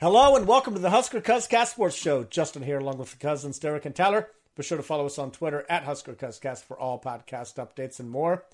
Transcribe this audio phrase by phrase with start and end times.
[0.00, 2.22] Hello and welcome to the Husker Cuz Cuzcast Sports Show.
[2.22, 4.28] Justin here along with the cousins Derek and Tyler.
[4.54, 7.98] Be sure to follow us on Twitter at Husker Cuz Cuzcast for all podcast updates
[7.98, 8.44] and more.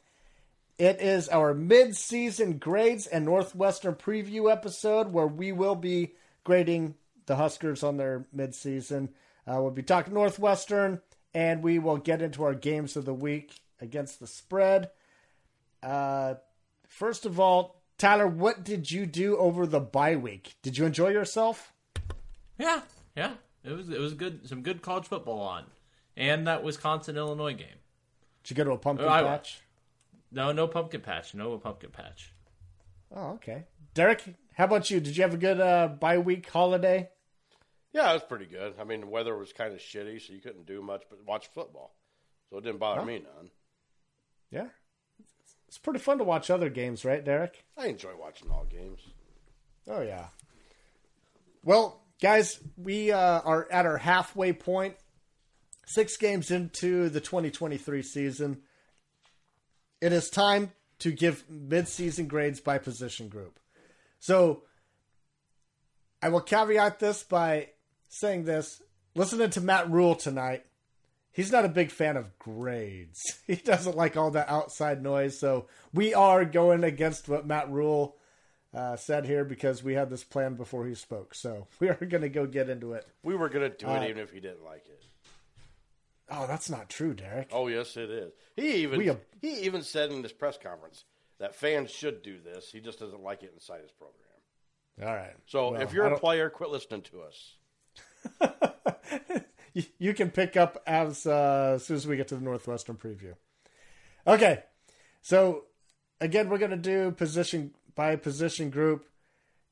[0.78, 6.14] It is our mid-season grades and Northwestern preview episode where we will be
[6.45, 6.95] grading
[7.27, 9.11] the Huskers on their mid-season.
[9.47, 11.02] Uh, we'll be talking Northwestern
[11.34, 14.92] and we will get into our games of the week against the spread.
[15.83, 16.36] Uh,
[16.88, 20.55] first of all, Tyler, what did you do over the bye week?
[20.62, 21.73] Did you enjoy yourself?
[22.59, 22.83] Yeah,
[23.17, 23.34] yeah.
[23.62, 24.48] It was it was good.
[24.48, 25.64] Some good college football on,
[26.17, 27.78] and that Wisconsin Illinois game.
[28.42, 29.61] Did you go to a pumpkin I- patch?
[30.31, 31.33] No, no pumpkin patch.
[31.34, 32.33] No pumpkin patch.
[33.14, 33.64] Oh, okay.
[33.95, 34.98] Derek, how about you?
[34.98, 37.08] Did you have a good uh, bye week holiday?
[37.92, 38.75] Yeah, it was pretty good.
[38.81, 41.47] I mean, the weather was kind of shitty, so you couldn't do much but watch
[41.55, 41.95] football.
[42.51, 43.06] So it didn't bother Huh?
[43.06, 43.51] me none.
[44.51, 44.67] Yeah.
[45.75, 47.64] It's pretty fun to watch other games, right, Derek?
[47.77, 49.00] I enjoy watching all games.
[49.89, 50.27] Oh yeah.
[51.64, 54.95] Well, guys, we uh, are at our halfway point.
[55.84, 58.62] Six games into the 2023 season.
[60.00, 63.58] It is time to give mid-season grades by position group.
[64.20, 64.62] So,
[66.22, 67.70] I will caveat this by
[68.08, 68.80] saying this:
[69.17, 70.67] listening to Matt Rhule tonight,
[71.34, 73.20] he's not a big fan of grades.
[73.46, 75.38] He doesn't like all that outside noise.
[75.38, 78.16] So we are going against what Matt Rhule
[78.72, 81.34] uh, said here because we had this plan before he spoke.
[81.34, 83.06] So we are going to go get into it.
[83.22, 85.02] We were going to do Uh, it even if he didn't like it.
[86.30, 87.50] Oh, that's not true, Derek.
[87.52, 88.32] Oh yes, it is.
[88.56, 89.12] He even We
[89.42, 91.05] he even said in this press conference
[91.39, 92.70] that fans should do this.
[92.73, 94.20] He just doesn't like it inside his program.
[95.02, 95.34] All right.
[95.46, 97.56] So Well, if you're a player, quit listening to us.
[99.98, 103.35] you, can pick up as, uh, as soon as we get to the Northwestern preview.
[104.27, 104.62] Okay,
[105.20, 105.64] so
[106.20, 109.07] again, we're going to do position by position group.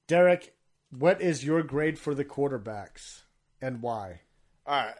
[0.06, 0.54] Derek,
[0.90, 3.22] what is your grade for the quarterbacks
[3.60, 4.20] and why?
[4.66, 4.94] All right.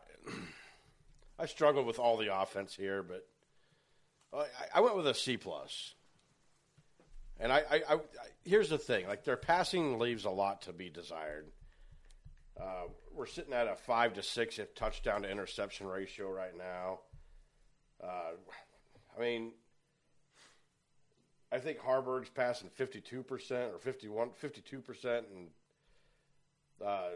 [1.39, 3.27] I struggled with all the offense here, but
[4.33, 4.47] I,
[4.77, 5.95] I went with a C plus.
[7.41, 8.01] And I, I, I-
[8.45, 11.47] here's the thing: like their passing leaves a lot to be desired.
[12.61, 12.85] Uh,
[13.15, 17.01] we're sitting at a five to six if touchdown to interception ratio right now.
[18.03, 18.33] Uh,
[19.17, 19.53] I mean,
[21.53, 25.49] I think Haarberg's passing 52% or 51, 52%, and
[26.85, 27.09] uh,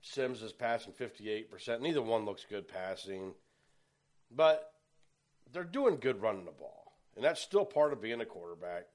[0.00, 1.80] Sims is passing 58%.
[1.80, 3.34] Neither one looks good passing,
[4.30, 4.72] but
[5.52, 6.92] they're doing good running the ball.
[7.16, 8.86] And that's still part of being a quarterback.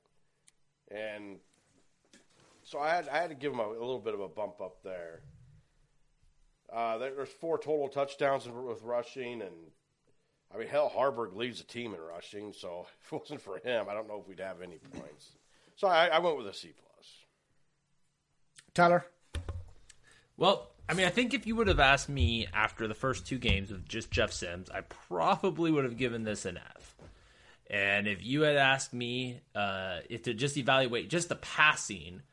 [0.91, 1.37] And
[2.63, 4.59] so I had, I had to give them a, a little bit of a bump
[4.61, 5.21] up there.
[6.73, 9.71] Uh, there's four total touchdowns with rushing, and
[10.53, 12.53] I mean, hell, Haarberg leads the team in rushing.
[12.53, 15.31] So if it wasn't for him, I don't know if we'd have any points.
[15.75, 17.07] So I, I went with a C plus.
[18.73, 19.05] Tyler?
[20.37, 23.37] Well, I mean, I think if you would have asked me after the first two
[23.37, 26.95] games with just Jeff Sims, I probably would have given this an F.
[27.69, 32.23] And if you had asked me uh, if to just evaluate just the passing,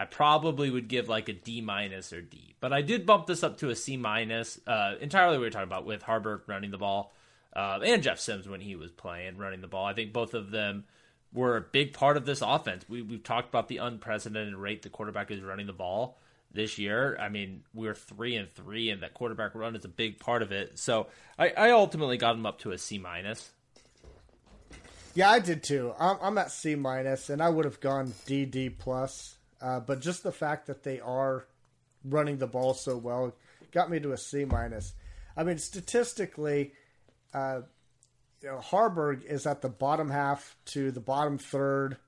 [0.00, 2.54] I probably would give like a D minus or D.
[2.58, 4.58] But I did bump this up to a C minus.
[4.66, 7.12] Uh, entirely, we were talking about with Haarberg running the ball
[7.54, 9.84] uh, and Jeff Sims when he was playing running the ball.
[9.84, 10.84] I think both of them
[11.34, 12.86] were a big part of this offense.
[12.88, 16.18] We, we've talked about the unprecedented rate the quarterback is running the ball
[16.50, 17.18] this year.
[17.20, 20.50] I mean, we're three and three, and that quarterback run is a big part of
[20.50, 20.78] it.
[20.78, 23.50] So I, I ultimately got him up to a C minus.
[25.14, 25.92] Yeah, I did too.
[26.00, 29.36] I'm, I'm at C minus, and I would have gone D D plus.
[29.60, 31.46] Uh, but just the fact that they are
[32.04, 33.34] running the ball so well
[33.72, 34.94] got me to a C minus.
[35.36, 36.72] I mean, statistically,
[37.34, 37.60] uh,
[38.42, 41.98] you know, Haarberg is at the bottom half to the bottom third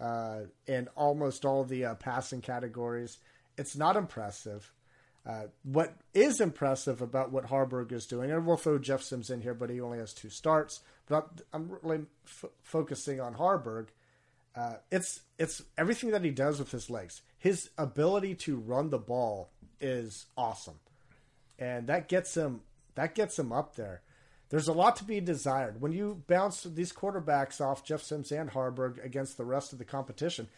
[0.00, 3.18] uh, in almost all the uh, passing categories.
[3.58, 4.72] It's not impressive.
[5.24, 9.40] Uh, what is impressive about what Haarberg is doing, and we'll throw Jeff Sims in
[9.40, 10.80] here, but he only has two starts.
[11.06, 13.88] But I'm, really f- focusing on Haarberg.
[14.54, 17.22] Uh, it's it's everything that he does with his legs.
[17.38, 19.50] His ability to run the ball
[19.80, 20.78] is awesome,
[21.58, 22.60] and that gets him
[22.94, 24.02] that gets him up there.
[24.50, 28.50] There's a lot to be desired when you bounce these quarterbacks off Jeff Sims and
[28.50, 30.48] Haarberg against the rest of the competition.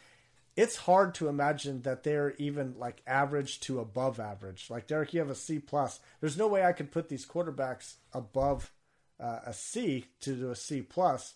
[0.56, 4.69] it's hard to imagine that they're even like average to above average.
[4.70, 6.00] Like Derek, you have a C plus.
[6.20, 8.73] There's no way I could put these quarterbacks above
[9.20, 11.35] uh, a C to do a C plus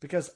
[0.00, 0.30] because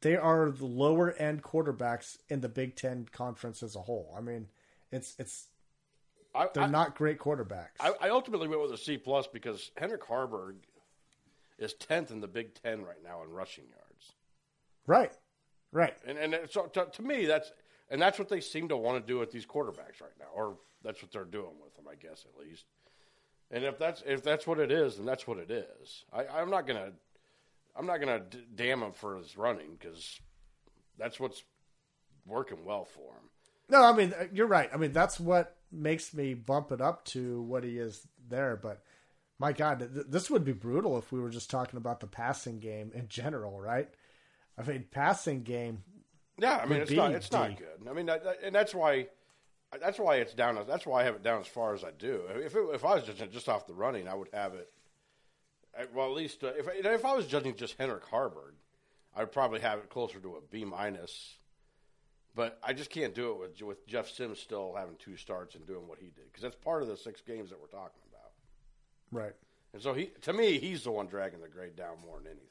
[0.00, 4.14] they are the lower end quarterbacks in the Big Ten conference as a whole.
[4.16, 4.48] I mean,
[4.90, 5.48] it's it's
[6.34, 7.80] I, they're I, not great quarterbacks.
[7.80, 10.56] I, I ultimately went with a C plus because Heinrich Haarberg
[11.58, 14.12] is tenth in the Big Ten right now in rushing yards.
[14.86, 15.12] right,
[15.72, 15.96] right.
[16.06, 17.52] And and so to, to me that's
[17.90, 20.58] and that's what they seem to want to do with these quarterbacks right now, or
[20.82, 22.64] that's what they're doing with them, I guess at least.
[23.50, 26.04] And if that's if that's what it is, then that's what it is.
[26.12, 26.92] I, I'm not gonna
[27.78, 30.18] I'm not gonna d- damn him for his running because
[30.98, 31.42] that's what's
[32.26, 33.30] working well for him.
[33.68, 34.70] No, I mean uh, you're right.
[34.72, 38.56] I mean that's what makes me bump it up to what he is there.
[38.56, 38.82] But
[39.38, 42.58] my God, th- this would be brutal if we were just talking about the passing
[42.58, 43.88] game in general, right?
[44.58, 45.82] I mean, passing game.
[46.38, 47.36] Yeah, I mean it's not it's D.
[47.36, 47.88] not good.
[47.88, 49.08] I mean, that, that- and that's why
[49.80, 50.58] that's why it's down.
[50.66, 52.22] That's why I have it down as far as I do.
[52.36, 54.70] If it, if I was just just off the running, I would have it.
[55.94, 58.54] Well, at least uh, if if I was judging just Heinrich Haarberg,
[59.14, 61.36] I'd probably have it closer to a B minus.
[62.34, 65.66] But I just can't do it with with Jeff Sims still having two starts and
[65.66, 68.32] doing what he did because that's part of the six games that we're talking about.
[69.10, 69.34] Right.
[69.72, 72.46] And so he, to me, he's the one dragging the grade down more than anything.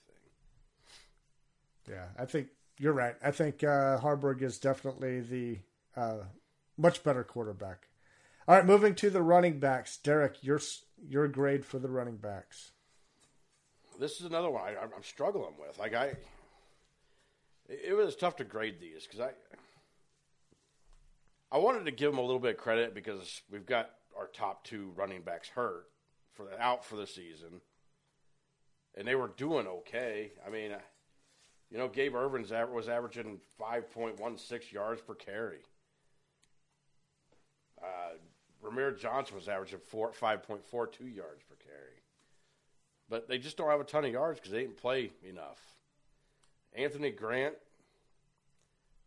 [1.89, 2.47] Yeah, I think
[2.79, 3.15] you're right.
[3.23, 5.59] I think uh, Haarberg is definitely the
[5.95, 6.23] uh,
[6.77, 7.87] much better quarterback.
[8.47, 9.97] All right, moving to the running backs.
[9.97, 10.59] Derek, your
[11.07, 12.71] your grade for the running backs.
[13.99, 15.77] This is another one I, I'm struggling with.
[15.79, 16.13] Like I,
[17.67, 19.31] it, was tough to grade these because I,
[21.51, 24.63] I wanted to give them a little bit of credit because we've got our top
[24.63, 25.87] two running backs hurt
[26.33, 27.61] for the out for the season,
[28.95, 30.31] and they were doing okay.
[30.45, 30.71] I mean,
[31.71, 35.59] you know, Gabe Ervin's was averaging 5.16 yards per carry.
[37.81, 38.17] Uh,
[38.63, 40.63] Rahmir Johnson was averaging four, 5.42
[41.15, 42.04] yards per carry.
[43.09, 45.59] But they just don't have a ton of yards because they didn't play enough.
[46.73, 47.55] Anthony Grant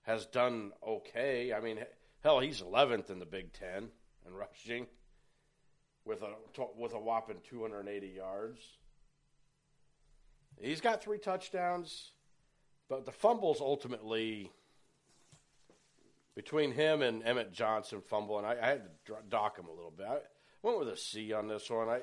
[0.02, 1.52] has done okay.
[1.52, 1.78] I mean,
[2.22, 3.88] hell, he's 11th in the Big Ten
[4.26, 4.86] in rushing
[6.04, 6.30] with a
[6.76, 8.60] with a whopping 280 yards.
[10.60, 12.12] He's got three touchdowns,
[12.88, 14.50] but the fumbles ultimately
[16.34, 19.90] between him and Emmett Johnson fumble, and I, I had to dock him a little
[19.90, 20.06] bit.
[20.06, 20.18] I
[20.62, 21.88] went with a C on this one.
[21.88, 22.00] I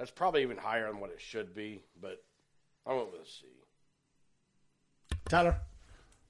[0.00, 2.24] that's probably even higher than what it should be, but
[2.86, 3.44] I went with a C.
[5.28, 5.58] Tyler.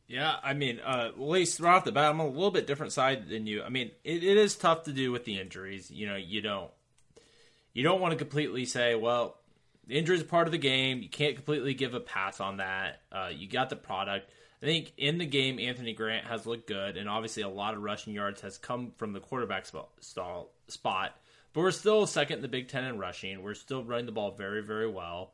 [0.08, 2.93] Yeah, I mean, uh, at least right off the bat, I'm a little bit different
[2.93, 3.62] side than you.
[3.62, 5.88] I mean, it, it is tough to do with the injuries.
[5.88, 6.72] You know, you don't
[7.72, 9.37] you don't want to completely say, well,
[9.87, 11.00] the injury is part of the game.
[11.00, 13.02] You can't completely give a pass on that.
[13.12, 14.28] Uh, you got the product.
[14.61, 17.82] I think in the game, Anthony Grant has looked good, and obviously a lot of
[17.82, 19.90] rushing yards has come from the quarterback spot.
[20.00, 21.17] Stall, spot.
[21.52, 23.43] But we're still second in the Big Ten in rushing.
[23.43, 25.32] We're still running the ball very, very well.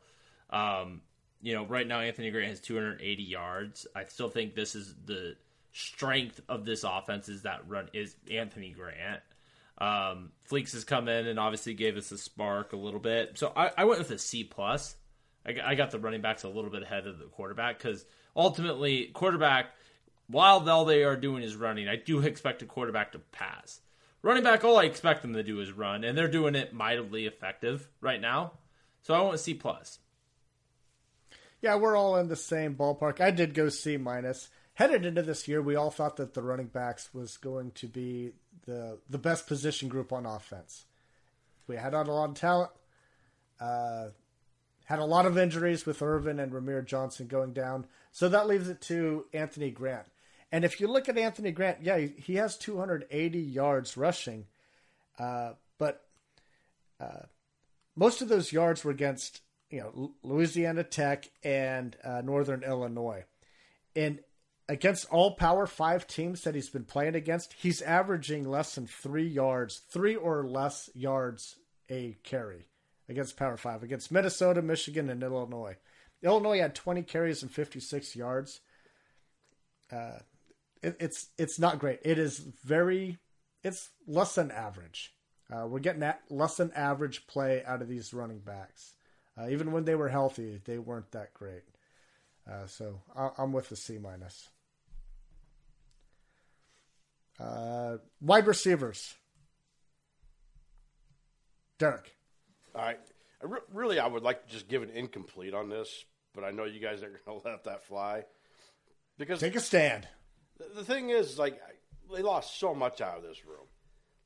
[0.50, 1.02] Um,
[1.42, 3.86] you know, right now Anthony Grant has 280 yards.
[3.94, 5.36] I still think this is the
[5.72, 9.20] strength of this offense is that run is Anthony Grant.
[9.78, 13.36] Um, Fleeks has come in and obviously gave us a spark a little bit.
[13.36, 14.96] So I, I went with a C plus.
[15.46, 19.06] I, I got the running backs a little bit ahead of the quarterback because ultimately
[19.12, 19.66] quarterback,
[20.28, 23.80] while all they are doing is running, I do expect a quarterback to pass.
[24.26, 27.26] Running back, all I expect them to do is run, and they're doing it mightily
[27.26, 28.54] effective right now.
[29.02, 30.00] So I want C plus.
[31.62, 33.20] Yeah, we're all in the same ballpark.
[33.20, 34.48] I did go C minus.
[34.74, 38.32] Headed into this year, we all thought that the running backs was going to be
[38.66, 40.86] the the best position group on offense.
[41.68, 42.72] We had a lot of talent.
[43.60, 44.08] Uh,
[44.86, 47.86] had a lot of injuries with Ervin and Rahmir Johnson going down.
[48.10, 50.08] So that leaves it to Anthony Grant.
[50.52, 54.46] And if you look at Anthony Grant, yeah, he- has 280 yards rushing,
[55.18, 56.06] uh, but
[57.00, 57.26] uh,
[57.96, 63.24] most of those yards were against you know Louisiana Tech and uh, Northern Illinois,
[63.96, 64.20] and
[64.68, 69.26] against all Power Five teams that he's been playing against, he's averaging less than three
[69.26, 71.56] yards, three or less yards
[71.90, 72.66] a carry
[73.08, 75.76] against Power Five against Minnesota, Michigan, and Illinois.
[76.22, 78.60] Illinois had 20 carries and 56 yards.
[79.92, 80.18] Uh,
[80.82, 82.00] it, it's it's not great.
[82.02, 83.18] It is very
[83.62, 85.12] it's less than average.
[85.50, 88.94] Uh, we're getting that less than average play out of these running backs.
[89.38, 91.62] Uh, even when they were healthy, they weren't that great.
[92.50, 94.48] Uh, so I, I'm with the C minus.
[97.38, 99.14] Uh, wide receivers.
[101.78, 102.16] Derek.
[102.74, 102.98] All right.
[103.42, 106.04] I re- really, I would like to just give an incomplete on this,
[106.34, 108.24] but I know you guys aren't going to let that fly
[109.18, 110.08] because Take a stand.
[110.58, 111.60] The, thing is, like,
[112.14, 113.66] they lost so much out of this room,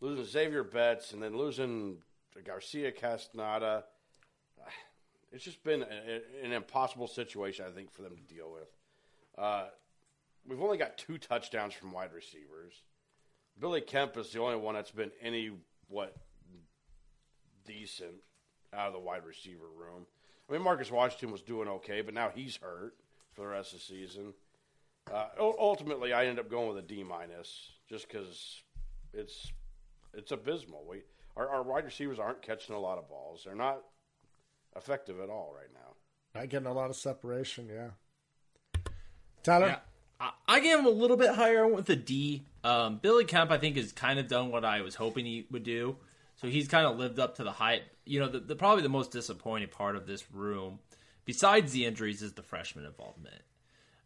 [0.00, 1.98] losing Zavier Betts and then losing
[2.44, 3.84] Garcia Castaneda.
[5.32, 8.66] It's just been an impossible situation, I think, for them to deal with.
[9.38, 9.66] Uh,
[10.44, 12.82] we've only got two touchdowns from wide receivers.
[13.56, 15.52] Billy Kemp is the only one that's been any
[15.86, 16.16] what
[17.64, 18.14] decent
[18.72, 20.06] out of the wide receiver room.
[20.48, 22.94] I mean, Marcus Washington was doing okay, but now he's hurt
[23.32, 24.34] for the rest of the season.
[25.12, 28.62] Uh, ultimately, I ended up going with a D minus just because
[29.12, 29.52] it's
[30.14, 30.84] it's abysmal.
[30.88, 31.02] We
[31.36, 33.42] our, our wide receivers aren't catching a lot of balls.
[33.44, 33.82] They're not
[34.76, 36.40] effective at all right now.
[36.40, 37.68] Not getting a lot of separation.
[37.68, 38.82] Yeah.
[39.42, 39.66] Tyler.
[39.66, 39.78] Yeah.
[40.20, 42.44] I, I gave him a little bit higher I went with a D.
[42.62, 45.64] Um, Billy Kemp, I think, has kind of done what I was hoping he would
[45.64, 45.96] do.
[46.36, 47.82] So he's kind of lived up to the hype.
[48.04, 50.78] You know, the, the probably the most disappointing part of this room,
[51.24, 53.42] besides the injuries, is the freshman involvement.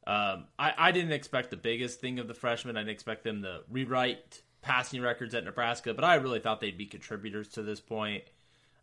[0.06, 2.76] Um, I, I didn't expect the biggest thing of the freshmen.
[2.76, 6.76] I didn't expect them to rewrite passing records at Nebraska, but I really thought they'd
[6.76, 8.25] be contributors to this point.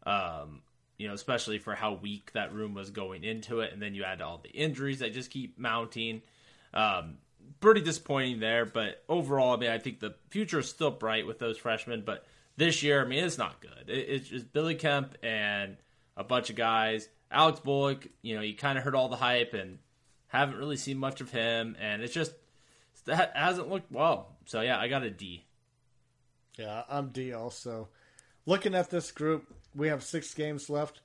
[0.04, 0.62] Um,
[0.98, 4.04] you know, especially for how weak that room was going into it, and then you
[4.04, 6.22] add all the injuries that just keep mounting.
[6.74, 7.18] Um,
[7.60, 11.40] pretty disappointing there, but overall, I mean, I think the future is still bright with
[11.40, 12.04] those freshmen.
[12.06, 12.26] But
[12.58, 13.90] this year, I mean, it's not good.
[13.90, 15.78] It, it's just Billy Kemp and
[16.18, 17.10] a bunch of guys.
[17.32, 19.80] Alex Bullock, you know, you kind of heard all the hype and
[20.32, 22.34] haven't really seen much of him, and it's just
[23.06, 24.36] that hasn't looked well.
[24.46, 25.46] So yeah, I got a D.
[26.58, 27.90] Yeah, I'm D also.
[28.46, 31.02] Looking at this group, we have six games left.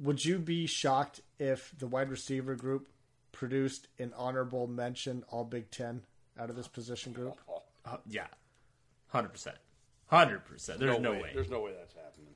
[0.00, 2.88] Would you be shocked if the wide receiver group
[3.32, 6.02] produced an honorable mention All Big Ten
[6.38, 7.38] out of this position group?
[7.84, 8.28] Uh, yeah,
[9.08, 9.56] hundred percent,
[10.06, 10.78] hundred percent.
[10.78, 11.22] There's no, no way.
[11.22, 11.30] way.
[11.34, 12.32] There's no way that's happening.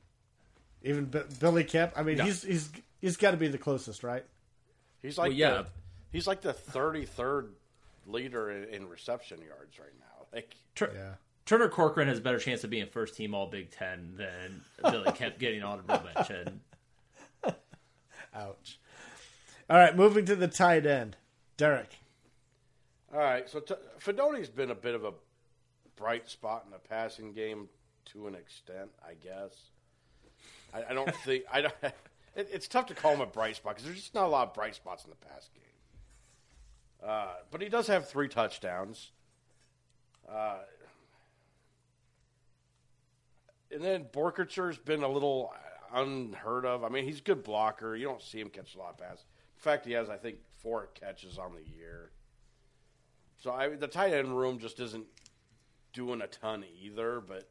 [0.83, 1.93] Even B- Billy Kemp.
[1.95, 2.25] I mean, No.
[2.25, 4.25] he's he's he's got to be the closest, right?
[5.01, 5.49] He's like Well, yeah.
[5.63, 5.67] the,
[6.11, 7.49] he's like the 33rd
[8.05, 10.25] leader in, in reception yards right now.
[10.33, 11.13] Like Tur- Yeah.
[11.45, 14.61] Turner Corcoran has a better chance of being first team All Big Ten than
[14.91, 16.59] Billy Kemp getting honorable mention.
[18.35, 18.79] Ouch.
[19.69, 21.15] All right, moving to the tight end,
[21.57, 21.97] Derek.
[23.13, 25.13] All right, so t- Fidone's been a bit of a
[25.95, 27.67] bright spot in the passing game
[28.05, 29.53] to an extent, I guess.
[30.73, 31.73] I, I don't think I don't.
[32.37, 34.47] It, it's tough to call him a bright spot because there's just not a lot
[34.47, 37.09] of bright spots in the pass game.
[37.09, 39.11] Uh, but he does have three touchdowns.
[40.31, 40.59] Uh,
[43.71, 45.51] and then Boerkircher's been a little
[45.93, 46.83] unheard of.
[46.83, 47.95] I mean, he's a good blocker.
[47.95, 49.25] You don't see him catch a lot of passes.
[49.57, 52.11] In fact, he has, I think, four catches on the year.
[53.37, 55.05] So I, the tight end room just isn't
[55.93, 57.21] doing a ton either.
[57.25, 57.49] But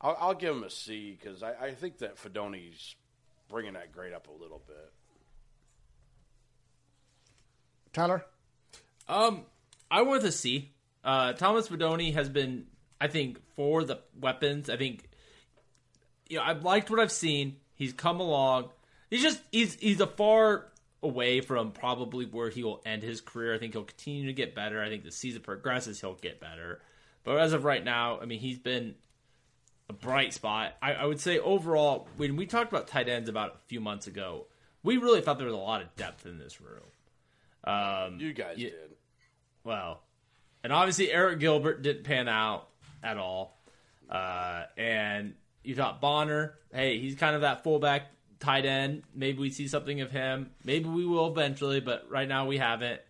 [0.00, 2.96] I'll, I'll give him a C because I, I think that Fidone's
[3.48, 4.92] bringing that grade up a little bit.
[7.92, 8.24] Tyler?
[9.08, 9.42] Um,
[9.90, 10.72] I went with a C.
[11.04, 12.66] Uh, Thomas Fidone has been,
[13.00, 14.68] I think, for the weapons.
[14.68, 15.08] I think,
[16.28, 17.56] you know, I've liked what I've seen.
[17.74, 18.70] He's come along.
[19.10, 20.66] He's just he's he's a far
[21.02, 23.54] away from probably where he will end his career.
[23.54, 24.82] I think he'll continue to get better.
[24.82, 26.80] I think the season progresses, he'll get better.
[27.22, 28.94] But as of right now, I mean, he's been
[29.88, 30.74] a bright spot.
[30.82, 34.06] I, I would say overall, when we talked about tight ends about a few months
[34.06, 34.46] ago,
[34.82, 36.82] we really thought there was a lot of depth in this room.
[37.64, 38.70] Um, You guys Yeah.
[38.70, 38.96] did.
[39.64, 40.02] well,
[40.64, 42.68] and obviously Arik Gilbert didn't pan out
[43.02, 43.60] at all.
[44.10, 49.02] Uh, and you thought Bonner, hey, he's kind of that fullback tight end.
[49.14, 50.50] Maybe we see something of him.
[50.64, 53.00] Maybe we will eventually, but right now we haven't.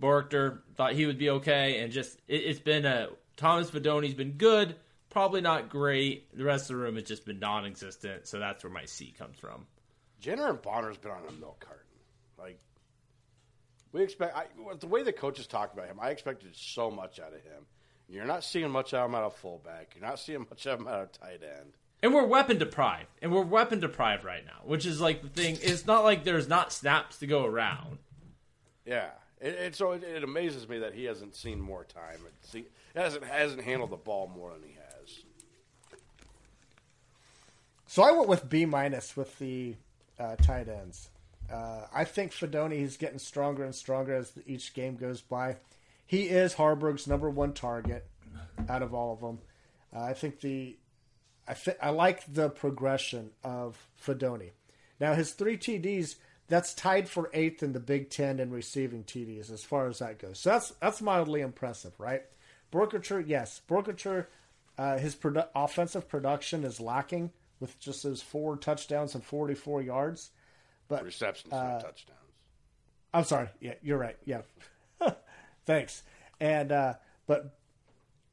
[0.00, 4.32] Boerkircher thought he would be okay, and just it, it's been a Thomas Fidone's been
[4.32, 4.76] good,
[5.10, 6.36] probably not great.
[6.36, 9.38] The rest of the room has just been non-existent, so that's where my C comes
[9.38, 9.66] from.
[10.22, 11.84] Janiran Bonner's been on a milk carton.
[12.38, 12.58] Like
[13.92, 14.46] we expect, I,
[14.78, 17.66] the way the coaches talk about him, I expected so much out of him.
[18.08, 19.94] You're not seeing much out of him out of fullback.
[19.94, 21.72] You're not seeing much out of him out of tight end.
[22.02, 25.58] And we're weapon deprived, and we're weapon deprived right now, which is like the thing.
[25.60, 27.98] It's not like there's not snaps to go around.
[28.86, 32.18] Yeah, and, so it, it amazes me that he hasn't seen more time.
[32.26, 32.64] It see,
[32.94, 34.89] hasn't hasn't handled the ball more than he has.
[37.90, 39.74] So I went with B minus with the
[40.16, 41.10] uh, tight ends.
[41.52, 45.56] Uh, I think Fidone is getting stronger and stronger as each game goes by.
[46.06, 48.06] He is Haarberg's number one target
[48.68, 49.40] out of all of them.
[49.92, 50.76] Uh, I think the
[51.48, 54.52] I I like the progression of Fidone.
[55.00, 56.14] Now his three TDs
[56.46, 60.20] that's tied for eighth in the Big Ten in receiving TDs as far as that
[60.20, 60.38] goes.
[60.38, 62.22] So that's that's mildly impressive, right?
[62.70, 64.26] Boerkircher, yes, Boerkircher,
[64.78, 69.82] uh, his produ- offensive production is lacking with just those four touchdowns and forty four
[69.82, 70.30] yards.
[70.88, 72.18] But Receptions, not touchdowns.
[73.12, 73.48] I'm sorry.
[73.60, 74.16] Yeah, you're right.
[74.24, 74.42] Yeah.
[75.66, 76.02] Thanks.
[76.40, 76.94] And uh,
[77.26, 77.54] but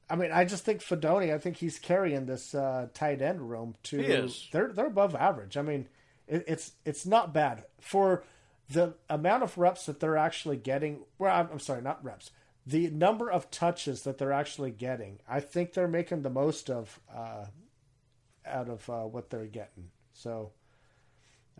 [0.10, 1.34] I mean, I just think Fidone.
[1.34, 3.98] I think he's carrying this uh, tight end room to.
[3.98, 4.48] He is.
[4.51, 5.57] They're they're above average.
[5.57, 5.88] I mean,
[6.27, 8.24] it, it's it's not bad for
[8.69, 11.01] the amount of reps that they're actually getting.
[11.19, 12.31] Well, I'm, I'm sorry, not reps.
[12.65, 15.19] The number of touches that they're actually getting.
[15.27, 17.46] I think they're making the most of uh,
[18.48, 19.89] out of uh, what they're getting.
[20.13, 20.51] So,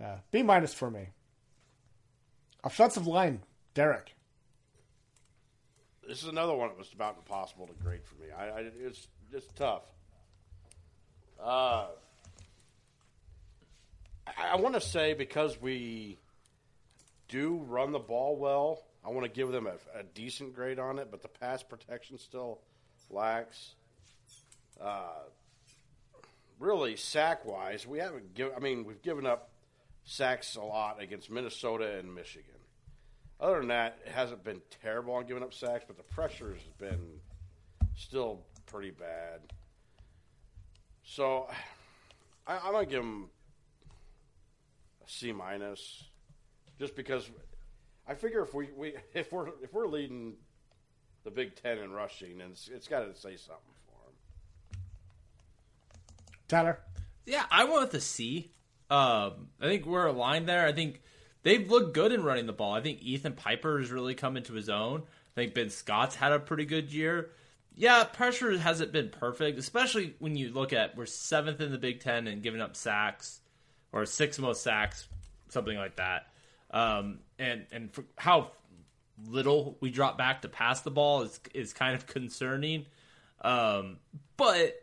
[0.02, 1.10] uh, B minus for me.
[2.64, 3.42] Offensive line,
[3.74, 4.14] Derek.
[6.08, 8.32] This is another one that was about impossible to grade for me.
[8.32, 9.84] I, I it's just tough.
[11.40, 11.88] Uh,
[14.26, 16.18] I, I want to say because we
[17.28, 21.00] do run the ball well, I want to give them a, a decent grade on
[21.00, 22.60] it, but the pass protection still
[23.10, 23.76] lacks.
[24.82, 25.24] Uh,
[26.60, 28.54] really, sack wise, we haven't given.
[28.56, 29.50] I mean, we've given up
[30.04, 32.54] sacks a lot against Minnesota and Michigan.
[33.40, 36.64] Other than that, it hasn't been terrible on giving up sacks, but the pressure has
[36.80, 37.20] been
[37.96, 39.42] still pretty bad.
[41.04, 41.48] So
[42.48, 43.30] I, I'm gonna give them
[45.06, 46.04] a C minus,
[46.80, 47.30] just because
[48.08, 50.36] I figure if we, we if we're if we're leading
[51.24, 53.77] the Big Ten in rushing, and it's, it's got to say something.
[56.48, 56.80] Tyler.
[57.26, 58.52] Yeah, I went with a C.
[58.90, 60.66] Um, I think we're aligned there.
[60.66, 61.02] I think
[61.44, 62.74] they've looked good in running the ball.
[62.74, 65.02] I think Ethan Piper has really come into his own.
[65.02, 67.32] I think Ben Scott's had a pretty good year.
[67.76, 72.00] Yeah, pressure hasn't been perfect, especially when you look at we're seventh in the Big
[72.00, 73.40] Ten and giving up sacks,
[73.92, 75.08] or six most sacks,
[75.50, 76.28] something like that.
[76.72, 78.52] Um, and and how
[79.28, 82.86] little we drop back to pass the ball is is kind of concerning.
[83.42, 83.98] Um,
[84.38, 84.74] but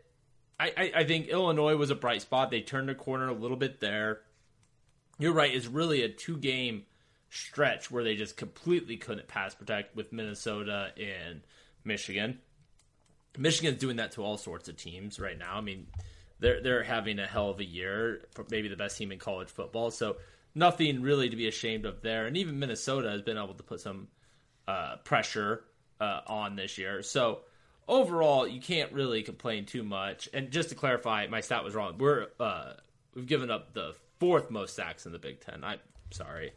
[0.59, 2.51] I, I, I think Illinois was a bright spot.
[2.51, 4.21] They turned the corner a little bit there.
[5.19, 5.53] You're right.
[5.53, 6.83] It's really a two game
[7.29, 11.41] stretch where they just completely couldn't pass protect with Minnesota and
[11.83, 12.39] Michigan.
[13.37, 15.57] Michigan's doing that to all sorts of teams right now.
[15.57, 15.87] I mean,
[16.39, 19.91] they're they're having a hell of a year, maybe the best team in college football.
[19.91, 20.17] So
[20.53, 22.27] nothing really to be ashamed of there.
[22.27, 24.07] And even Minnesota has been able to put some
[24.67, 25.65] uh, pressure
[25.99, 27.01] uh, on this year.
[27.03, 27.39] So
[27.87, 30.29] overall, you can't really complain too much.
[30.33, 31.97] And just to clarify, my stat was wrong.
[31.97, 32.73] We're uh,
[33.13, 35.63] we've given up the fourth most sacks in the Big Ten.
[35.63, 35.79] I'm
[36.11, 36.51] sorry,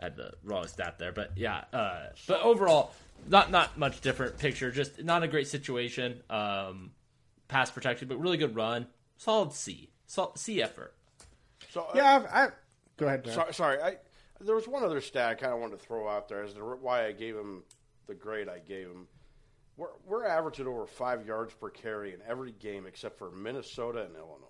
[0.00, 1.64] I had the wrong stat there, but yeah.
[1.72, 2.92] Uh, but overall,
[3.28, 4.70] not not much different picture.
[4.70, 6.22] Just not a great situation.
[6.30, 6.90] Um,
[7.48, 8.86] pass protection, but really good run.
[9.18, 9.90] Solid C.
[10.06, 10.94] Sol- C effort.
[11.70, 12.48] So uh, Yeah, I've, I
[12.96, 13.22] go ahead.
[13.22, 13.34] Derek.
[13.36, 13.82] Sorry, sorry.
[13.82, 13.96] I,
[14.40, 16.60] there was one other stat I kind of wanted to throw out there as to
[16.60, 17.62] why I gave him
[18.06, 19.06] the grade I gave him.
[19.76, 24.16] We're, we're averaging over five yards per carry in every game except for Minnesota and
[24.16, 24.46] Illinois.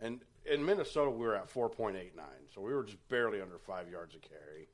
[0.00, 2.10] And in Minnesota, we were at 4.89,
[2.52, 4.68] so we were just barely under five yards a carry.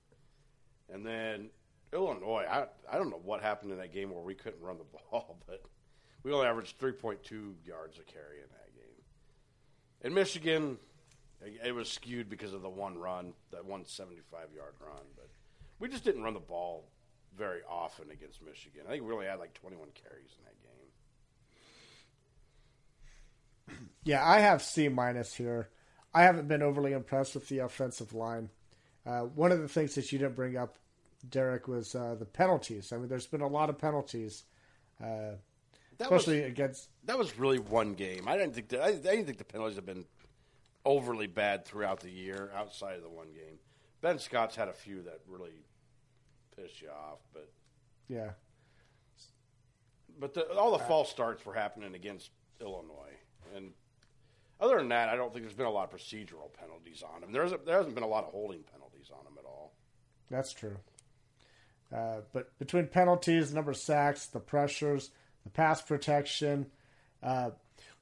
[0.92, 1.50] And then
[1.92, 4.98] Illinois, I, I don't know what happened in that game where we couldn't run the
[5.10, 5.62] ball, but
[6.22, 9.04] we only averaged 3.2 yards a carry in that game.
[10.02, 10.78] In Michigan,
[11.64, 15.28] it was skewed because of the one run, that one 75 yard run, but
[15.78, 16.86] we just didn't run the ball
[17.37, 18.83] very often against Michigan.
[18.87, 20.71] I think we really had like 21 carries in that game.
[24.05, 25.69] Yeah, I have C minus here.
[26.14, 28.49] I haven't been overly impressed with the offensive line.
[29.07, 30.77] Uh, one of the things that you didn't bring up,
[31.29, 32.93] Derek, was uh, the penalties.
[32.93, 34.45] I mean, there's been a lot of penalties,
[35.01, 35.35] uh,
[35.99, 36.88] That was, especially against.
[37.05, 38.27] that was really one game.
[38.27, 40.07] I didn't think that, I, I didn't think the penalties have been
[40.85, 43.59] overly bad throughout the year outside of the one game.
[44.01, 45.53] Ben Scott's had a few that really
[46.61, 47.51] pissed you off, but
[48.09, 48.31] Yeah,
[50.18, 53.16] but the, all the false starts were happening against Illinois,
[53.55, 53.73] and
[54.61, 57.33] other than that, I don't think there's been a lot of procedural penalties on him.
[57.33, 59.73] There hasn't, there hasn't been a lot of holding penalties on him at all.
[60.31, 60.77] that's true.
[61.94, 65.11] Uh, but between penalties, number of sacks, the pressures,
[65.42, 66.66] the pass protection,
[67.23, 67.51] uh,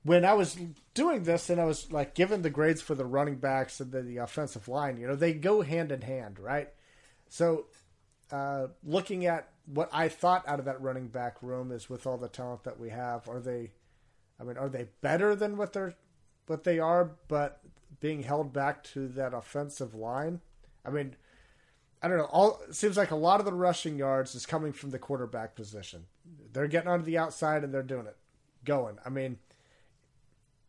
[0.02, 0.58] when I was
[0.94, 4.02] doing this and I was like given the grades for the running backs and the,
[4.02, 6.68] the offensive line, you know, they go hand in hand, right?
[7.28, 7.66] So,
[8.30, 12.16] uh, looking at what I thought out of that running back room is with all
[12.16, 13.72] the talent that we have, are they?
[14.40, 15.94] I mean, are they better than what they're
[16.46, 17.60] what they are, but
[18.00, 20.40] being held back to that offensive line?
[20.84, 21.16] I mean,
[22.02, 22.28] I don't know.
[22.30, 26.06] All seems like a lot of the rushing yards is coming from the quarterback position.
[26.52, 28.16] They're getting onto the outside and they're doing it,
[28.64, 28.98] going.
[29.04, 29.38] I mean,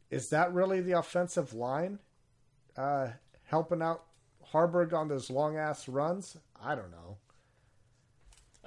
[0.09, 1.99] is that really the offensive line
[2.75, 3.09] uh,
[3.43, 4.05] helping out
[4.51, 6.37] Haarberg on those long ass runs?
[6.61, 7.17] I don't know.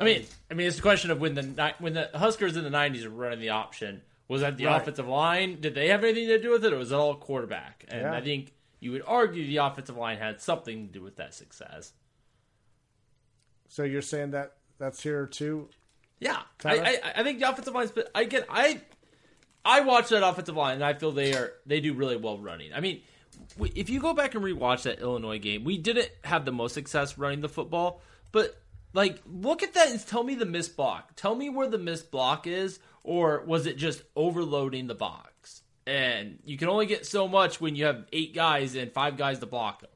[0.03, 2.71] I mean, I mean, it's a question of when the when the Huskers in the
[2.71, 4.03] '90s were running the option.
[4.29, 4.81] Was that the Right.
[4.81, 5.61] offensive line?
[5.61, 7.85] Did they have anything to do with it, or was it all quarterback?
[7.89, 8.15] And Yeah.
[8.15, 11.93] I think you would argue the offensive line had something to do with that success.
[13.69, 15.69] So you're saying that that's here too.
[16.19, 17.91] Yeah, I, I, I think the offensive line.
[18.15, 18.81] Again, I
[19.65, 22.73] I watch that offensive line and I feel they are they do really well running.
[22.73, 23.03] I mean,
[23.75, 27.19] if you go back and rewatch that Illinois game, we didn't have the most success
[27.19, 28.61] running the football, but
[28.93, 31.13] like look at that and tell me the missed block.
[31.17, 35.63] Tell me where the missed block is, or was it just overloading the box?
[35.87, 39.41] And you can only get so much when you have eight guys and five guys
[39.41, 39.91] to block them.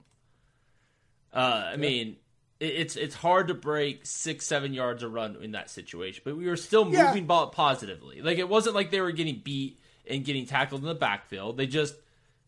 [1.33, 1.77] Uh, I yeah.
[1.77, 2.17] mean,
[2.59, 6.47] it's it's hard to break six seven yards a run in that situation, but we
[6.47, 7.21] were still moving yeah.
[7.21, 8.23] ball positively.
[8.23, 9.79] Like it wasn't like they were getting beat
[10.09, 11.57] and getting tackled in the backfield.
[11.57, 11.95] They just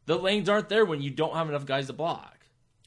[0.06, 2.38] the lanes aren't there when you don't have enough guys to block.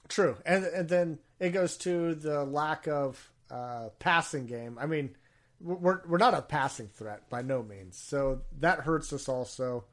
[0.08, 4.78] True, and and then it goes to the lack of uh, passing game.
[4.80, 5.16] I mean,
[5.60, 9.86] we're we're not a passing threat by no means, so that hurts us also.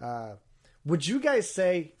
[0.00, 0.34] Uh,
[0.84, 1.92] would you guys say?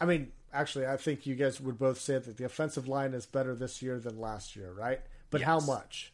[0.00, 3.26] I mean, actually, I think you guys would both say that the offensive line is
[3.26, 5.00] better this year than last year, right?
[5.30, 5.46] But yes.
[5.46, 6.12] how much?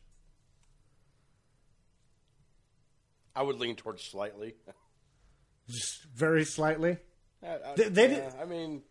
[3.34, 4.54] I would lean towards slightly.
[5.68, 6.98] Just very slightly.
[7.42, 8.24] I, I, they, they did.
[8.40, 8.82] I mean,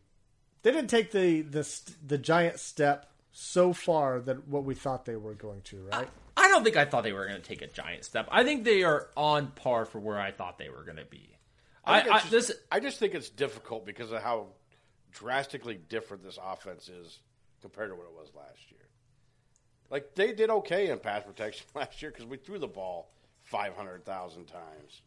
[0.64, 5.16] they didn't take the the the giant step so far that what we thought they
[5.16, 6.08] were going to, right?
[6.38, 8.28] I, I don't think I thought they were going to take a giant step.
[8.32, 11.30] I think they are on par for where I thought they were going to be.
[11.84, 14.48] I, I, just, this, I just think it's difficult because of how
[15.12, 17.20] drastically different this offense is
[17.62, 18.80] compared to what it was last year.
[19.90, 23.12] Like they did okay in pass protection last year because we threw the ball
[23.44, 25.02] five hundred thousand times,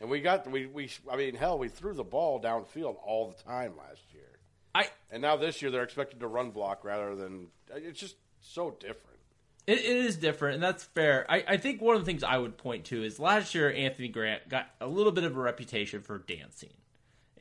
[0.00, 3.42] and we got we we I mean hell we threw the ball downfield all the
[3.42, 4.31] time last year.
[4.74, 8.70] I and now this year they're expected to run block rather than it's just so
[8.70, 9.18] different.
[9.66, 11.24] It, it is different, and that's fair.
[11.28, 14.08] I, I think one of the things I would point to is last year Anthony
[14.08, 16.72] Grant got a little bit of a reputation for dancing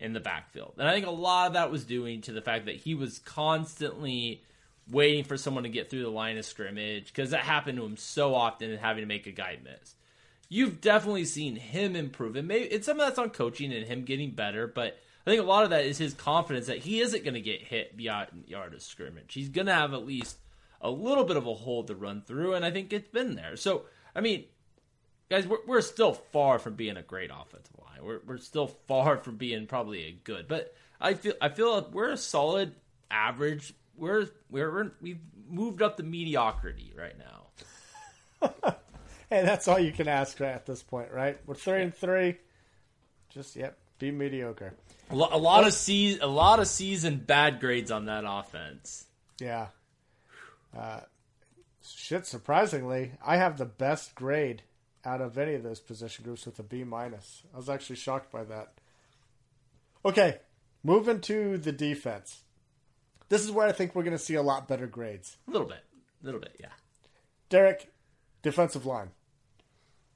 [0.02, 0.74] in the backfield.
[0.78, 3.20] And I think a lot of that was doing to the fact that he was
[3.20, 4.44] constantly
[4.90, 7.98] waiting for someone to get through the line of scrimmage because that happened to him
[7.98, 9.96] so often and having to make a guy miss.
[10.50, 12.36] You've definitely seen him improve.
[12.36, 15.42] And maybe it's some of that's on coaching and him getting better, but I think
[15.42, 18.28] a lot of that is his confidence that he isn't going to get hit beyond
[18.48, 19.34] yard of scrimmage.
[19.34, 20.38] He's going to have at least
[20.82, 23.56] a little bit of a hole to run through, and I think it's been there.
[23.56, 23.84] So,
[24.16, 24.46] I mean,
[25.30, 28.04] guys, we're, we're still far from being a great offensive line.
[28.04, 31.94] We're we're still far from being probably a good, but I feel I feel like
[31.94, 32.74] we're a solid
[33.10, 33.74] average.
[33.96, 38.50] We're we're we've moved up the mediocrity right now.
[39.30, 41.40] hey, that's all you can ask at this point, right?
[41.46, 41.84] We're three yeah.
[41.84, 42.38] and three.
[43.30, 44.74] Just yep, be mediocre.
[45.12, 48.24] A, lo- a lot of C, a lot of C's and bad grades on that
[48.26, 49.06] offense.
[49.40, 49.68] Yeah.
[50.78, 51.02] Uh,
[51.84, 52.26] shit.
[52.26, 54.64] Surprisingly, I have the best grade
[55.04, 57.44] out of any of those position groups with a B minus.
[57.54, 58.74] I was actually shocked by that.
[60.06, 60.40] Okay,
[60.84, 62.42] moving to the defense.
[63.30, 65.38] This is where I think we're going to see a lot better grades.
[65.48, 65.84] A little bit,
[66.22, 66.74] a little bit, yeah.
[67.50, 67.92] Derek,
[68.42, 69.12] defensive line.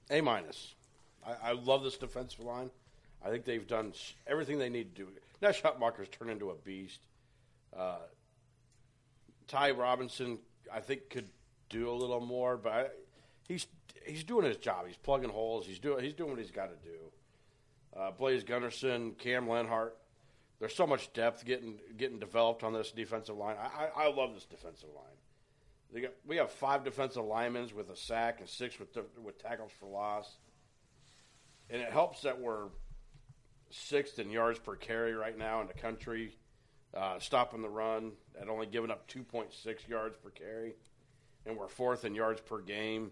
[0.10, 0.74] A minus.
[1.26, 2.72] I, I love this defensive line.
[3.26, 3.94] I think they've done
[4.28, 5.10] everything they need to do.
[5.42, 7.00] Now Hutmacher's turned into a beast.
[7.76, 7.98] Uh,
[9.48, 10.40] Ty Robinson,
[10.72, 11.28] I think, could
[11.70, 12.86] do a little more, but I,
[13.48, 13.68] he's
[14.06, 14.86] he's doing his job.
[14.88, 15.66] He's plugging holes.
[15.66, 18.00] He's doing he's doing what he's got to do.
[18.00, 19.92] Uh, Blaise Gunnerson, Cam Lenhardt.
[20.60, 23.56] There's so much depth getting getting developed on this defensive line.
[23.60, 26.02] I, I, I love this defensive line.
[26.04, 28.90] Got, we have five defensive linemen with a sack and six with
[29.24, 30.30] with tackles for loss,
[31.70, 32.68] and it helps that we're
[33.76, 36.36] sixth in yards per carry right now in the country,
[36.96, 40.76] uh, stopping the run at only giving up 2.6 yards per carry,
[41.46, 43.12] and we're fourth in yards per game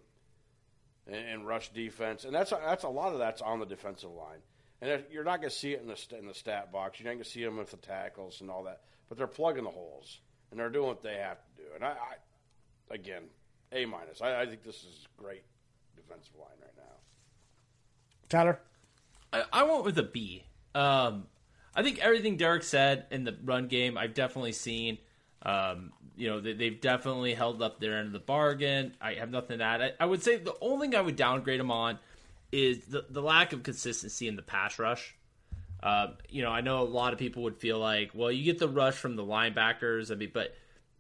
[1.08, 4.40] and, rush defense, and that's that's a lot of that's on the defensive line.
[4.82, 7.00] And you're not going to see it in the in the stat box.
[7.00, 8.82] You're not going to see them with the tackles and all that.
[9.10, 10.20] But they're plugging the holes
[10.52, 11.68] and they're doing what they have to do.
[11.76, 13.24] And I, I again,
[13.72, 14.22] a minus.
[14.22, 15.44] I, I, think this is great
[15.96, 16.96] defensive line right now.
[18.30, 18.60] Tyler,
[19.32, 20.44] I, I went with a B.
[20.76, 21.26] Um,
[21.76, 24.98] I think everything Derek said in the run game, I've definitely seen.
[25.42, 28.96] Um, you know, they, have definitely held up their end of the bargain.
[29.02, 29.82] I have nothing to add.
[29.82, 32.00] I, I, would say the only thing I would downgrade them on
[32.52, 35.16] is the, the lack of consistency in the pass rush.
[35.82, 38.60] Uh, you know, I know a lot of people would feel like, well, you get
[38.60, 40.12] the rush from the linebackers.
[40.12, 40.56] I mean, but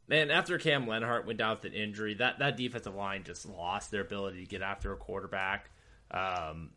[0.08, 3.92] man, after Cam Lenhardt went down with an injury, that, that defensive line just lost
[3.92, 5.70] their ability to get after a quarterback.
[6.12, 6.72] Um,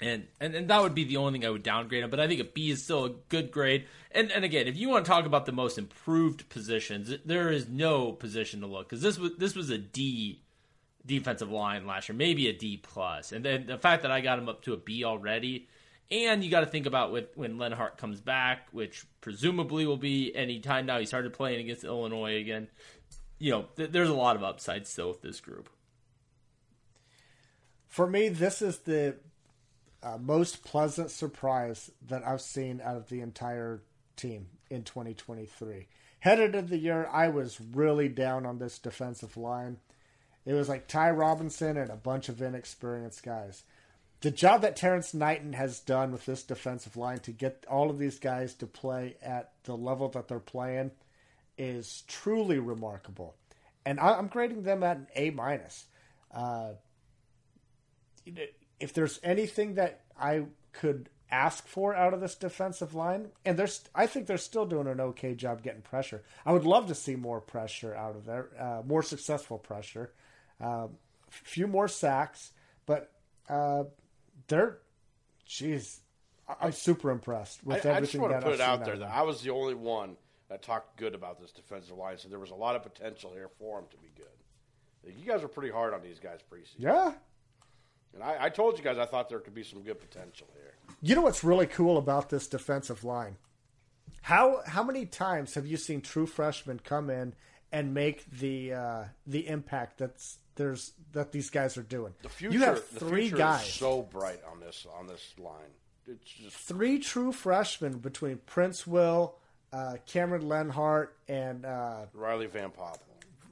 [0.00, 2.10] and, and and that would be the only thing I would downgrade him.
[2.10, 3.86] But I think a B is still a good grade.
[4.12, 7.68] And and again, if you want to talk about the most improved positions, there is
[7.68, 10.42] no position to look because this was this was a D
[11.04, 13.32] defensive line last year, maybe a D plus.
[13.32, 15.66] And then the fact that I got him up to a B already,
[16.10, 20.34] and you got to think about with when Lenhardt comes back, which presumably will be
[20.34, 20.98] any time now.
[20.98, 22.68] He started playing against Illinois again.
[23.38, 25.68] You know, th- there's a lot of upside still with this group.
[27.86, 29.16] For me, this is the
[30.02, 33.82] uh, most pleasant surprise that I've seen out of the entire
[34.16, 35.88] team in 2023.
[36.20, 39.78] Headed into the year, I was really down on this defensive line.
[40.44, 43.62] It was like Ty Robinson and a bunch of inexperienced guys.
[44.20, 47.98] The job that Terrance Knighton has done with this defensive line to get all of
[47.98, 50.90] these guys to play at the level that they're playing
[51.56, 53.36] is truly remarkable.
[53.86, 55.84] And I'm grading them at an A minus.
[56.34, 56.72] Uh,
[58.80, 63.84] if there's anything that I could ask for out of this defensive line, and there's,
[63.94, 66.22] I think they're still doing an okay job getting pressure.
[66.46, 70.12] I would love to see more pressure out of there, uh, more successful pressure,
[70.60, 70.88] a uh,
[71.28, 72.52] few more sacks,
[72.86, 73.12] but
[73.48, 73.84] uh,
[74.46, 74.78] they're,
[75.46, 75.98] jeez,
[76.60, 77.96] I'm super impressed with I, everything.
[77.96, 79.10] I just want to put I've it out there that.
[79.10, 80.16] I was the only one
[80.48, 82.16] that talked good about this defensive line.
[82.18, 85.14] So there was a lot of potential here for them to be good.
[85.16, 86.74] You guys are pretty hard on these guys preseason.
[86.78, 87.12] Yeah,
[88.14, 90.74] And I, I told you guys I thought there could be some good potential here.
[91.02, 93.36] You know what's really cool about this defensive line?
[94.22, 97.34] How how many times have you seen true freshmen come in
[97.72, 102.14] and make the uh, the impact that's there's that these guys are doing?
[102.22, 105.70] The future, you have three guys, is so bright on this on this line.
[106.06, 109.34] It's just three true freshmen between Princewill,
[109.72, 112.98] uh, Cameron Lenhardt, and uh, Riley Van Poppel.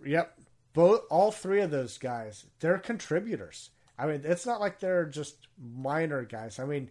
[0.04, 0.38] Yep.
[0.72, 3.70] Both all three of those guys, they're contributors.
[3.98, 6.58] I mean, it's not like they're just minor guys.
[6.58, 6.90] I mean,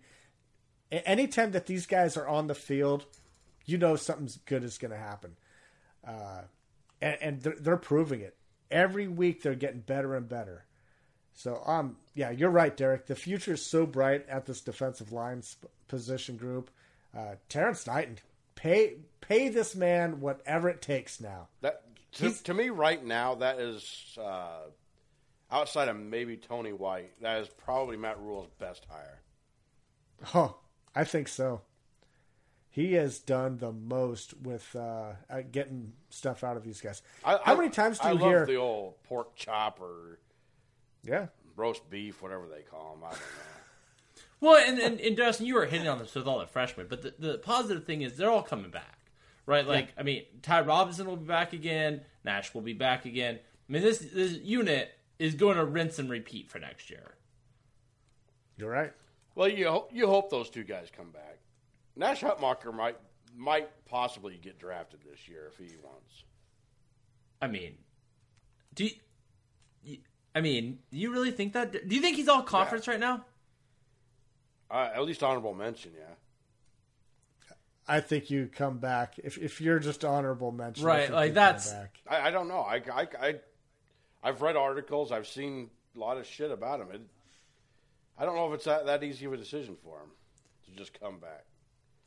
[0.92, 3.06] anytime that these guys are on the field,
[3.66, 5.36] you know something good is going to happen.
[6.06, 6.42] Uh,
[7.02, 8.36] and and they're, they're proving it.
[8.72, 10.66] Every week they're getting better and better.
[11.34, 13.08] So, um, yeah, you're right, Derek.
[13.08, 16.72] The future is so bright at this defensive line sp- position group.
[17.16, 18.20] Uh, Terrance Knighton,
[18.56, 21.50] pay pay this man whatever it takes now.
[21.62, 24.62] That to, to me right now, that is uh,
[25.52, 27.20] outside of maybe Tony White.
[27.22, 29.20] That is probably Matt Rhule's best hire.
[30.34, 30.58] Oh,
[30.96, 31.62] I think so.
[32.70, 37.02] He has done the most with uh, uh, getting stuff out of these guys.
[37.24, 38.46] I, How I- many times do I you love hear?
[38.46, 40.20] the old pork chop or
[41.04, 43.04] yeah, roast beef, whatever they call them?
[43.06, 43.26] I don't know.
[44.42, 47.02] Well, and, and, and Dustin, you were hitting on this with all the freshmen, but
[47.02, 49.00] the, the positive thing is they're all coming back,
[49.46, 49.66] right?
[49.66, 52.02] Like, I mean, Ty Robinson will be back again.
[52.26, 53.40] Nash will be back again.
[53.68, 57.16] I mean, this this unit is going to rinse and repeat for next year.
[58.58, 58.94] you're right.
[59.36, 61.40] Well, you ho- you hope those two guys come back.
[61.96, 62.98] Nash Hutmacher might
[63.36, 66.24] might possibly get drafted this year if he wants.
[67.42, 67.76] I mean,
[68.74, 68.92] do you,
[69.84, 69.98] you-
[70.34, 71.72] I mean, do you really think that?
[71.88, 73.26] Do you think he's all conference right now?
[74.72, 76.14] Uh, at least honorable mention, yeah.
[77.88, 80.86] I think you come back if if you're just honorable mention.
[80.86, 81.74] Right, like, that's-
[82.10, 82.62] I, I don't know.
[82.62, 83.36] I, I, I,
[84.26, 85.12] I've read articles.
[85.12, 86.88] I've seen a lot of shit about him.
[86.92, 87.02] It,
[88.18, 90.10] I don't know if it's that, that easy of a decision for him
[90.66, 91.46] to just come back.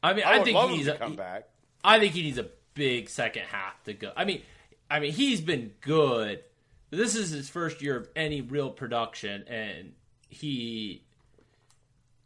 [0.02, 1.48] I mean, I, I, think he needs to a, come back.
[1.84, 4.10] I think he needs a big second half to go.
[4.16, 4.42] I mean,
[4.90, 6.42] I mean, he's been good.
[6.90, 9.92] This is his first year of any real production, and
[10.28, 11.04] he,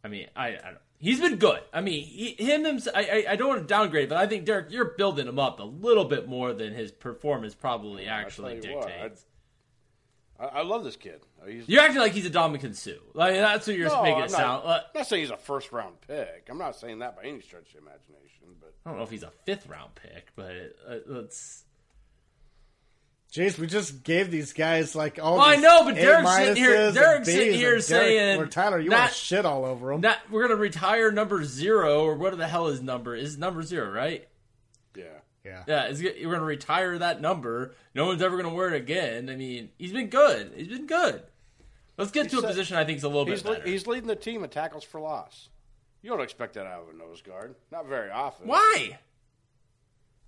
[0.03, 1.59] I mean, I, I don't, he's been good.
[1.71, 4.71] I mean, he, him, himself, I, I, don't want to downgrade, but I think Derek,
[4.71, 9.25] you're building him up a little bit more than his performance probably actually what, dictates.
[10.43, 11.21] I, I love this kid.
[11.47, 12.91] He's, You're acting like he's a Ndamukong Suh.
[13.13, 14.63] Like that's what you're No, making I'm it not, sound.
[14.65, 16.47] Uh, I'm not saying he's a first round pick.
[16.49, 18.19] I'm not saying that by any stretch of the imagination.
[18.59, 20.51] But I don't know if he's a fifth round pick, but
[20.87, 21.63] uh, let's.
[23.33, 25.37] Jeez, we just gave these guys like all.
[25.37, 28.79] Well, I know, but A Derek's sitting here- Derek's sitting here Derek- saying or Tyler,
[28.79, 30.01] you that- want shit all over them.
[30.01, 33.15] Not, we're gonna retire number zero, or what the hell is number?
[33.15, 34.27] Is number zero right?
[35.43, 37.73] Yeah, yeah, Yeah, it's, we're gonna retire that number.
[37.93, 39.29] No one's ever gonna wear it again.
[39.29, 40.53] I mean, he's been good.
[40.55, 41.23] He's been good.
[41.97, 43.85] Let's get to a said- position I think is a little he's bit le- he's
[43.87, 45.49] leading the team in tackles for loss.
[46.01, 47.55] You don't expect that out of a nose guard.
[47.71, 48.47] Not very often.
[48.47, 48.99] Why?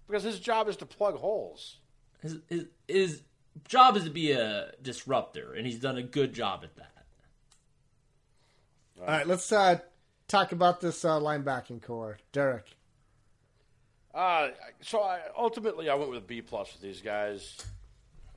[0.08, 1.80] Because his job is to plug holes.
[2.22, 3.22] His, his his
[3.68, 6.92] job is to be a disruptor, and he's done a good job at that.
[9.02, 9.80] All right, let's uh,
[10.28, 12.66] talk about this uh, linebacking core, Derek.
[14.16, 17.58] Uh, so I, ultimately, I went with B plus with these guys.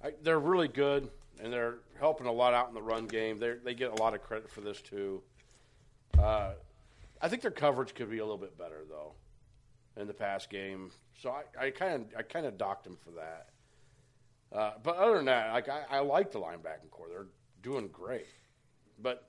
[0.03, 1.09] I, they're really good,
[1.41, 3.39] and they're helping a lot out in the run game.
[3.39, 5.23] They they get a lot of credit for this too.
[6.19, 6.55] Uh,
[7.23, 9.13] I think their coverage could be a little bit better though
[9.97, 10.91] in the pass game.
[11.21, 13.49] So I kind of I kind of docked them for that.
[14.53, 17.07] Uh, but other than that, like I, I like the linebacking core.
[17.09, 17.27] They're
[17.63, 18.27] doing great,
[19.01, 19.29] but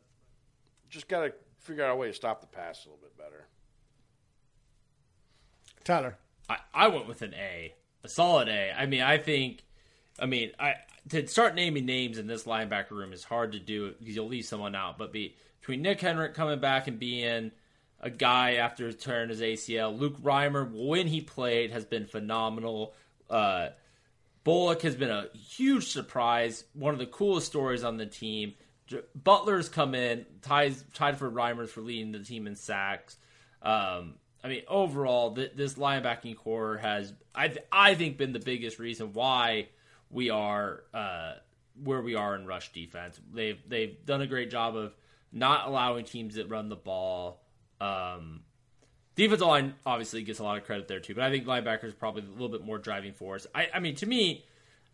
[0.90, 3.46] just got to figure out a way to stop the pass a little bit better.
[5.84, 6.18] Tyler.
[6.50, 8.74] I, I went with an A, a solid A.
[8.78, 9.64] I mean, I think
[10.20, 10.76] I mean, I
[11.10, 14.46] to start naming names in this linebacker room is hard to do because you'll leave
[14.46, 14.98] someone out.
[14.98, 17.52] But be, between Nick Henrich coming back and being
[18.02, 22.94] a guy after his turn his ACL, Luke Reimer when he played has been phenomenal.
[23.30, 23.70] Uh,
[24.44, 28.56] Bullock has been a huge surprise, one of the coolest stories on the team.
[29.14, 33.18] Butler's come in, ties tied for Reimers for leading the team in sacks.
[33.62, 38.40] Um, I mean, overall, th- this linebacking core has, I, th- I think, been the
[38.40, 39.70] biggest reason why
[40.10, 41.34] we are uh,
[41.84, 43.20] where we are in rush defense.
[43.34, 44.94] They've they've done a great job of
[45.32, 47.42] not allowing teams that run the ball.
[47.80, 48.42] Um,
[49.16, 51.94] defensive line obviously gets a lot of credit there too, but I think linebackers are
[51.94, 53.46] probably a little bit more driving force.
[53.54, 54.46] I, I mean, to me,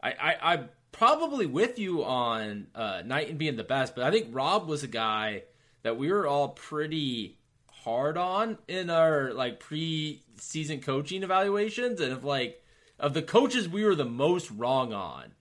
[0.03, 4.27] I, I, I'm probably with you on uh, Knighton being the best, but I think
[4.31, 5.43] Rob was a guy
[5.83, 7.37] that we were all pretty
[7.85, 12.61] hard on in our like pre-season coaching evaluations, and of like
[12.99, 15.31] of the coaches we were the most wrong on.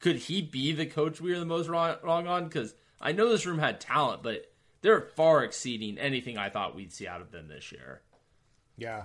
[0.00, 2.44] Could he be the coach we were the most wrong, wrong on?
[2.44, 6.92] Because I know this room had talent, but they're far exceeding anything I thought we'd
[6.92, 8.02] see out of them this year.
[8.76, 9.04] Yeah,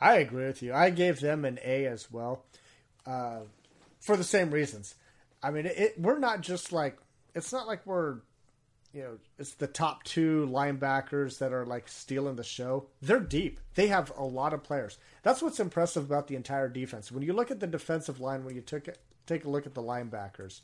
[0.00, 0.74] I agree with you.
[0.74, 2.44] I gave them an A as well,
[3.06, 3.40] uh,
[4.00, 4.96] for the same reasons.
[5.42, 6.98] I mean, it, we're not just like
[7.36, 8.16] it's not like we're
[8.96, 12.86] you know, it's the top two linebackers that are like stealing the show.
[13.02, 13.60] They're deep.
[13.74, 14.96] They have a lot of players.
[15.22, 17.12] That's what's impressive about the entire defense.
[17.12, 19.74] When you look at the defensive line, when you took it, take a look at
[19.74, 20.62] the linebackers,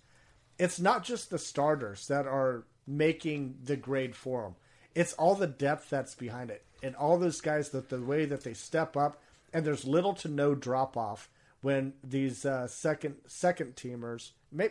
[0.58, 4.54] it's not just the starters that are making the grade for them.
[4.94, 8.44] It's all the depth that's behind it, and all those guys that the way that
[8.44, 9.20] they step up,
[9.52, 11.28] and there's little to no drop off
[11.60, 14.30] when these uh, second second teamers,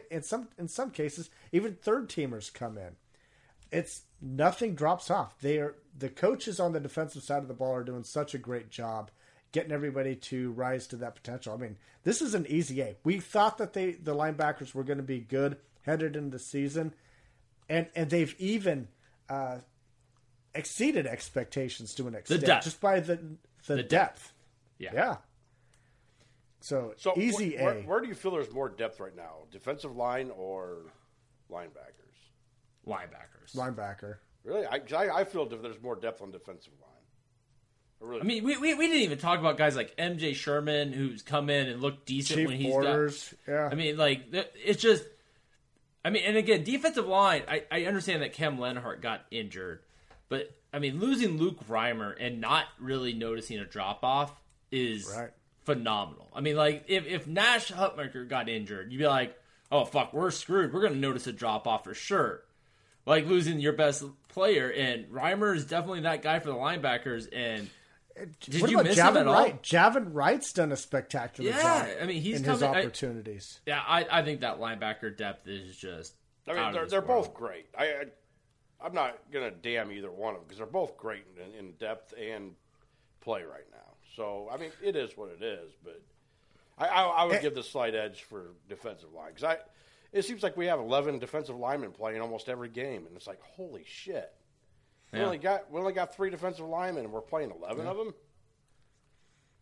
[0.10, 2.96] in some in some cases even third teamers come in
[3.72, 5.40] it's nothing drops off.
[5.40, 8.38] They are the coaches on the defensive side of the ball are doing such a
[8.38, 9.12] great job
[9.52, 11.54] getting everybody to rise to that potential.
[11.54, 12.96] I mean, this is an easy A.
[13.04, 16.94] We thought that they the linebackers were going to be good headed into the season,
[17.70, 18.88] and and they've even
[19.30, 19.58] uh,
[20.54, 23.16] exceeded expectations to an extent just by the
[23.68, 23.90] the, the depth.
[23.90, 24.34] depth.
[24.80, 24.92] Yeah.
[24.94, 25.18] Yeah.
[26.64, 27.66] So, so easy where, A.
[27.66, 29.46] Where, where do you feel there's more depth right now?
[29.52, 30.92] Defensive line or
[31.52, 32.02] linebacker?
[32.88, 33.56] Linebackers.
[33.56, 34.18] Linebacker.
[34.44, 36.90] Really, I, I, I feel there's more depth on defensive line.
[38.02, 40.92] I, really I mean, we, we, we didn't even talk about guys like MJ Sherman,
[40.92, 43.54] who's come in and looked decent Chief when he's Borders, got.
[43.54, 43.70] Yeah.
[43.72, 45.04] I mean, like it's just.
[46.04, 47.44] I mean, and again, defensive line.
[47.48, 49.82] I, I understand that Cam Lenhardt got injured,
[50.30, 54.34] but I mean, losing Luke Reimer and not really noticing a drop off
[54.72, 55.30] is right.
[55.66, 56.28] phenomenal.
[56.34, 59.38] I mean, like if if Nash Hutmacher got injured, you'd be like,
[59.72, 60.74] oh fuck, we're screwed.
[60.74, 62.42] We're gonna notice a drop off for sure
[63.06, 64.70] like losing your best player.
[64.70, 67.28] And Reimer is definitely that guy for the linebackers.
[67.32, 67.70] And
[68.40, 69.54] did what you miss Javin him at Wright?
[69.54, 69.60] all?
[69.60, 71.90] Javin Wright's done a spectacular yeah, job.
[72.02, 73.60] I mean, he's in coming, his opportunities.
[73.66, 76.16] I, yeah, I, I think that linebacker depth is just.
[76.48, 77.68] I mean, they're, they're both great.
[77.78, 78.06] I,
[78.82, 81.72] I am not gonna damn either one of them because they're both great in, in
[81.74, 82.54] depth and
[83.22, 83.78] play right now.
[84.16, 85.72] So I mean, it is what it is.
[85.84, 86.02] But
[86.78, 87.42] I, I, I would it, eh.
[87.42, 89.58] give the slight edge for defensive line because I
[90.12, 93.42] it seems like we have 11 defensive linemen playing almost every game, and it's like,
[93.42, 94.32] holy shit.
[95.14, 95.20] Yeah.
[95.20, 97.92] We only got we only got three defensive linemen, and we're playing 11 yeah.
[97.92, 98.14] of them.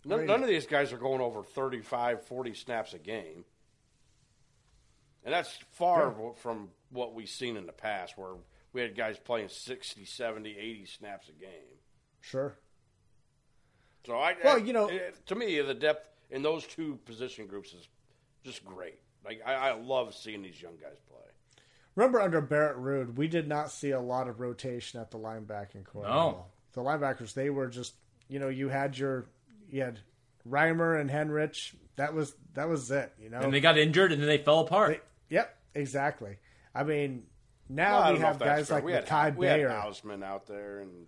[0.06, 3.44] None, none, of these guys are going over 35, 40 snaps a game.
[5.26, 6.32] And that's far yeah.
[6.38, 8.36] from what we've seen in the past, where
[8.72, 11.50] we had guys playing 60, 70, 80 snaps a game.
[12.22, 12.56] Sure.
[14.06, 14.90] So I, well, I, you know,
[15.26, 17.88] to me, the depth in those two position groups is
[18.44, 19.00] just great.
[19.26, 21.18] Like I, I love seeing these young guys play.
[21.96, 25.86] Remember under Barrett Ruud, we did not see a lot of rotation at the linebacking
[25.86, 26.04] core.
[26.04, 26.46] No.
[26.74, 27.94] The linebackers, they were just
[28.30, 29.26] you know, you had your
[29.70, 30.00] you had
[30.48, 31.74] Reimer and Henrich.
[31.98, 33.40] That was that was it, you know.
[33.40, 35.02] And they got injured and then they fell apart.
[35.30, 36.38] They, yep, exactly.
[36.74, 37.24] I mean,
[37.68, 39.70] now well, we have guys like we Kai we Bayer.
[39.70, 41.08] had Hausmann out there and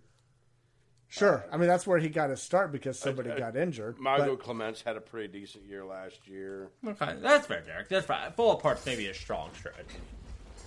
[1.12, 1.44] Sure.
[1.52, 3.98] I mean, that's where he got his start because somebody uh, uh, got injured.
[3.98, 4.44] Margot but...
[4.44, 6.70] Clements had a pretty decent year last year.
[6.86, 7.90] Okay, that's fair, Derek.
[7.90, 8.32] That's fine.
[8.32, 9.84] Full apart maybe a strong stretch,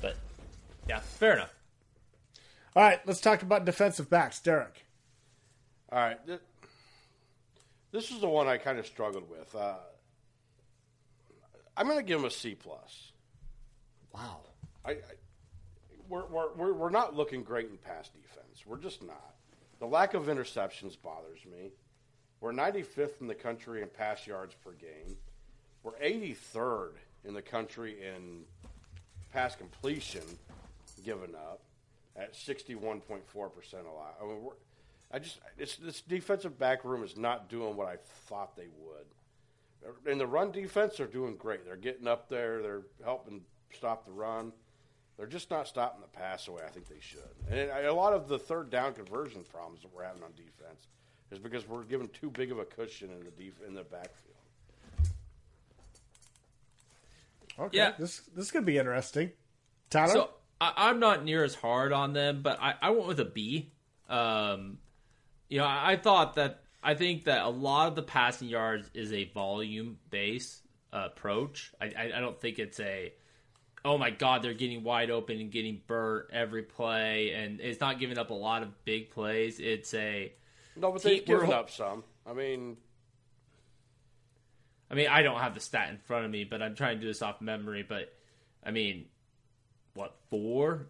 [0.03, 0.15] but
[0.87, 1.53] yeah, fair enough.
[2.75, 4.85] All right, let's talk about defensive backs, Derek.
[5.91, 6.19] All right,
[7.91, 9.55] this is the one I kind of struggled with.
[9.55, 9.77] Uh,
[11.75, 13.13] I'm going to give him a C plus.
[14.13, 14.41] Wow.
[14.85, 14.97] I, I
[16.07, 18.63] we're, we're we're not looking great in pass defense.
[18.63, 19.34] We're just not.
[19.79, 21.71] The lack of interceptions bothers me.
[22.39, 25.17] We're 95th in the country in pass yards per game.
[25.83, 26.91] We're 83rd
[27.23, 28.43] in the country in
[29.31, 30.23] pass completion
[31.03, 31.61] given up
[32.15, 34.15] at 61.4% a lot.
[34.21, 34.49] I mean,
[35.11, 37.97] I just this defensive back room is not doing what I
[38.27, 40.11] thought they would.
[40.11, 41.65] in the run defense, they're doing great.
[41.65, 42.61] They're getting up there.
[42.61, 44.51] They're helping stop the run.
[45.17, 47.21] They're just not stopping the pass the way I think they should.
[47.49, 50.87] And a lot of the third down conversion problems that we're having on defense
[51.31, 54.35] is because we're giving too big of a cushion in the def- in the backfield.
[57.57, 57.93] Okay, Yeah.
[57.97, 59.31] this this could be interesting.
[59.89, 63.19] Tyler, So I, I'm not near as hard on them, but I, I went with
[63.19, 63.71] a B.
[64.09, 64.79] Um,
[65.47, 68.89] you know, I, I thought that I think that a lot of the passing yards
[68.93, 70.61] is a volume based
[70.91, 71.71] uh, approach.
[71.79, 73.13] I, I, I don't think it's a
[73.85, 77.99] oh my god they're getting wide open and getting burnt every play, and it's not
[77.99, 79.59] giving up a lot of big plays.
[79.59, 80.33] It's a
[80.75, 82.03] No, but they've given up some.
[82.25, 82.77] I mean,
[84.89, 87.01] I mean, I don't have the stat in front of me, but I'm trying to
[87.01, 87.85] do this off memory.
[87.87, 88.13] But
[88.63, 89.05] I mean,
[89.93, 90.87] what four,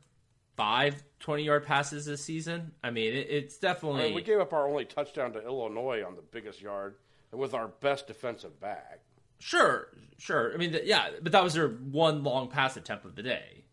[0.56, 2.72] five 20 yard passes this season?
[2.84, 4.04] I mean, it, it's I definitely.
[4.04, 6.96] mean, we gave up our only touchdown to Illinois on the biggest yard
[7.32, 9.02] with our best defensive back.
[9.40, 10.54] Sure, sure.
[10.54, 13.64] I mean, th- yeah, but that was their one long pass attempt of the day.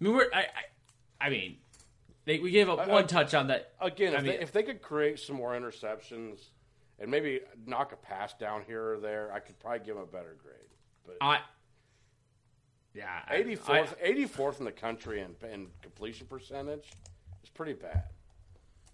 [0.00, 0.30] I mean, we're.
[0.32, 0.40] I.
[0.40, 1.56] I, I mean,
[2.24, 3.72] they, we gave up I- one I- touchdown that.
[3.80, 6.40] Again, I if, mean, they, if they could create some more interceptions
[6.98, 10.06] and maybe knock a pass down here or there, I could probably give them a
[10.06, 10.56] better grade.
[11.06, 11.40] But I.
[12.94, 16.90] Yeah, eighty fourth, eighty fourth in the country in, in completion percentage
[17.42, 18.02] is pretty bad.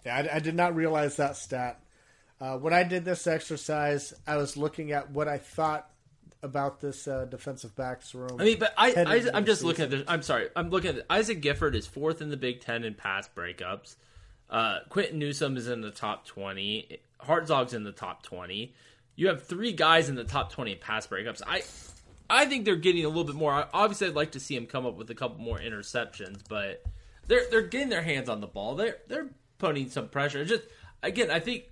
[0.05, 1.81] Yeah, I, I did not realize that stat.
[2.41, 5.91] Uh, when I did this exercise, I was looking at what I thought
[6.43, 8.37] about this uh, defensive backs room.
[8.39, 10.05] I mean, but I, I, I'm the just looking at this.
[10.07, 10.49] I'm sorry.
[10.55, 13.97] I'm looking at Isaac Gifford is fourth in the Big Ten in pass breakups.
[14.51, 17.01] Uh, Quinton Newsome is in the top twenty.
[17.21, 18.75] Hartzog's in the top twenty.
[19.17, 21.41] You have three guys in the top twenty in pass breakups.
[21.47, 21.63] I,
[22.29, 23.67] I think they're getting a little bit more.
[23.73, 26.85] Obviously, I'd like to see him come up with a couple more interceptions, but
[27.27, 28.77] they're they're getting their hands on the ball.
[28.77, 30.43] They're they're putting some pressure.
[30.43, 30.65] It's just
[31.03, 31.65] again, I think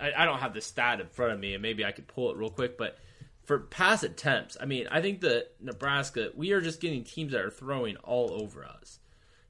[0.00, 2.30] I, I don't have the stat in front of me, and maybe I could pull
[2.30, 2.98] it real quick, but
[3.44, 7.40] for pass attempts, I mean, I think that Nebraska, we are just getting teams that
[7.40, 9.00] are throwing all over us.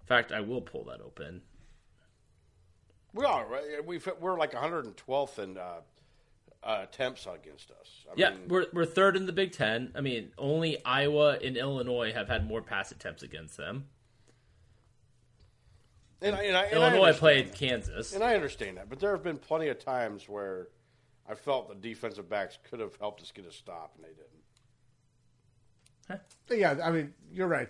[0.01, 1.43] In fact, I will pull that open.
[3.13, 3.85] We are right.
[3.85, 5.81] We've, we're like 112th in uh,
[6.63, 8.07] uh, attempts against us.
[8.09, 9.93] I Yeah, mean, we're we're third in the Big Ten.
[9.95, 13.87] I mean, only Iowa and Illinois have had more pass attempts against them.
[16.23, 17.57] And I, and I, and Illinois understand played that.
[17.57, 18.13] Kansas.
[18.15, 20.69] And I understand that, but there have been plenty of times where
[21.29, 24.09] I felt the defensive backs could have helped us get a stop, and they
[26.49, 26.79] didn't.
[26.79, 27.69] yeah, I mean, you're right.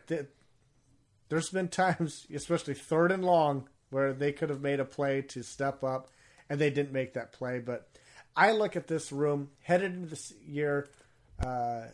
[1.28, 5.42] There's been times, especially third and long, where they could have made a play to
[5.42, 6.11] step up,
[6.48, 7.59] and they didn't make that play.
[7.59, 7.88] But
[8.36, 10.88] I look at this room headed into this year.
[11.44, 11.84] Uh,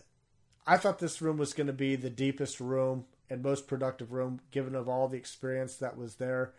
[0.67, 4.41] I thought this room was going to be the deepest room and most productive room,
[4.51, 6.53] given of all the experience that was there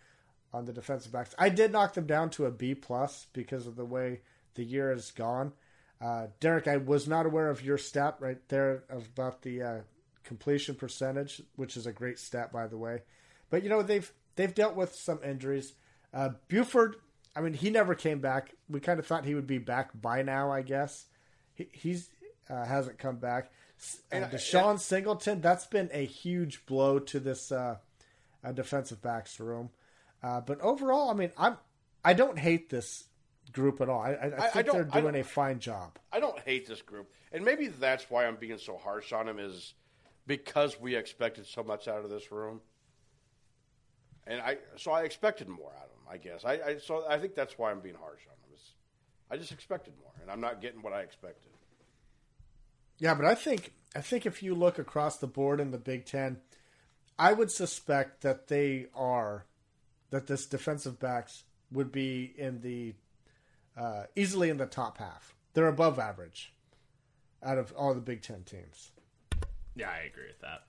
[0.54, 1.36] on the defensive backs.
[1.38, 4.22] I did knock them down to a B plus because of the way
[4.56, 5.54] the year has gone.
[6.00, 9.78] Uh, Derek, I was not aware of your stat right there about the uh,
[10.24, 13.02] completion percentage, which is a great stat, by the way.
[13.50, 15.74] But you know they've they've dealt with some injuries.
[16.14, 16.98] Uh, Buford,
[17.36, 18.54] I mean, he never came back.
[18.70, 20.52] We kind of thought he would be back by now.
[20.52, 21.06] I guess
[21.54, 22.10] he, he's
[22.50, 23.52] uh, hasn't come back.
[23.80, 27.78] Uh, And I- DeShon Singleton, that's been a huge blow to this uh,
[28.44, 29.70] uh, defensive backs room.
[30.24, 31.58] Uh, but overall, I mean, I'm
[32.04, 33.04] I don't hate this
[33.52, 34.02] group at all.
[34.02, 36.00] I, I, I I think don't- they're I doing a fine job.
[36.12, 39.40] I don't hate this group, and maybe that's why I'm being so harsh on them
[39.40, 39.74] is
[40.26, 42.62] because we expected so much out of this room,
[44.26, 46.06] and I so I expected more out of them.
[46.10, 48.44] I guess I, I so I think that's why I'm being harsh on them.
[49.30, 51.52] I just expected more, and I'm not getting what I expected.
[53.00, 56.06] Yeah, but I think I think if you look across the board in the Big
[56.06, 56.38] Ten,
[57.18, 59.46] I would suspect that they are
[60.10, 62.94] that this defensive backs would be in the
[63.76, 65.36] uh, easily in the top half.
[65.54, 66.54] They're above average
[67.44, 68.92] out of all the Big Ten teams.
[69.76, 70.64] Yeah, I agree with that.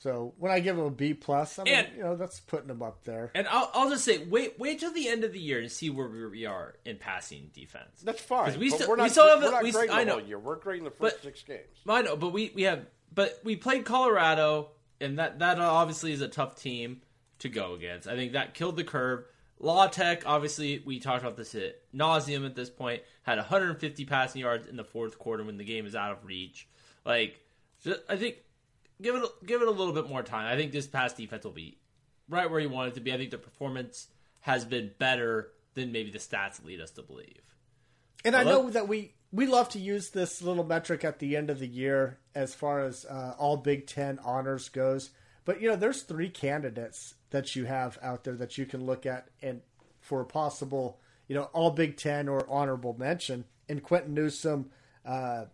[0.00, 2.68] So when I give them a B plus, I mean, And- you know, that's putting
[2.68, 3.30] them up there.
[3.34, 5.90] And I'll, I'll just say, wait, wait till the end of the year and see
[5.90, 8.00] where we are in passing defense.
[8.04, 8.44] That's fine.
[8.46, 10.00] 'Cause we but still- we're we not, still have a- we're not we- grading I
[10.00, 10.18] the know.
[10.18, 10.38] whole year.
[10.38, 11.66] We're grading the first But- six games.
[11.88, 14.70] I know, but we, we have, but we played Colorado,
[15.00, 17.02] and that that obviously is a tough team
[17.40, 18.06] to go against.
[18.08, 19.24] I think that killed the curve.
[19.60, 23.02] La Tech, obviously, we talked about this at nauseum at this point.
[23.24, 26.68] Had 150 passing yards in the fourth quarter when the game is out of reach.
[27.04, 27.40] Like,
[27.82, 28.36] ju- I think
[29.00, 30.46] give it a- give it a little bit more time.
[30.46, 31.78] I think this pass defense will be
[32.28, 33.12] right where you want it to be.
[33.12, 34.08] I think the performance
[34.40, 37.42] has been better than maybe the stats lead us to believe.
[38.24, 38.62] And I Hello?
[38.62, 41.66] know that we we love to use this little metric at the end of the
[41.66, 45.10] year as far as uh, all Big Ten honors goes.
[45.44, 49.06] But you know, there's three candidates that you have out there that you can look
[49.06, 49.60] at and
[50.00, 53.44] for a possible, you know, all Big Ten or honorable mention.
[53.68, 54.70] And Quinton Newsome,
[55.04, 55.44] uh,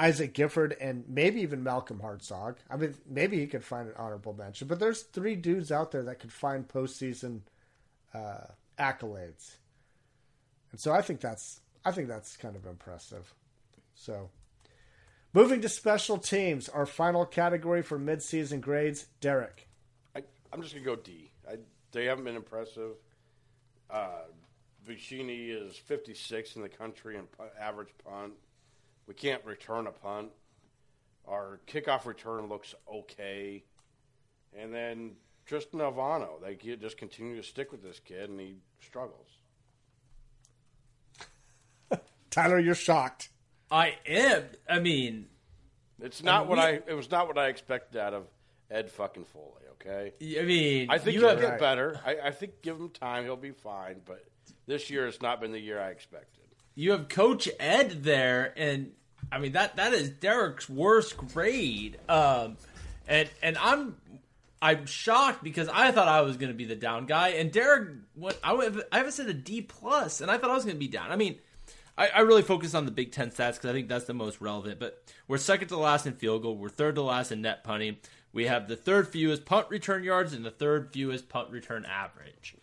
[0.00, 2.56] Isaac Gifford, and maybe even Malcolm Hartzog.
[2.70, 6.02] I mean, maybe he could find an honorable mention, but there's three dudes out there
[6.04, 7.42] that could find postseason
[8.14, 8.46] uh,
[8.78, 9.56] accolades,
[10.72, 13.34] and so I think that's I think that's kind of impressive.
[13.94, 14.30] So,
[15.34, 19.68] moving to special teams, our final category for midseason grades, Derek.
[20.16, 21.30] I, I'm just gonna go D.
[21.46, 21.56] I,
[21.92, 22.92] they haven't been impressive.
[23.90, 24.22] Uh,
[24.88, 28.32] Buschini is 56 in the country pu- average punt.
[29.10, 30.28] We can't return a punt.
[31.26, 33.64] Our kickoff return looks okay,
[34.56, 36.40] and then Tristan Alvano.
[36.40, 39.26] They get- just continue to stick with this kid, and he struggles.
[42.30, 43.30] Tyler, you're shocked.
[43.68, 44.44] I am.
[44.68, 45.26] I mean,
[46.00, 46.80] It's not mean, what we- I.
[46.86, 48.28] It was not what I expected out of
[48.70, 49.64] Ed fucking Foley.
[49.72, 50.12] Okay.
[50.40, 51.98] I mean, I think you he'll have get better.
[52.06, 54.02] I, I think give him time, he'll be fine.
[54.04, 54.24] But
[54.68, 56.44] this year has not been the year I expected.
[56.76, 58.92] you have Coach Ed there, and
[59.32, 61.98] I mean that that is Derek's worst grade.
[62.08, 62.56] Um,
[63.06, 63.96] and and I'm
[64.62, 67.88] I'm shocked because I thought I was going to be the down guy, and Derek
[68.16, 68.38] went.
[68.42, 68.52] I
[68.92, 71.10] I haven't said a D plus, and I thought I was going to be down.
[71.10, 71.38] I mean.
[71.98, 74.40] I, I really focus on the Big Ten stats because I think that's the most
[74.40, 74.78] relevant.
[74.78, 76.56] But we're second to last in field goal.
[76.56, 77.96] We're third to last in net punting.
[78.32, 82.56] We have the third fewest punt return yards and the third fewest punt return average.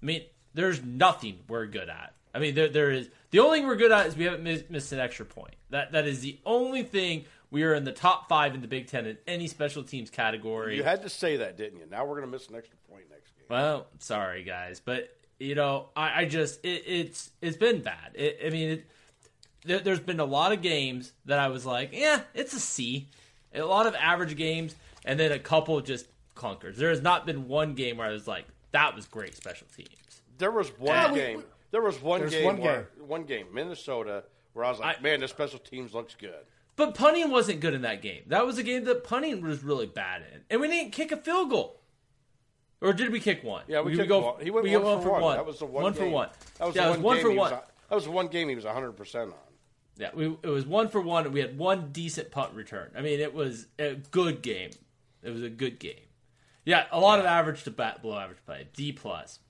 [0.00, 0.22] I mean,
[0.54, 2.14] there's nothing we're good at.
[2.34, 4.70] I mean, there there is the only thing we're good at is we haven't missed,
[4.70, 5.54] missed an extra point.
[5.70, 8.86] That that is the only thing we are in the top five in the Big
[8.88, 10.76] Ten in any special teams category.
[10.76, 11.86] You had to say that, didn't you?
[11.90, 13.46] Now we're going to miss an extra point next game.
[13.50, 18.12] Well, sorry guys, but you know, I, I just it, it's it's been bad.
[18.14, 18.86] It, I mean, it,
[19.64, 23.08] there, there's been a lot of games that I was like, yeah, it's a C.
[23.54, 24.74] A lot of average games,
[25.06, 26.06] and then a couple just
[26.36, 26.76] clunkers.
[26.76, 29.88] There has not been one game where I was like, that was great special teams.
[30.36, 31.44] There was one Yeah, we- game.
[31.70, 32.44] There was one There's game.
[32.44, 36.14] one where, One game, Minnesota, where I was like, I- "Man, this special teams looks
[36.14, 36.44] good."
[36.76, 38.22] But punting wasn't good in that game.
[38.28, 41.16] That was a game that punting was really bad in, and we didn't kick a
[41.16, 41.80] field goal.
[42.80, 43.64] Or did we kick one?
[43.66, 44.20] Yeah, we, Did kicked go.
[44.20, 44.40] one.
[44.44, 45.22] He went we one, went for one.
[45.22, 45.36] one.
[45.36, 45.82] That was the one.
[45.82, 46.02] One game.
[46.04, 46.28] for one.
[46.58, 47.50] That was yeah, the one was one game for he one.
[47.50, 49.38] Was, that was the one game he was 100 percent on.
[49.96, 52.92] Yeah, we, it was one for one, and we had one decent punt return.
[52.96, 54.70] I mean, it was a good game.
[55.24, 55.96] It was a good game.
[56.64, 58.68] Yeah, a lot of average to bat below average play.
[58.76, 59.40] D plus.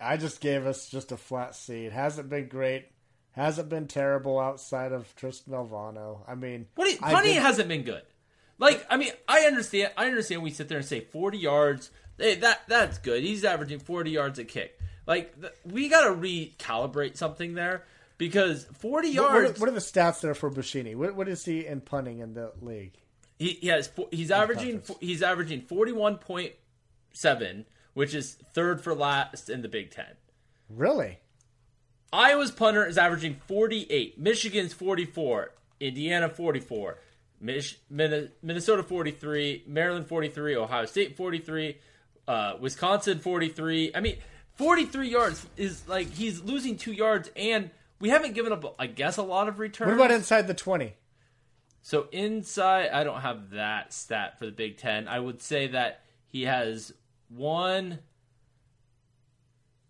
[0.00, 1.86] I just gave us just a flat C.
[1.86, 2.86] It hasn't been great.
[3.32, 6.20] Hasn't been terrible outside of Tristan Alvano.
[6.26, 8.02] I mean, What you, I punting did- hasn't been good.
[8.58, 9.92] Like, I mean, I understand.
[9.96, 10.42] I understand.
[10.42, 11.90] We sit there and say forty yards.
[12.18, 13.22] Hey, that that's good.
[13.22, 14.76] He's averaging forty yards a kick.
[15.06, 17.84] Like, th- we got to recalibrate something there
[18.18, 19.60] because forty What, what are, yards.
[19.60, 20.96] what are the stats there for Buschini?
[20.96, 22.94] What, what is he in punting in the league?
[23.38, 26.54] He, he has he's averaging he's averaging forty one point
[27.12, 27.64] seven,
[27.98, 30.06] which is third for last in the Big Ten.
[30.70, 31.18] Really?
[32.12, 34.16] Iowa's punter is averaging 48.
[34.16, 35.50] Michigan's 44.
[35.80, 36.98] Indiana 44.
[37.40, 39.64] Mich- Min- Minnesota 43.
[39.66, 40.54] Maryland 43.
[40.54, 41.76] Ohio State 43.
[42.28, 43.90] Uh, Wisconsin 43.
[43.96, 44.18] I mean,
[44.54, 47.68] 43 yards is like he's losing two yards, and
[47.98, 49.88] we haven't given up, I guess, a lot of returns.
[49.88, 50.94] What about inside the 20?
[51.82, 55.08] So inside, I don't have that stat for the Big Ten.
[55.08, 56.92] I would say that he has
[57.28, 57.98] one.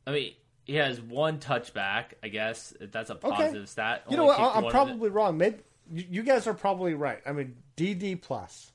[0.06, 0.32] I mean,
[0.64, 2.12] he has one touchback.
[2.22, 4.04] I guess that's a positive stat.
[4.10, 4.38] You know what?
[4.38, 4.70] I- I'm one of it.
[4.72, 5.38] probably wrong.
[5.38, 5.58] Maybe
[5.90, 7.20] you guys are probably right.
[7.26, 8.72] I mean, DD plus.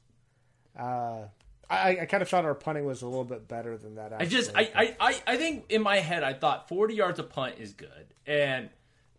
[0.77, 1.25] Uh,
[1.69, 4.13] I, I kind of thought our punting was a little bit better than that.
[4.13, 4.51] I just.
[4.55, 7.73] I, I, I, I think in my head, I thought 40 yards a punt is
[7.73, 8.69] good, and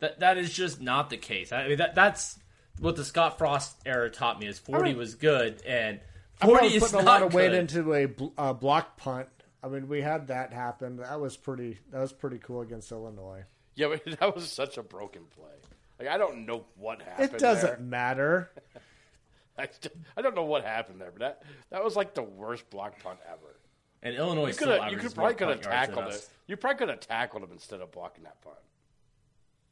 [0.00, 1.52] that that is just not the case.
[1.52, 2.38] I mean, that that's
[2.80, 6.00] what the Scott Frost era taught me is 40 mean- was good, and
[6.40, 9.28] I'm 40 probably is putting a not lot of weight into a uh, block punt.
[9.64, 10.98] I mean, we had that happen.
[10.98, 11.78] That was pretty.
[11.90, 13.44] That was pretty cool against Illinois.
[13.74, 15.50] Yeah, but that was such a broken play.
[15.98, 17.32] Like I don't know what happened.
[17.32, 17.78] It doesn't there.
[17.78, 18.50] matter.
[19.58, 22.68] I, st- I don't know what happened there, but that that was like the worst
[22.68, 23.56] block punt ever.
[24.02, 26.14] and Illinois You still could have, you could probably could have punt yards than tackled
[26.14, 26.24] us.
[26.24, 26.28] it.
[26.48, 28.56] You probably could have tackled him instead of blocking that punt.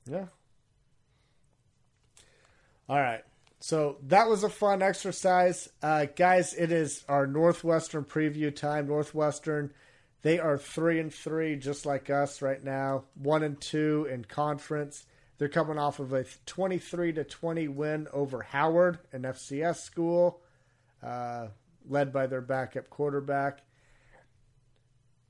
[0.08, 0.26] Yeah.
[2.88, 3.24] All right.
[3.62, 5.68] So that was a fun exercise.
[5.80, 8.88] Uh, guys, it is our Northwestern preview time.
[8.88, 9.72] Northwestern,
[10.22, 13.04] they are three and three, just like us right now.
[13.14, 15.04] One and two in conference.
[15.38, 20.40] They're coming off of a 23 to 20 win over Howard, an FCS school,
[21.00, 21.46] uh,
[21.88, 23.60] led by their backup quarterback.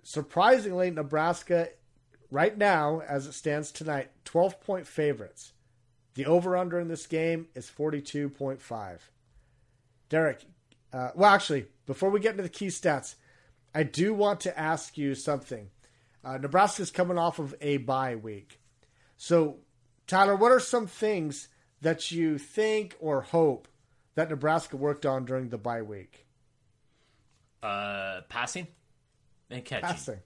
[0.05, 1.69] Surprisingly, Nebraska,
[2.31, 5.53] right now, as it stands tonight, 12 point favorites.
[6.15, 8.99] The over under in this game is 42.5.
[10.09, 10.45] Derek,
[10.93, 13.15] uh, well, actually, before we get into the key stats,
[13.75, 15.71] I do want to ask you something.
[16.25, 18.61] Uh, Nebraska's coming off of a bye week.
[19.17, 19.57] So,
[20.07, 21.49] Tyler, what are some things
[21.81, 23.69] that you think or hope
[24.15, 26.27] that Nebraska worked on during the bye week?
[27.63, 28.67] Uh, passing
[29.51, 29.89] and catching.
[29.89, 30.19] Passing.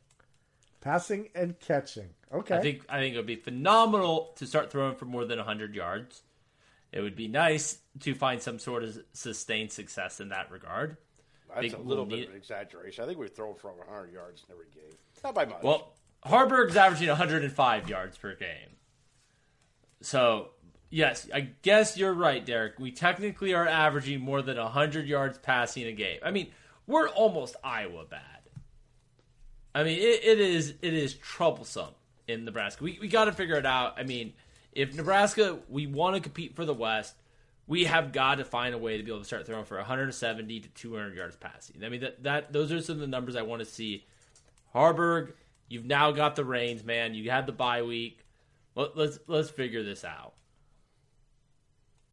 [0.86, 2.10] Passing and catching.
[2.32, 2.56] Okay.
[2.56, 5.74] I think I think it would be phenomenal to start throwing for more than 100
[5.74, 6.22] yards.
[6.92, 10.96] It would be nice to find some sort of sustained success in that regard.
[11.48, 13.02] That's Think a little we'll bit need- of an exaggeration.
[13.02, 14.96] I think we throw for over 100 yards in every game.
[15.24, 15.62] Not by much.
[15.62, 15.92] Well,
[16.24, 18.76] Haarberg's averaging 105 yards per game.
[20.02, 20.50] So,
[20.90, 22.78] yes, I guess you're right, Derek.
[22.78, 26.20] We technically are averaging more than 100 yards passing a game.
[26.24, 26.52] I mean,
[26.86, 28.35] we're almost Iowa bad.
[29.76, 31.92] I mean, it, it is it is troublesome
[32.26, 32.82] in Nebraska.
[32.82, 33.98] We we got to figure it out.
[33.98, 34.32] I mean,
[34.72, 37.14] if Nebraska we want to compete for the West,
[37.66, 40.60] we have got to find a way to be able to start throwing for 170
[40.60, 41.84] to 200 yards passing.
[41.84, 44.06] I mean, that that those are some of the numbers I want to see.
[44.74, 45.34] Haarberg,
[45.68, 47.12] you've now got the reins, man.
[47.12, 48.24] You had the bye week.
[48.76, 50.32] Let, let's let's figure this out.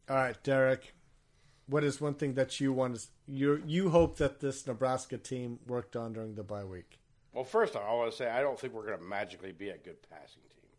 [0.09, 0.93] All right, Derek.
[1.67, 2.97] What is one thing that you want?
[2.97, 6.99] to You you hope that this Nebraska team worked on during the bye week?
[7.33, 9.77] Well, first I want to say I don't think we're going to magically be a
[9.77, 10.69] good passing team.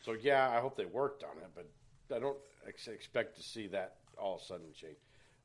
[0.00, 1.68] So yeah, I hope they worked on it, but
[2.14, 4.96] I don't ex- expect to see that all of a sudden change.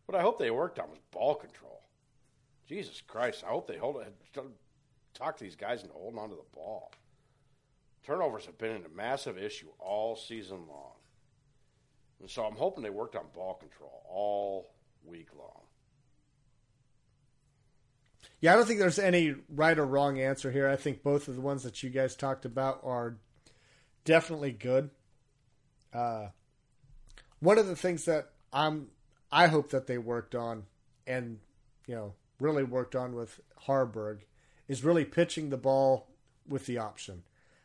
[0.05, 1.81] What I hope they worked on was ball control.
[2.67, 3.43] Jesus Christ!
[3.45, 4.13] I hope they hold it.
[5.13, 6.91] Talk these guys into holding on to the ball.
[8.03, 10.93] Turnovers have been a massive issue all season long,
[12.19, 14.67] and so I'm hoping they worked on ball control all
[15.05, 15.64] week long.
[18.41, 20.69] Yeah, I don't think there's any right or wrong answer here.
[20.69, 23.17] I think both of the ones that you guys talked about are
[24.03, 24.89] definitely good.
[25.93, 26.27] Uh,
[27.39, 28.87] one of the things that I'm,
[29.31, 30.63] I hope that they worked on,
[31.07, 31.39] and
[31.87, 34.19] you know, really worked on with Haarberg,
[34.67, 36.07] is really pitching the ball
[36.47, 37.23] with the option.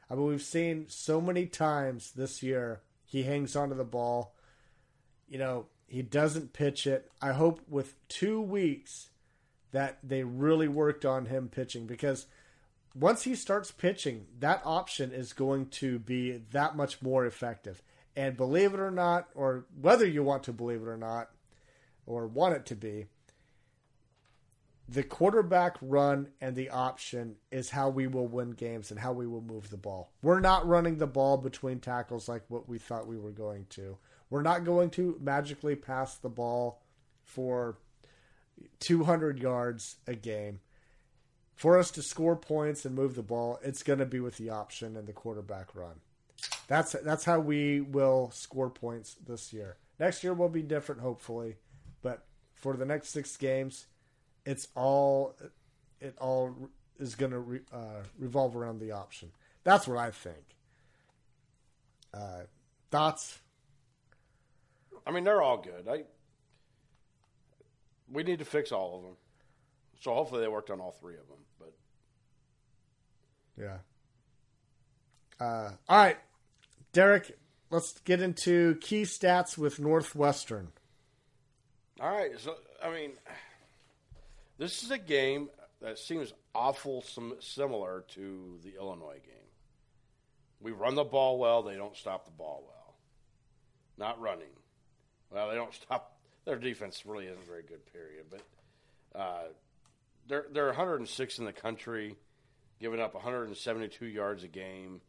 [0.08, 4.34] I mean, we've seen so many times this year he hangs onto the ball.
[5.28, 7.10] You know, he doesn't pitch it.
[7.20, 9.09] I hope with two weeks
[9.72, 12.26] that they really worked on him pitching because
[12.94, 17.82] once he starts pitching, that option is going to be that much more effective.
[18.16, 21.30] And believe it or not, or whether you want to believe it or not,
[22.06, 23.06] or want it to be,
[24.88, 29.26] the quarterback run and the option is how we will win games and how we
[29.28, 30.10] will move the ball.
[30.20, 33.96] We're not running the ball between tackles like what we thought we were going to.
[34.30, 36.82] We're not going to magically pass the ball
[37.22, 37.78] for
[38.80, 40.60] 200 yards a game.
[41.54, 44.50] For us to score points and move the ball, it's going to be with the
[44.50, 46.00] option and the quarterback run.
[46.68, 49.76] That's that's how we will score points this year.
[49.98, 51.56] Next year will be different, hopefully,
[52.00, 53.86] but for the next six games,
[54.46, 55.36] it's all
[56.00, 59.30] it all is going to re, uh, revolve around the option.
[59.64, 60.56] That's what I think.
[62.14, 62.42] Uh,
[62.90, 63.38] thoughts?
[65.06, 65.88] I mean, they're all good.
[65.88, 66.04] I
[68.12, 69.16] we need to fix all of them.
[70.00, 71.38] So hopefully they worked on all three of them.
[71.58, 71.72] But
[73.58, 73.78] Yeah.
[75.38, 76.18] Uh, all right,
[76.92, 77.36] Derek.
[77.70, 80.72] Let's get into key stats with Northwestern.
[82.00, 83.12] all right, so I mean,
[84.58, 85.48] this is a game
[85.80, 89.34] that seems awful sim- similar to the Illinois game.
[90.60, 92.94] We run the ball well; they don't stop the ball well.
[93.96, 94.50] Not running.
[95.30, 96.16] Well, they don't stop.
[96.50, 97.78] Their defense really isn't very good.
[97.92, 98.24] Period.
[98.28, 98.42] But
[99.16, 99.42] uh,
[100.26, 102.16] they're they're 106 in the country,
[102.80, 105.00] giving up 172 yards a game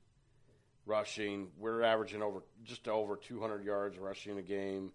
[0.86, 1.48] rushing.
[1.58, 4.92] We're averaging over just over 200 yards rushing a game.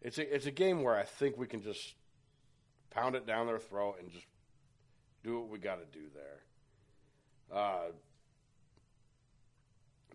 [0.00, 1.92] It's a it's a game where I think we can just
[2.88, 4.24] pound it down their throat and just
[5.22, 7.58] do what we got to do there.
[7.58, 7.90] Uh,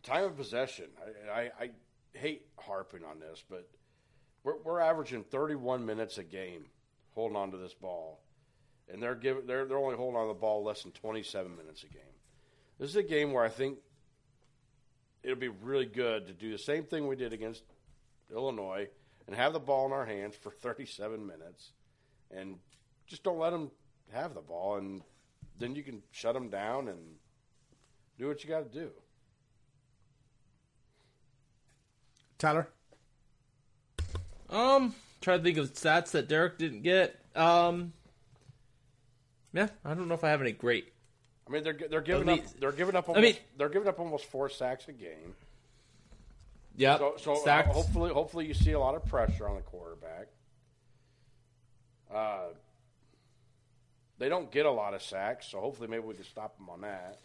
[0.02, 0.88] time of possession.
[1.32, 1.70] I, I, I
[2.16, 3.70] hate harping on this, but
[4.44, 6.66] we're, we're averaging 31 minutes a game
[7.16, 8.20] holding on to this ball,
[8.92, 11.84] and they're giving they're they're only holding on to the ball less than 27 minutes
[11.84, 12.02] a game.
[12.80, 13.78] This is a game where I think
[15.22, 17.64] it'll be really good to do the same thing we did against
[18.34, 18.90] Illinois
[19.28, 21.72] and have the ball in our hands for 37 minutes,
[22.32, 22.58] and
[23.08, 23.72] just don't let them
[24.12, 25.02] have the ball, and
[25.60, 27.00] then you can shut them down and
[28.18, 28.90] do what you got to do.
[32.38, 32.68] Tyler.
[34.54, 37.20] Um, try to think of stats that Derek didn't get.
[37.36, 37.94] Um,
[39.54, 40.94] yeah, I don't know if I have any great.
[41.48, 43.70] I mean, they're they're giving I mean- up they're giving up I almost, mean- they're
[43.70, 45.36] giving up almost four sacks a game.
[46.76, 50.28] Yeah, So, so uh, hopefully, hopefully you see a lot of pressure on the quarterback.
[52.12, 52.46] Uh,
[54.18, 56.82] they don't get a lot of sacks, so hopefully maybe we can stop them on
[56.82, 57.20] that.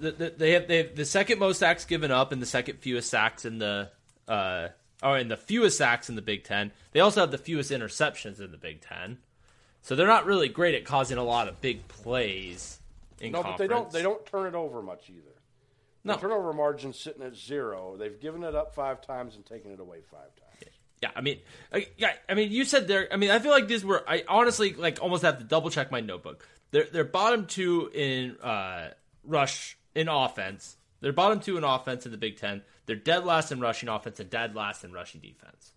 [0.00, 2.78] the, the, they have they have the second most sacks given up and the second
[2.80, 3.90] fewest sacks in the
[4.28, 4.68] uh,
[5.02, 6.72] or in the fewest sacks in the Big Ten.
[6.92, 9.18] They also have the fewest interceptions in the Big Ten.
[9.82, 12.78] So they're not really great at causing a lot of big plays
[13.20, 13.58] in No, conference.
[13.58, 13.90] but they don't.
[13.90, 15.20] They don't turn it over much either.
[16.04, 16.14] No.
[16.14, 17.96] The turnover margin sitting at zero.
[17.98, 20.40] They've given it up five times and taken it away five times.
[21.02, 21.40] Yeah, I mean,
[21.72, 23.08] I, yeah, I mean, you said there.
[23.12, 24.02] I mean, I feel like these were.
[24.08, 26.48] I honestly like almost have to double check my notebook.
[26.70, 28.90] They're they're bottom two in uh,
[29.22, 30.76] rush in offense.
[31.04, 32.62] They're bottom two in offense in the Big Ten.
[32.86, 35.74] They're dead last in rushing offense and dead last in rushing defense.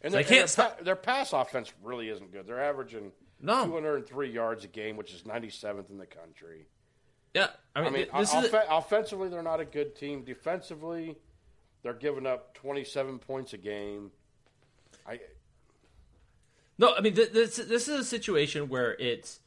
[0.00, 2.46] And, So they can't their, pa- their pass offense really isn't good.
[2.46, 3.66] They're averaging No.
[3.66, 6.68] 203 yards a game, which is 97th in the country.
[7.34, 10.24] Yeah, I I mean, mean, this is offe- offensively, they're not a good team.
[10.24, 11.18] Defensively,
[11.82, 14.10] they're giving up 27 points a game.
[15.06, 15.20] I
[16.78, 16.94] no.
[16.96, 19.40] I mean, this this is a situation where it's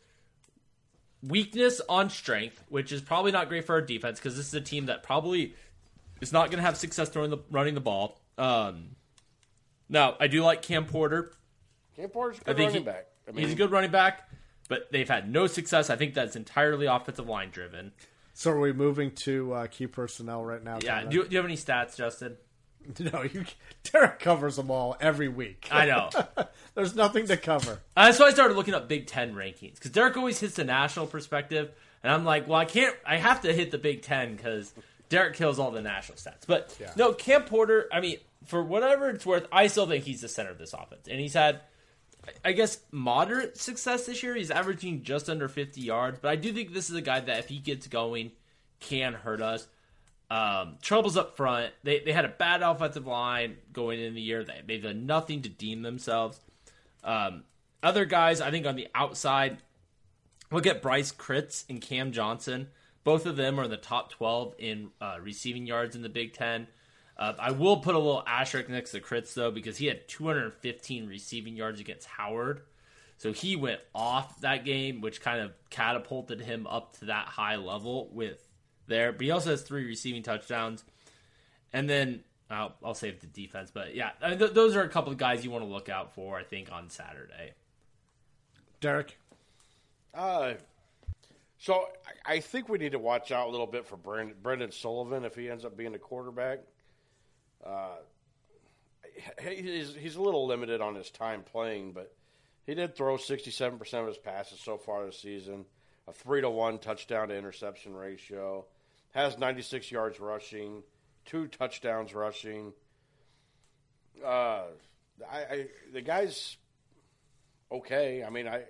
[1.24, 4.61] weakness on strength, which is probably not great for our defense because this is a
[4.61, 5.53] team that probably
[6.22, 8.20] is not going to have success throwing the running the ball.
[8.38, 8.95] Um,
[9.89, 11.32] now, I do like Cam Porter.
[11.95, 13.07] Cam Porter's a I good think running he- back.
[13.28, 14.30] I mean, he's a good running back,
[14.70, 15.89] but they've had no success.
[15.89, 17.91] I think that's entirely offensive line driven.
[18.34, 20.78] So are we moving to uh, key personnel right now?
[20.84, 21.03] Yeah.
[21.05, 22.38] Do you, do you have any stats, Justin?
[22.99, 23.45] no, you.
[23.84, 25.70] Derek covers them all every week.
[25.72, 26.09] I know.
[26.76, 27.80] There's nothing to cover.
[27.97, 31.07] Uh, so I started looking up Big Ten rankings because Derek always hits the national
[31.07, 31.71] perspective,
[32.03, 32.93] and I'm like, well, I can't.
[33.05, 34.73] I have to hit the Big Ten because
[35.07, 36.45] Derek kills all the national stats.
[36.45, 36.91] But Yeah.
[36.97, 37.88] no, Cam Porter.
[37.93, 41.07] I mean, for whatever it's worth, I still think he's the center of this offense,
[41.09, 41.61] and he's had,
[42.43, 44.36] I guess, moderate success this year.
[44.36, 47.39] He's averaging just under 50 yards, but I do think this is a guy that
[47.39, 48.34] if he gets going,
[48.82, 49.67] can hurt us.
[50.30, 51.71] Um, troubles up front.
[51.84, 54.43] They they had a bad offensive line going in the year.
[54.43, 56.39] They they've done nothing to deem themselves.
[57.05, 57.43] Um,
[57.81, 59.59] other guys, I think on the outside,
[60.51, 62.67] look at Bryce Kirtz and Cam Johnson.
[63.03, 66.33] Both of them are in the top 12 in uh, receiving yards in the Big
[66.33, 66.67] Ten.
[67.17, 71.07] Uh, I will put a little asterisk next to Kritz, though, because he had 215
[71.07, 72.61] receiving yards against Howard.
[73.17, 77.55] So he went off that game, which kind of catapulted him up to that high
[77.55, 78.45] level with
[78.87, 79.13] there.
[79.13, 80.83] But he also has three receiving touchdowns.
[81.71, 83.71] And then I'll, I'll save the defense.
[83.73, 85.89] But yeah, I mean, th- those are a couple of guys you want to look
[85.89, 87.53] out for, I think, on Saturday.
[88.81, 89.17] Derek.
[90.13, 90.53] Uh,
[91.57, 91.87] so
[92.25, 95.25] I, I think we need to watch out a little bit for Brandon, Brendan Sullivan
[95.25, 96.59] if he ends up being a quarterback.
[97.65, 97.95] Uh,
[99.41, 102.13] he's, he's a little limited on his time playing, but
[102.65, 105.65] he did throw 67% of his passes so far this season,
[106.07, 108.65] a 3 to 1 touchdown to interception ratio,
[109.13, 110.83] has 96 yards rushing,
[111.26, 112.73] two touchdowns rushing.
[114.23, 114.63] Uh,
[115.30, 116.57] I, I the guy's
[117.71, 118.23] okay.
[118.23, 118.63] I mean, I,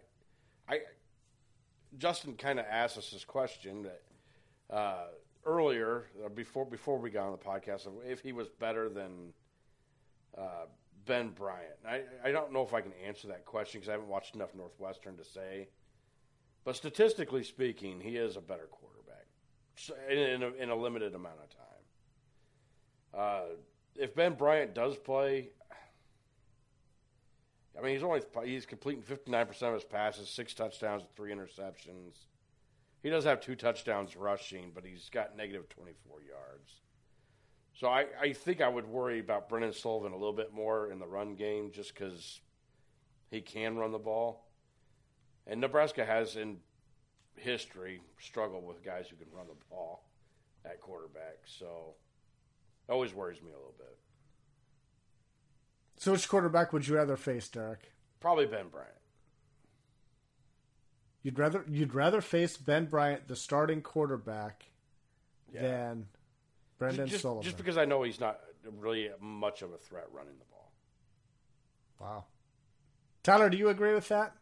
[0.67, 0.79] I,
[1.97, 4.01] Justin kind of asked us this question that
[4.69, 5.05] uh,
[5.45, 9.33] earlier uh, before before we got on the podcast if he was better than
[10.37, 10.65] uh,
[11.05, 11.79] Ben Bryant.
[11.87, 14.55] I I don't know if I can answer that question because I haven't watched enough
[14.55, 15.67] Northwestern to say.
[16.63, 19.27] But statistically speaking, he is a better quarterback
[20.09, 21.64] in, in, a, in a limited amount of time.
[23.15, 23.43] Uh,
[23.95, 25.49] if Ben Bryant does play,
[27.77, 31.31] I mean, he's only he's completing fifty nine percent of his passes, six touchdowns, three
[31.31, 32.25] interceptions.
[33.03, 36.81] He does have two touchdowns rushing, but he's got negative twenty four yards.
[37.73, 40.99] So I, I think I would worry about Brendan Sullivan a little bit more in
[40.99, 42.39] the run game, just because
[43.31, 44.47] he can run the ball.
[45.45, 46.57] And Nebraska has in
[47.35, 50.05] history struggled with guys who can run the ball
[50.63, 51.39] at quarterback.
[51.45, 51.95] So
[52.89, 53.97] always worries me a little bit.
[55.97, 57.91] So which quarterback would you rather face, Derek?
[58.19, 58.91] Probably Ben Bryant.
[61.23, 64.65] You'd rather you'd rather face Ben Bryant, the starting quarterback,
[65.51, 66.07] than
[66.77, 67.43] Brendan just, Sullivan.
[67.43, 68.39] just because I know he's not
[68.79, 70.71] really much of a threat running the ball.
[71.99, 72.25] wow.
[73.23, 74.33] Tyler, do you agree with that?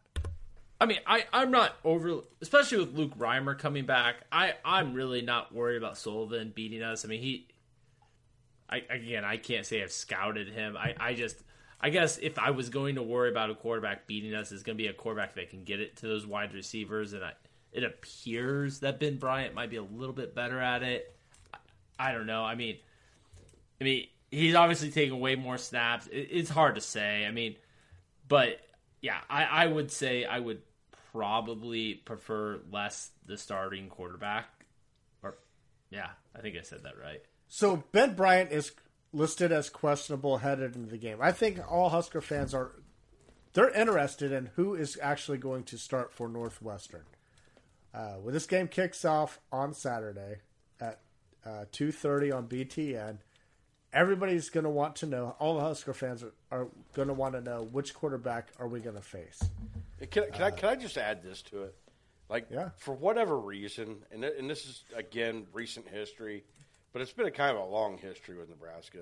[0.80, 4.16] I mean, I, I'm not over, especially with Luke Reimer coming back.
[4.30, 7.04] I, I'm really not worried about Sullivan beating us.
[7.04, 7.48] I mean, he,
[8.68, 10.76] I again, I can't say I've scouted him.
[10.76, 11.36] I, I just,
[11.80, 14.76] I guess if I was going to worry about a quarterback beating us, it's going
[14.76, 17.12] to be a quarterback that can get it to those wide receivers.
[17.12, 17.32] And I,
[17.72, 21.14] it appears that Ben Bryant might be a little bit better at it.
[21.52, 21.58] I,
[22.08, 22.42] I don't know.
[22.42, 22.78] I mean,
[23.80, 26.06] I mean, he's obviously taking way more snaps.
[26.06, 27.26] It, it's hard to say.
[27.26, 27.56] I mean,
[28.28, 28.60] but
[29.02, 30.62] yeah, I, I would say I would
[31.12, 34.46] probably prefer less the starting quarterback.
[35.22, 35.36] Or
[35.90, 37.22] yeah, I think I said that right.
[37.54, 38.72] So Ben Bryant is
[39.12, 41.18] listed as questionable headed into the game.
[41.20, 42.72] I think all Husker fans are
[43.52, 47.04] they're interested in who is actually going to start for Northwestern.
[47.94, 50.38] Uh, when this game kicks off on Saturday
[50.80, 50.98] at
[51.46, 53.18] uh, two thirty on BTN,
[53.92, 55.36] everybody's going to want to know.
[55.38, 58.80] All the Husker fans are, are going to want to know which quarterback are we
[58.80, 59.40] going to face.
[60.10, 61.76] Can, can I can I just add this to it?
[62.28, 62.70] Like, Yeah.
[62.78, 66.42] for whatever reason, and and this is again recent history,
[66.94, 69.00] but it's been a kind of a long history with Nebraska.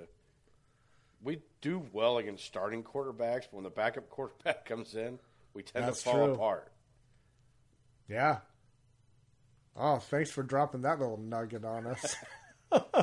[1.23, 5.21] We do well against starting quarterbacks, but when the backup quarterback comes in,
[5.55, 6.35] we tend That's to fall true.
[6.35, 6.73] apart.
[8.09, 8.39] Yeah.
[9.77, 12.17] Oh, thanks for dropping that little nugget on us.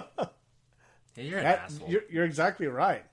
[1.15, 1.89] Yeah, you're an That- asshole.
[1.89, 3.03] you're, you're exactly right.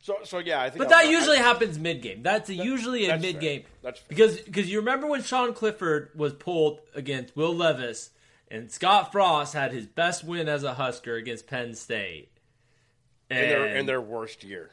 [0.00, 0.78] So, so yeah, I think.
[0.78, 2.22] But I- that I- usually happens mid game.
[2.22, 3.64] That's usually a mid game.
[3.82, 4.06] That's fair.
[4.08, 8.10] because because you remember when Sean Clifford was pulled against Will Levis
[8.50, 12.30] and Scott Frost had his best win as a Husker against Penn State.
[13.30, 14.70] And, in their in their worst year.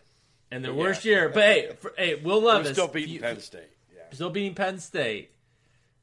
[0.50, 0.78] and their yeah.
[0.78, 1.30] worst year.
[1.30, 3.64] But hey, for, hey, Will We're Levis still beating you- Penn State.
[3.94, 4.04] Yeah.
[4.14, 5.32] still beating Penn State.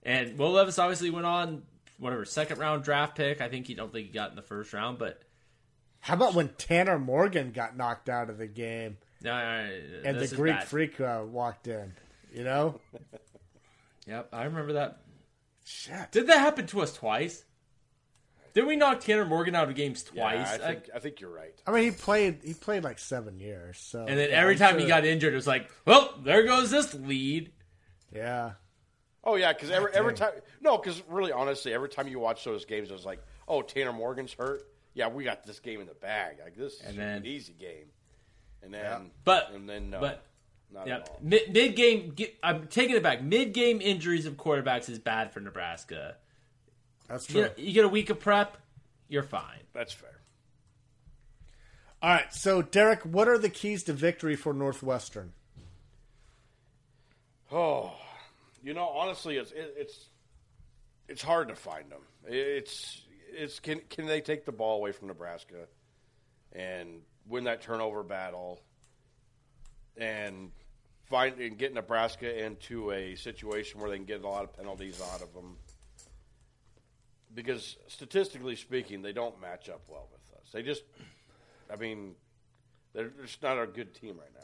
[0.02, 1.62] And Will Levis obviously went on
[1.98, 3.40] whatever second round draft pick.
[3.40, 5.22] I think he don't think he got in the first round, but
[6.00, 10.36] How about when Tanner Morgan got knocked out of the game uh, and this the
[10.36, 10.64] Greek bad.
[10.68, 11.92] freak uh, walked in?
[12.34, 12.80] You know?
[14.06, 14.98] Yep, I remember that.
[15.64, 16.10] Shit.
[16.10, 17.44] Did that happen to us twice?
[18.54, 20.16] Did we knock Tanner Morgan out of games twice?
[20.16, 20.60] Yeah, twice?
[20.60, 21.54] I think I think you're right.
[21.66, 22.40] I mean, he played.
[22.44, 23.78] He played like seven years.
[23.78, 26.42] So, and then yeah, every I'm time he got injured, it was like, well, there
[26.44, 27.52] goes this lead.
[28.14, 28.52] yeah,
[29.24, 32.64] Oh yeah, because every every time no, because really honestly, every time you watch those
[32.64, 34.62] games, it was like, oh, Tanner Morgan's hurt.
[34.94, 36.36] Yeah, we got this game in the bag.
[36.42, 37.86] Like this is then- an easy game.
[38.64, 40.24] And then, But and then no, but
[40.72, 41.18] not yeah, at all.
[41.20, 42.14] mid, mid game.
[42.44, 43.20] I'm taking it back.
[43.20, 46.14] Mid game injuries of quarterbacks is bad for Nebraska.
[47.12, 47.42] That's You, true.
[47.42, 48.56] know, you get a week of prep,
[49.08, 49.60] you're fine.
[49.74, 50.18] That's fair.
[52.00, 55.32] All right, so Derek, what are the keys to victory for Northwestern?
[57.52, 57.92] Oh,
[58.64, 60.08] you know, honestly, it's it, it's
[61.08, 62.00] it's hard to find them.
[62.26, 65.66] It's it's can can they take the ball away from Nebraska
[66.52, 68.60] and win that turnover battle
[69.96, 70.50] and
[71.04, 75.00] find and get Nebraska into a situation where they can get a lot of penalties
[75.12, 75.56] out of them.
[77.34, 80.50] Because statistically speaking, they don't match up well with us.
[80.52, 80.82] They just,
[81.72, 82.14] I mean,
[82.92, 84.40] they're just not a good team right now.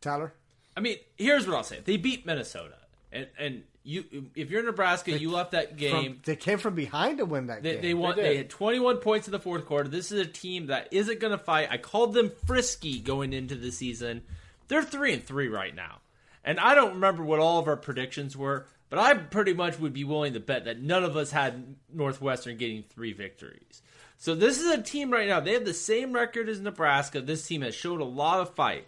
[0.00, 0.32] Tyler,
[0.76, 2.76] I mean, here's what I'll say: they beat Minnesota,
[3.12, 6.14] and and you, if you're in Nebraska, you left that game.
[6.14, 7.82] from, they came from behind to win that They, game.
[7.82, 8.16] they won.
[8.16, 9.88] They They, had 21 points in the fourth quarter.
[9.88, 11.68] This is a team that isn't going to fight.
[11.70, 14.22] I called them frisky going into the season.
[14.68, 16.00] They're three and three right now,
[16.44, 19.92] and I don't remember what all of our predictions were, but I pretty much would
[19.92, 23.82] be willing to bet that none of us had Northwestern getting three victories.
[24.18, 25.40] So this is a team right now.
[25.40, 27.20] They have the same record as Nebraska.
[27.20, 28.86] This team has showed a lot of fight.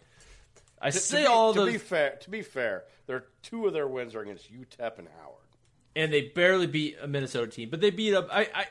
[0.80, 3.72] I To- say to be, all to be fair, to be fair, their two of
[3.72, 5.32] their wins are against UTEP and Howard.
[5.96, 8.28] and they barely beat a Minnesota team, but they beat up.
[8.30, 8.66] I, I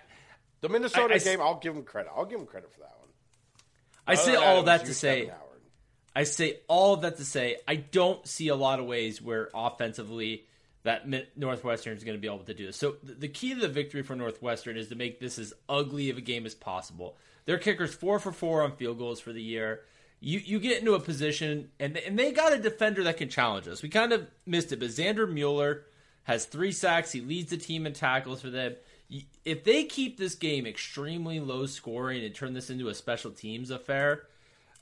[0.62, 2.12] The Minnesota I- game, I'll give them credit.
[2.16, 3.10] I'll give them credit for that one.
[4.08, 5.32] I Other say all of that to say.
[6.16, 9.50] I say all of that to say I don't see a lot of ways where
[9.54, 10.46] offensively
[10.86, 12.78] that Northwestern is going to be able to do this.
[12.78, 16.18] So the key to the victory for Northwestern is to make this as ugly of
[16.18, 17.18] a game as possible.
[17.46, 19.82] Their kicker's four for four on field goals for the year.
[20.20, 23.68] You you get into a position and and they got a defender that can challenge
[23.68, 23.82] us.
[23.82, 25.86] We kind of missed it, but Xander Mueller
[26.24, 27.12] has three sacks.
[27.12, 28.76] He leads the team in tackles for them.
[29.44, 33.70] If they keep this game extremely low scoring and turn this into a special teams
[33.70, 34.24] affair,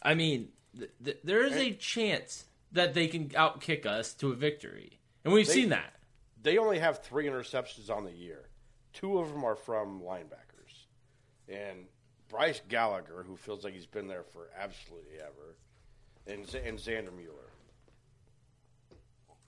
[0.01, 4.36] I mean, th- th- there is a chance that they can outkick us to a
[4.36, 5.94] victory, and we've They- seen that.
[6.42, 8.50] They only have three interceptions on the year.
[8.92, 10.88] Two of them are from linebackers.
[11.48, 11.88] And
[12.28, 15.56] Bryce Gallagher, who feels like he's been there for absolutely ever,
[16.28, 17.50] and, and Xander Mueller.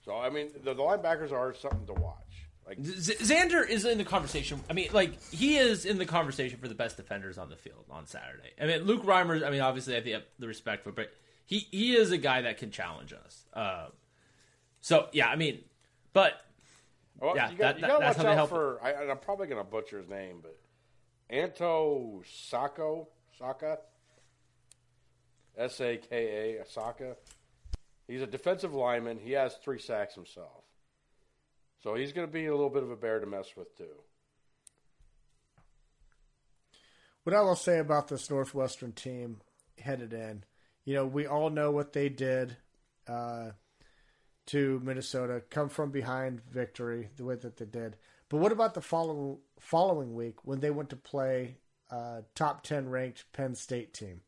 [0.03, 2.21] So, I mean, the, the linebackers are something to watch.
[2.67, 4.61] Like, Z- Xander is in the conversation.
[4.69, 7.85] I mean, like he is in the conversation for the best defenders on the field
[7.91, 8.51] on Saturday.
[8.59, 9.45] I mean, Luke Reimer.
[9.45, 11.11] I mean, obviously, I have the respect for, but
[11.45, 13.45] he he is a guy that can challenge us.
[13.53, 13.87] Uh,
[14.85, 15.63] so yeah, I mean,
[16.13, 16.39] but
[17.19, 18.49] well, Yeah, you that- got, you that- got to that's watch how they out help.
[18.51, 20.55] for, I, I'm probably going to butcher his name, but
[21.27, 23.07] Anto Sako,
[23.39, 23.79] Saka,
[25.57, 27.15] S A K A, Saka.
[28.07, 29.17] He's a defensive lineman.
[29.17, 30.63] He has three sacks himself.
[31.81, 33.95] So he's going to be a little bit of a bear to mess with, too.
[37.23, 39.41] What I will say about this Northwestern team
[39.79, 40.43] headed in,
[40.83, 42.57] you know, we all know what they did
[43.07, 43.49] uh,
[44.47, 47.95] to Minnesota, come from behind victory the way that they did.
[48.29, 51.57] But what about the follow, following week when they went to play
[51.91, 54.21] uh, top ten ranked Penn State team?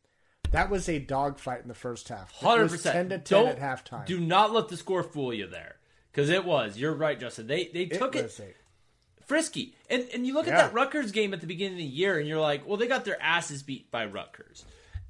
[0.51, 2.31] That was a dogfight in the first half.
[2.41, 2.93] It hundred percent.
[2.95, 4.05] ten to ten Don't at halftime.
[4.05, 5.75] do not let the score fool you there,
[6.11, 6.77] because it was.
[6.77, 7.47] You're right, Justin.
[7.47, 9.75] They they took it a- frisky.
[9.89, 10.53] And and you look Yeah.
[10.53, 12.87] at that Rutgers game at the beginning of the year, and you're like, well, they
[12.87, 14.63] got their asses beat by Rutgers,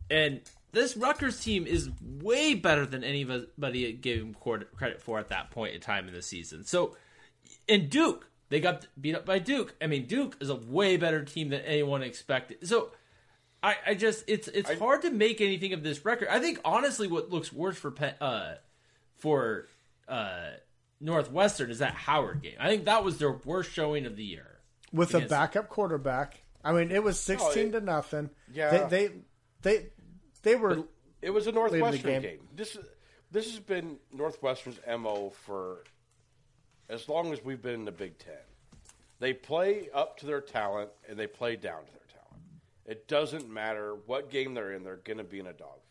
[0.10, 0.42] and
[0.72, 5.52] this Rutgers team is way better than anybody gave him credit credit for at that
[5.52, 6.66] point in time in the season.
[6.66, 6.96] So,
[7.68, 9.76] and Duke, they got beat up by Duke.
[9.82, 12.68] I mean, Duke is a way better team than anyone expected.
[12.68, 12.92] So.
[13.64, 16.28] I, I just it's it's hard to make anything of this record.
[16.30, 18.54] I think honestly, what looks worse for Penn, uh,
[19.16, 19.66] for
[20.08, 20.52] uh,
[21.02, 22.54] Northwestern is that Howard game.
[22.60, 24.60] I think that was their worst showing of the year.
[24.94, 26.44] with a backup quarterback.
[26.64, 28.30] I mean, it was sixteen it- to nothing.
[28.54, 28.88] Yeah.
[28.88, 29.14] they they
[29.64, 29.86] they,
[30.48, 30.84] they were
[31.22, 32.22] It was a Northwestern game.
[32.22, 32.40] game.
[32.56, 32.78] This
[33.32, 35.84] this has been Northwestern's mo for
[36.90, 38.36] as long as we've been in the Big Ten.
[39.20, 42.44] They play up to their talent and they play down to their talent.
[42.86, 45.84] It doesn't matter what game they're in; they're going to be in a dogfight.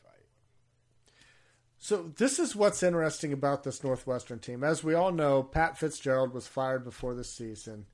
[1.79, 4.65] So this is what's interesting about this Northwestern team.
[4.65, 7.87] As we all know, Pat Fitzgerald was fired before the season.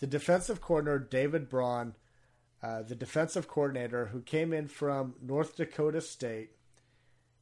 [0.00, 1.94] The defensive coordinator David Braun,
[2.64, 6.50] uh, the defensive coordinator who came in from North Dakota State,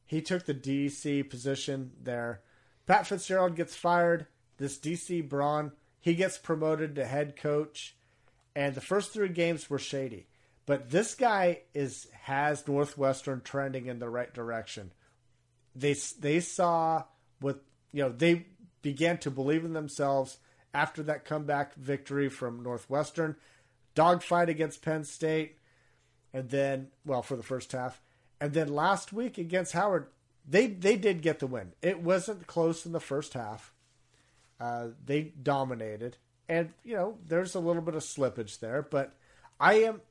[0.05, 2.41] he took the DC position there.
[2.85, 4.27] Pat Fitzgerald gets fired.
[4.57, 7.95] This DC Braun, he gets promoted to head coach,
[8.55, 10.27] and the first three games were shady.
[10.65, 14.91] But this guy is has Northwestern trending in the right direction
[15.75, 17.03] they they saw
[17.39, 18.45] what you know they
[18.81, 20.37] began to believe in themselves
[20.73, 23.35] after that comeback victory from Northwestern,
[23.95, 25.57] dogfight against Penn State,
[26.33, 28.01] and then well for the first half,
[28.39, 30.07] and then last week against Howard,
[30.47, 31.73] they they did get the win.
[31.81, 33.73] It wasn't close in the first half.
[34.59, 36.17] Uh, they dominated,
[36.49, 39.13] and you know there's a little bit of slippage there, but
[39.59, 40.01] I am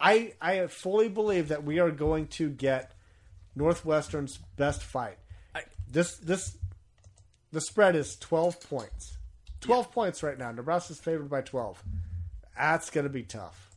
[0.00, 2.92] I I fully believe that we are going to get
[3.56, 5.18] Northwestern's best fight.
[5.90, 6.56] this this
[7.52, 9.18] the spread is twelve points.
[9.60, 10.52] Twelve points right now.
[10.52, 11.82] Nebraska's favored by twelve.
[12.60, 13.70] That's gonna be tough.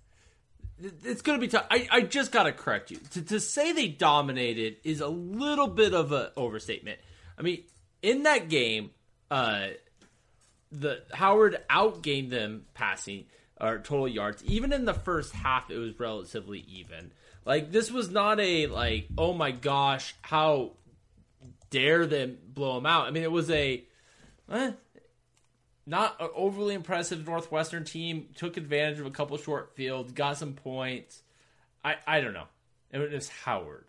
[1.03, 1.65] It's going to be tough.
[1.69, 2.97] I, I just got to correct you.
[3.11, 6.99] To, to say they dominated is a little bit of an overstatement.
[7.37, 7.63] I mean,
[8.01, 8.89] in that game,
[9.31, 9.67] uh,
[10.71, 13.25] the Howard outgained them passing
[13.61, 14.43] or total yards.
[14.45, 17.11] Even in the first half, it was relatively even.
[17.45, 20.71] Like this was not a like, oh my gosh, how
[21.69, 23.07] dare them blow them out?
[23.07, 23.83] I mean, it was a
[24.51, 24.71] eh,
[25.85, 28.29] not an overly impressive Northwestern team.
[28.35, 31.21] Took advantage of a couple short fields, got some points.
[31.83, 32.47] I I don't know.
[32.91, 33.85] It was Howard.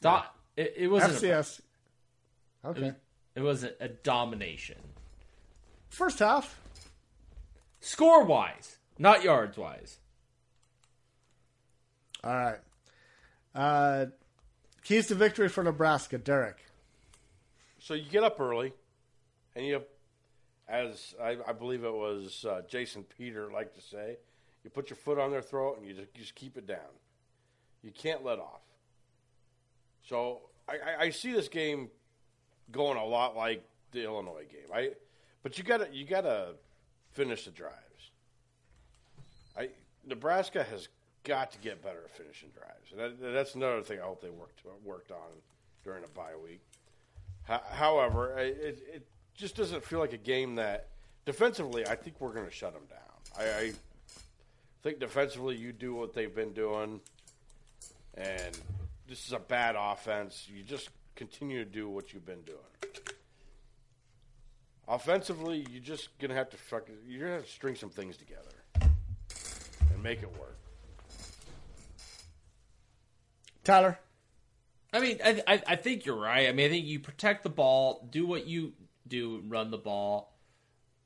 [0.00, 1.14] Thought it, it wasn't.
[1.14, 1.58] A, FCS.
[1.58, 2.80] it Okay.
[2.82, 2.92] was,
[3.34, 4.76] it was a, a domination.
[5.88, 6.60] First half.
[7.80, 9.98] Score wise, not yards wise.
[12.22, 12.58] All right.
[13.54, 14.06] Uh,
[14.82, 16.56] keys to victory for Nebraska, Derek.
[17.78, 18.72] So you get up early,
[19.54, 19.82] and you,
[20.68, 24.16] as I, I believe it was uh, Jason Peter liked to say,
[24.62, 26.78] you put your foot on their throat and you just, you just keep it down.
[27.82, 28.62] You can't let off.
[30.08, 31.90] So I, I, see this game
[32.72, 33.62] going a lot like
[33.92, 34.68] the Illinois game.
[34.74, 34.90] I,
[35.42, 36.54] but you gotta you gotta
[37.12, 37.74] finish the drives.
[39.56, 39.68] I
[40.06, 40.88] Nebraska has
[41.22, 44.30] got to get better at finishing drives, and that, that's another thing I hope they
[44.30, 45.32] worked worked on
[45.84, 46.60] during a bye week.
[47.44, 50.88] Ho- However, it, it just doesn't feel like a game that
[51.24, 51.86] defensively.
[51.86, 53.00] I think we're going to shut them down.
[53.38, 53.72] I, I
[54.82, 57.00] think defensively, you do what they've been doing,
[58.14, 58.58] and
[59.08, 60.46] this is a bad offense.
[60.48, 62.58] You just continue to do what you've been doing.
[64.86, 68.50] Offensively, you're just gonna have to fuck, you're gonna have to string some things together
[68.82, 70.58] and make it work.
[73.64, 73.98] Tyler.
[74.92, 76.48] I mean, I, I I think you're right.
[76.48, 78.74] I mean, I think you protect the ball, do what you
[79.06, 80.32] do, run the ball.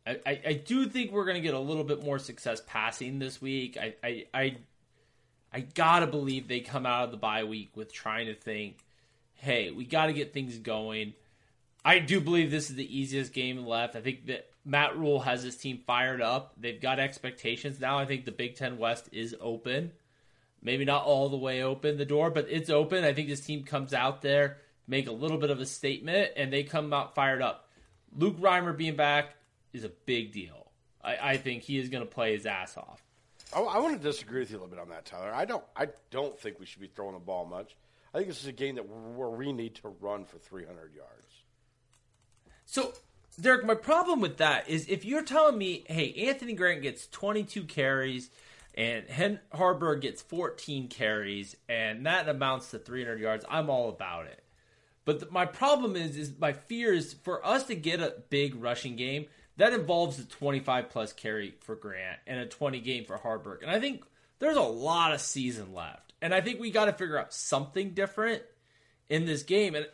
[0.06, 3.18] I, I, I do think we're going to get a little bit more success passing
[3.18, 3.76] this week.
[3.80, 4.56] I, I, I,
[5.52, 8.84] I gotta believe they come out of the bye week with trying to think,
[9.34, 11.14] hey, we got to get things going.
[11.84, 13.96] I do believe this is the easiest game left.
[13.96, 16.54] I think that Matt Rhule has his team fired up.
[16.58, 17.98] They've got expectations now.
[17.98, 19.92] I think the Big Ten West is open
[20.62, 23.04] maybe not all the way open the door, but it's open.
[23.04, 26.52] I think this team comes out there, make a little bit of a statement, and
[26.52, 27.67] they come out fired up.
[28.16, 29.34] Luke Reimer being back
[29.72, 30.70] is a big deal.
[31.02, 33.02] I, I think he is going to play his ass off.
[33.54, 35.32] I, I want to disagree with you a little bit on that, Tyler.
[35.32, 35.64] I don't.
[35.76, 37.76] I don't think we should be throwing the ball much.
[38.12, 41.26] I think this is a game that where we need to run for 300 yards.
[42.64, 42.92] So,
[43.40, 47.64] Derek, my problem with that is if you're telling me, hey, Anthony Grant gets 22
[47.64, 48.30] carries
[48.74, 54.26] and Hen Haarberg gets 14 carries, and that amounts to 300 yards, I'm all about
[54.26, 54.42] it.
[55.08, 58.54] But th- my problem is, is my fear is for us to get a big
[58.54, 59.24] rushing game,
[59.56, 63.62] that involves a 25 plus carry for Grant and a 20 game for Haarberg.
[63.62, 64.04] And I think
[64.38, 66.12] there's a lot of season left.
[66.20, 68.42] And I think we got to figure out something different
[69.08, 69.74] in this game.
[69.74, 69.86] And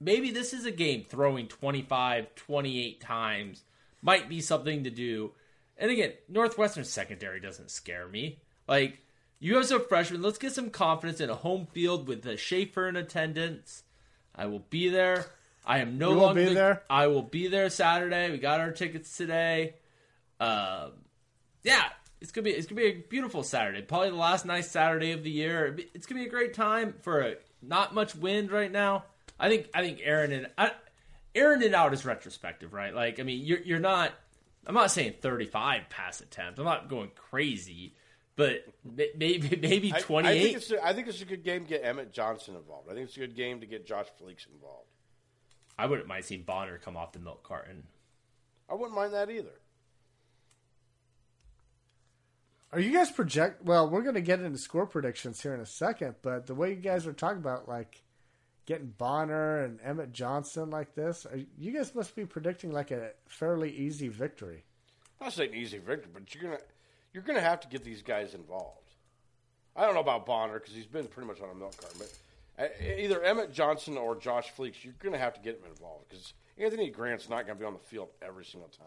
[0.00, 3.64] maybe this is a game throwing 25, 28 times
[4.00, 5.32] might be something to do.
[5.76, 8.38] And again, Northwestern secondary doesn't scare me.
[8.66, 9.00] Like,
[9.38, 10.22] you have some freshmen.
[10.22, 13.82] Let's get some confidence in a home field with the Schaefer in attendance.
[14.34, 15.26] I will be there.
[15.64, 16.82] I am no longer be there?
[16.90, 18.30] I will be there Saturday.
[18.30, 19.74] We got our tickets today.
[20.40, 20.92] Um,
[21.62, 21.84] yeah,
[22.20, 23.82] it's gonna be it's gonna be a beautiful Saturday.
[23.82, 25.76] Probably the last nice Saturday of the year.
[25.94, 29.04] It's gonna be a great time for a, not much wind right now.
[29.38, 30.72] I think I think Aaron and I,
[31.34, 32.94] Aaron it out is retrospective, right?
[32.94, 34.12] Like I mean, you're you're not.
[34.64, 36.60] I'm not saying 35 pass attempts.
[36.60, 37.94] I'm not going crazy,
[38.36, 40.28] but may- maybe maybe I- 28.
[40.30, 42.88] I, think it's a, I think it's a good game to get Emmett Johnson involved.
[42.90, 44.88] I think it's a good game to get Josh Fleeks involved.
[45.78, 47.84] I wouldn't mind seeing Bonner come off the milk carton.
[48.68, 49.58] I wouldn't mind that either.
[52.72, 53.64] Are you guys project?
[53.64, 56.70] Well, we're going to get into score predictions here in a second, but the way
[56.70, 58.02] you guys are talking about like
[58.64, 63.10] getting Bonner and Emmett Johnson like this, are, you guys must be predicting like a
[63.26, 64.64] fairly easy victory.
[65.20, 66.62] I'm not saying easy victory, but you're gonna
[67.12, 68.78] you're gonna have to get these guys involved.
[69.74, 72.64] I don't know about Bonner because he's been pretty much on a milk carton, but
[72.64, 76.34] uh, either Emmett Johnson or Josh Fleeks, you're gonna have to get them involved because
[76.58, 78.86] Anthony Grant's not gonna be on the field every single time,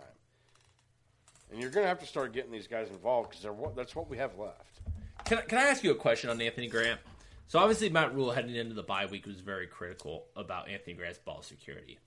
[1.51, 4.37] and you're gonna have to start getting these guys involved because that's what we have
[4.37, 4.81] left.
[5.25, 6.99] Can I, can I ask you a question on Anthony Grant?
[7.47, 11.19] So obviously Matt Rhule heading into the bye week was very critical about Anthony Grant's
[11.19, 11.99] ball security.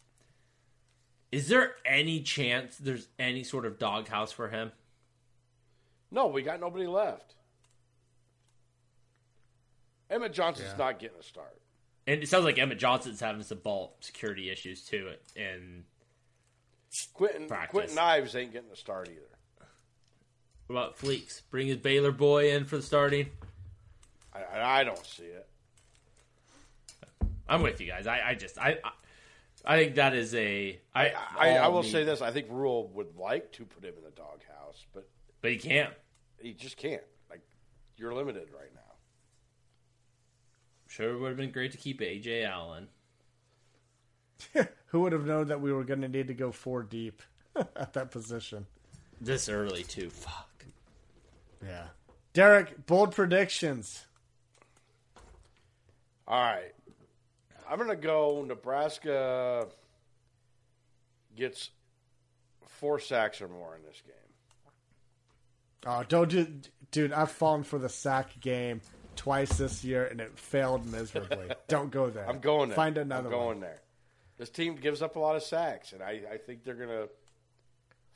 [1.30, 4.72] Is there any chance there's any sort of doghouse for him?
[6.10, 7.34] No, we got nobody left.
[10.10, 11.60] Emmett Johnson's not getting a start.
[12.06, 15.10] And it sounds like Emmett Johnson's having some ball security issues too.
[15.36, 15.84] And
[17.12, 17.70] Quentin Practice.
[17.70, 19.66] Quentin Ives ain't getting a start either.
[20.68, 21.42] what about Fleeks?
[21.50, 23.28] Bring his Baylor boy in for the starting.
[24.32, 25.46] I, I, I don't see it.
[27.46, 28.06] I'm with you guys.
[28.06, 28.90] I, I just I, I
[29.64, 32.88] I think that is a I I, I will need- say this: I think Rhule
[32.94, 35.06] would like to put him in the doghouse, but
[35.40, 35.92] but he can't.
[36.40, 37.02] he just can't.
[37.30, 37.40] Like
[37.96, 38.80] you're limited right now.
[40.86, 42.88] Sure, it would have been great to keep Ajay Allen.
[44.86, 47.22] Who would have known that we were going to need to go four deep
[47.56, 48.66] at that position?
[49.20, 50.10] This early too.
[50.10, 50.64] Fuck.
[51.64, 51.88] Yeah.
[52.32, 54.06] Derek, bold predictions.
[56.26, 56.74] All right,
[57.68, 58.44] I'm gonna go.
[58.46, 59.66] Nebraska
[61.34, 61.70] gets
[62.66, 64.14] four sacks or more in this game.
[65.86, 66.46] Oh, don't do,
[66.90, 67.12] dude.
[67.12, 68.80] I've fallen for the sack game
[69.16, 71.50] twice this year, and it failed miserably.
[71.68, 72.28] don't go there.
[72.28, 72.76] I'm going there.
[72.76, 73.60] Find another I'm going one.
[73.60, 73.80] there.
[74.38, 77.08] This team gives up a lot of sacks, and I, I think they're gonna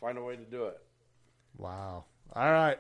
[0.01, 0.79] find a way to do it.
[1.59, 2.05] Wow.
[2.35, 2.79] All right,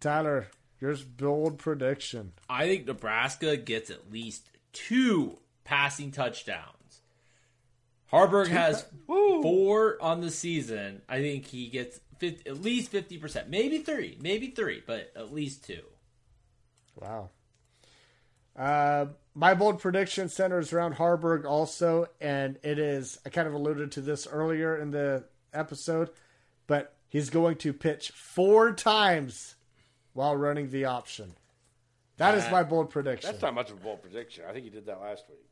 [0.00, 0.46] Tyler,
[0.80, 2.32] yours bold prediction.
[2.48, 7.02] I think Nebraska gets at least two passing touchdowns.
[8.12, 11.02] Haarberg has four on the season.
[11.08, 15.32] I think he gets 50, at least fifty percent, maybe three, maybe three, but at
[15.32, 15.82] least two.
[17.00, 17.30] Wow.
[18.56, 23.90] Uh, my bold prediction centers around Haarberg also, and it is, I kind of alluded
[23.92, 26.10] to this earlier in the episode,
[26.68, 29.56] but he's going to pitch four times
[30.12, 31.34] while running the option.
[32.16, 33.28] That is That- my bold prediction.
[33.28, 34.44] That's not much of a bold prediction.
[34.48, 35.44] I think he did that last week.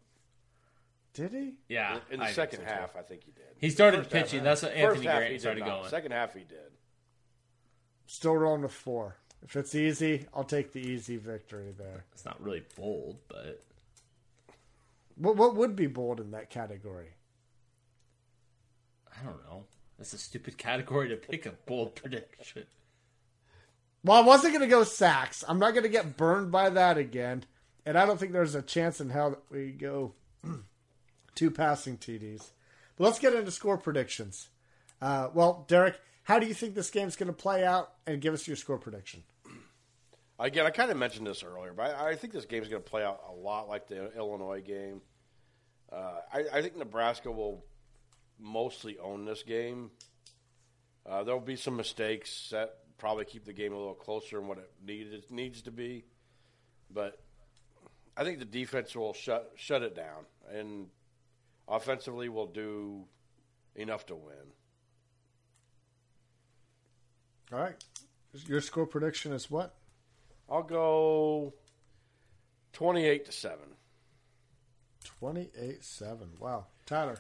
[1.15, 1.55] Did he?
[1.69, 2.71] Yeah, In the I second so, too.
[2.71, 3.45] half, I think he did.
[3.59, 4.43] he started First half- pitching.
[4.45, 5.69] That's what Anthony half he Grant started not.
[5.81, 5.91] going.
[5.91, 6.73] Second half he did.
[8.07, 9.17] Still rolling with four.
[9.43, 12.05] If it's easy, I'll take the easy victory there.
[12.13, 13.63] It's not really bold, but
[15.17, 17.11] What what would be bold in that category?
[19.15, 19.65] I don't know.
[19.99, 22.65] That's a stupid category to pick a bold prediction.
[24.05, 25.45] Well, I wasn't going to go sacks.
[25.47, 27.45] I'm not going to get burned by that again.
[27.87, 30.15] And I don't think there's a chance in hell that we go
[31.35, 32.51] two passing TDs.
[32.97, 34.49] But let's get into score predictions.
[35.01, 37.93] Uh, well, Derek, how do you think this game's going to play out?
[38.07, 39.23] And give us your score prediction.
[40.39, 42.83] Again, I kind of mentioned this earlier, but I, I think this game is going
[42.83, 45.01] to play out a lot like the Illinois game.
[45.93, 47.65] Uh, I, I think Nebraska will
[48.41, 49.91] mostly own this game.
[51.07, 54.47] Uh, there will be some mistakes that probably keep the game a little closer than
[54.47, 56.05] what it needs to be,
[56.91, 57.19] but
[58.17, 60.87] I think the defense will shut shut it down, and
[61.73, 63.05] offensively will do
[63.75, 64.53] enough to win.
[67.53, 67.85] All right.
[68.47, 69.75] Your score prediction is what?
[70.49, 71.55] I'll go
[72.73, 73.73] twenty-eight to seven.
[75.21, 76.29] 28 7.
[76.41, 76.67] Wow.
[76.87, 77.19] Tyler.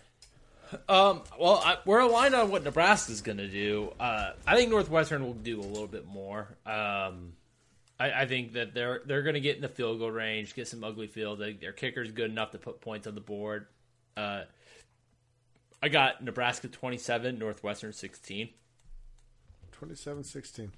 [0.88, 3.92] Um, well, I, we're aligned on what Nebraska's going to do.
[4.00, 6.56] Uh, I think Northwestern will do a little bit more.
[6.64, 7.34] Um,
[8.00, 10.66] I, I, think that they're they're going to get in the field goal range, get
[10.66, 11.40] some ugly field.
[11.40, 13.66] They, their kicker's good enough to put points on the board.
[14.16, 14.42] Uh,
[15.82, 18.50] I got Nebraska 27, Northwestern 16.
[19.72, 20.72] 27 16.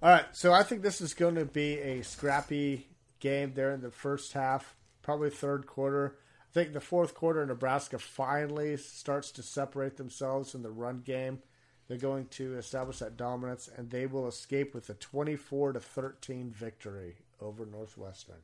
[0.00, 2.86] All right, so I think this is going to be a scrappy
[3.20, 6.16] game there in the first half, probably third quarter.
[6.48, 11.42] I think the fourth quarter, Nebraska finally starts to separate themselves in the run game.
[11.88, 16.50] They're going to establish that dominance, and they will escape with a 24 to 13
[16.50, 18.42] victory over Northwestern.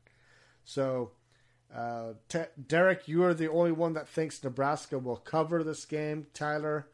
[0.64, 1.12] So,
[1.74, 6.26] uh, T- Derek, you are the only one that thinks Nebraska will cover this game.
[6.34, 6.88] Tyler,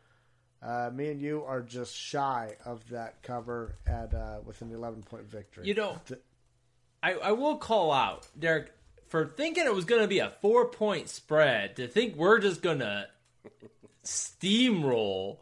[0.63, 5.03] uh, me and you are just shy of that cover at uh, with an 11
[5.03, 5.67] point victory.
[5.67, 6.01] You know,
[7.03, 8.73] I, I will call out Derek
[9.09, 11.77] for thinking it was going to be a four point spread.
[11.77, 13.09] To think we're just going to
[14.05, 15.39] steamroll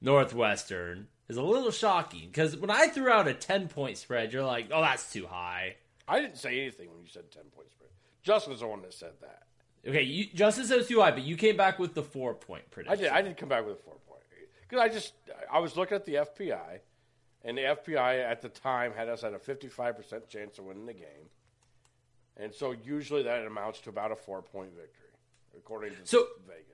[0.00, 4.44] Northwestern is a little shocking because when I threw out a 10 point spread, you're
[4.44, 5.76] like, oh, that's too high.
[6.06, 7.79] I didn't say anything when you said 10 point spread.
[8.22, 9.42] Justin's the one that said that.
[9.86, 12.98] Okay, you, Justin says too high, but you came back with the four point prediction.
[12.98, 13.12] I did.
[13.12, 14.22] I did come back with a four point
[14.68, 15.14] because I just
[15.50, 16.80] I was looking at the FPI,
[17.44, 20.86] and the FPI at the time had us at a 55 percent chance of winning
[20.86, 21.30] the game,
[22.36, 25.08] and so usually that amounts to about a four point victory,
[25.56, 26.66] according to so, Vegas.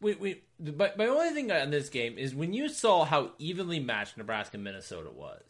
[0.00, 0.44] Wait, wait.
[0.58, 4.58] But my only thing on this game is when you saw how evenly matched Nebraska
[4.58, 5.42] Minnesota was.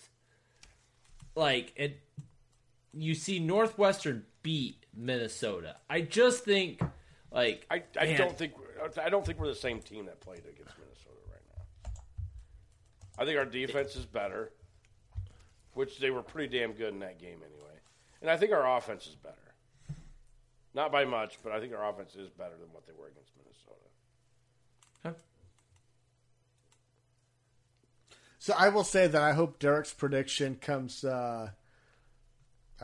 [1.34, 2.00] Like it,
[2.92, 5.74] you see Northwestern beat Minnesota.
[5.90, 6.80] I just think,
[7.32, 8.52] like, I, I don't think
[9.02, 11.90] I don't think we're the same team that played against Minnesota right now.
[13.18, 14.52] I think our defense is better,
[15.72, 17.74] which they were pretty damn good in that game anyway,
[18.22, 19.34] and I think our offense is better.
[20.74, 23.32] Not by much, but I think our offense is better than what they were against
[23.36, 23.80] Minnesota.
[28.44, 31.52] So I will say that I hope Derek's prediction comes uh,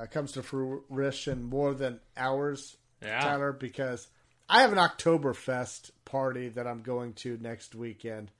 [0.01, 3.21] uh, comes to fruition more than ours, yeah.
[3.21, 4.09] Tyler, because
[4.49, 8.31] I have an Oktoberfest party that I'm going to next weekend.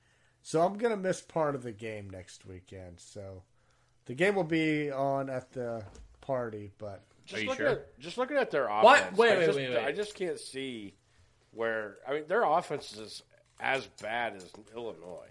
[0.43, 2.99] So I'm going to miss part of the game next weekend.
[2.99, 3.43] So
[4.05, 5.83] the game will be on at the
[6.21, 7.67] party, but just looking sure?
[7.67, 8.83] at just looking at their offense.
[8.83, 9.17] What?
[9.17, 9.85] Wait, I wait, just, wait, wait.
[9.85, 10.95] I just can't see
[11.51, 11.97] where.
[12.07, 13.21] I mean, their offense is
[13.59, 15.29] as bad as Illinois.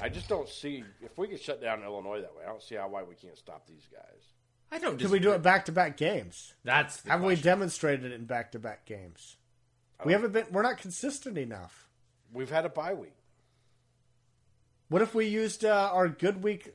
[0.00, 2.44] I just don't see if we could shut down Illinois that way.
[2.44, 4.22] I don't see how why we can't stop these guys.
[4.72, 4.98] I don't.
[4.98, 6.54] Can we do it back to back games?
[6.64, 9.36] That's the Have we demonstrated it in back to back games?
[10.04, 10.46] We haven't been.
[10.50, 11.88] We're not consistent enough.
[12.32, 13.16] We've had a bye week.
[14.88, 16.74] What if we used uh, our good week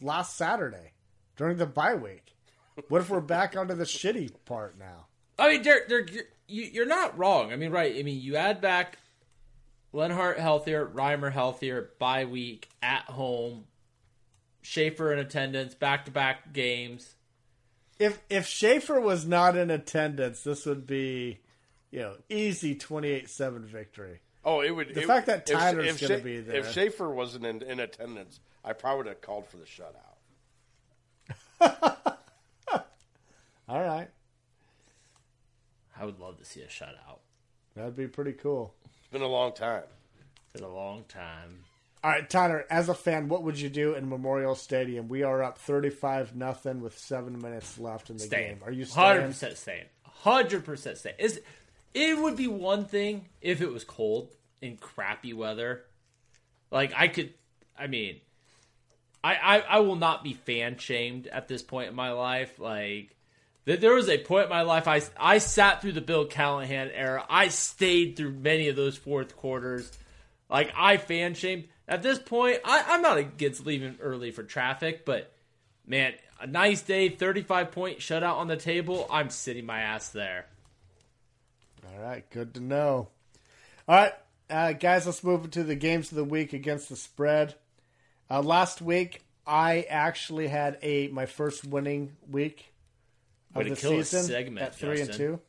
[0.00, 0.92] last Saturday
[1.36, 2.34] during the bye week?
[2.88, 5.06] What if we're back onto the shitty part now?
[5.38, 6.12] I mean, Derek, Derek
[6.46, 7.52] you're, you're not wrong.
[7.52, 7.94] I mean, right?
[7.96, 8.98] I mean, you add back
[9.92, 13.64] Lenhardt healthier, Reimer healthier, bye week at home,
[14.64, 17.16] Schaefer in attendance, back to back games.
[17.98, 21.40] If if Schaefer was not in attendance, this would be,
[21.90, 24.20] you know, easy twenty eight seven victory.
[24.42, 24.94] Oh, it would.
[24.94, 26.56] The it- fact that if- Tyler's gonna Scha- be there.
[26.56, 30.16] If Schaefer wasn't in, in attendance, I probably would have called for the shutout.
[33.68, 34.08] All right,
[35.98, 37.18] I would love to see a shutout.
[37.74, 38.74] that'd be pretty cool.
[38.98, 39.84] It's been a long time.
[40.36, 41.64] It's been a long time.
[42.04, 45.08] All right, Tyler, as a fan, what would you do in Memorial Stadium?
[45.08, 48.56] We are up thirty five nothing with seven minutes left in the Staying.
[48.56, 48.62] game.
[48.62, 49.28] Are you staying?
[49.28, 49.86] percent staying.
[50.02, 51.16] Hundred percent staying.
[51.18, 51.40] Is
[51.94, 55.84] it would be one thing if it was cold and crappy weather.
[56.70, 57.32] Like I could,
[57.78, 58.20] I mean,
[59.22, 62.58] I I, I will not be fan shamed at this point in my life.
[62.58, 63.16] Like
[63.64, 67.24] there was a point in my life I I sat through the Bill Callahan era.
[67.30, 69.90] I stayed through many of those fourth quarters.
[70.50, 71.68] Like I fan shamed.
[71.86, 75.32] At this point, I, I'm not against leaving early for traffic, but
[75.86, 79.06] man, a nice day, 35 point shutout on the table.
[79.10, 80.46] I'm sitting my ass there.
[81.86, 83.08] All right, good to know.
[83.86, 84.12] All right,
[84.48, 87.54] uh, guys, let's move into the games of the week against the spread.
[88.30, 92.72] Uh, last week, I actually had a my first winning week
[93.54, 95.40] of Way to the season segment, at three and two.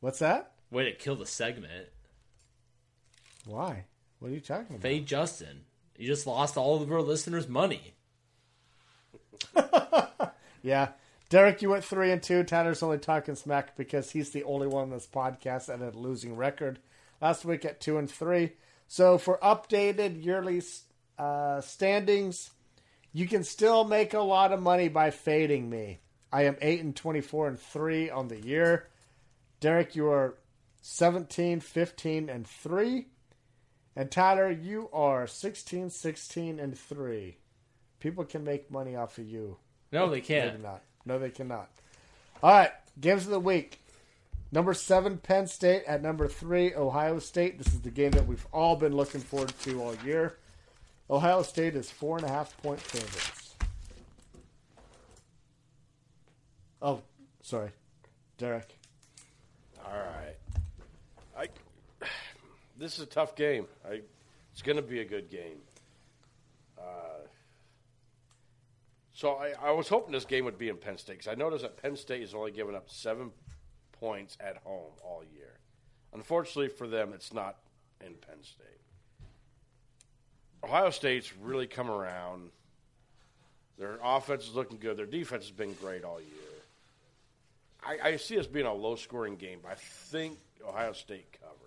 [0.00, 0.52] What's that?
[0.70, 1.88] Way to kill the segment.
[3.46, 3.84] Why?
[4.20, 4.82] What are you talking about?
[4.82, 5.62] Fade Justin.
[5.98, 7.94] You just lost all of our listeners' money.
[10.62, 10.88] Yeah,
[11.30, 12.44] Derek, you went three and two.
[12.44, 15.98] Tanner's only talking smack because he's the only one on this podcast that had a
[15.98, 16.78] losing record
[17.20, 18.52] last week at two and three.
[18.88, 20.62] So for updated yearly
[21.18, 22.50] uh, standings,
[23.12, 26.00] you can still make a lot of money by fading me.
[26.32, 28.88] I am eight and twenty-four and three on the year.
[29.60, 30.34] Derek, you are
[30.82, 33.06] 17, 15, and three.
[34.00, 37.36] And Tyler, you are 16, 16, and 3.
[37.98, 39.58] People can make money off of you.
[39.92, 40.62] No, they can't.
[40.62, 40.80] not.
[41.04, 41.68] No, they cannot.
[42.42, 43.78] All right, games of the week.
[44.50, 45.84] Number seven, Penn State.
[45.86, 47.58] At number three, Ohio State.
[47.58, 50.38] This is the game that we've all been looking forward to all year.
[51.10, 53.54] Ohio State is four and a half point favorites.
[56.80, 57.02] Oh,
[57.42, 57.72] sorry,
[58.38, 58.78] Derek.
[59.84, 60.39] All right.
[62.80, 63.66] This is a tough game.
[63.88, 64.00] I.
[64.52, 65.58] It's going to be a good game.
[66.78, 67.26] Uh,
[69.12, 71.62] so I, I was hoping this game would be in Penn State because I noticed
[71.62, 73.30] that Penn State has only given up seven
[73.92, 75.58] points at home all year.
[76.12, 77.58] Unfortunately for them, it's not
[78.04, 78.66] in Penn State.
[80.64, 82.50] Ohio State's really come around.
[83.78, 84.96] Their offense is looking good.
[84.96, 86.28] Their defense has been great all year.
[87.82, 91.60] I, I see this being a low scoring game, but I think Ohio State covers.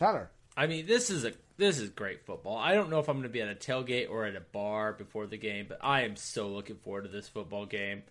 [0.00, 0.30] Tyler.
[0.56, 2.56] I mean, this is a this is great football.
[2.56, 4.94] I don't know if I'm going to be at a tailgate or at a bar
[4.94, 8.02] before the game, but I am so looking forward to this football game.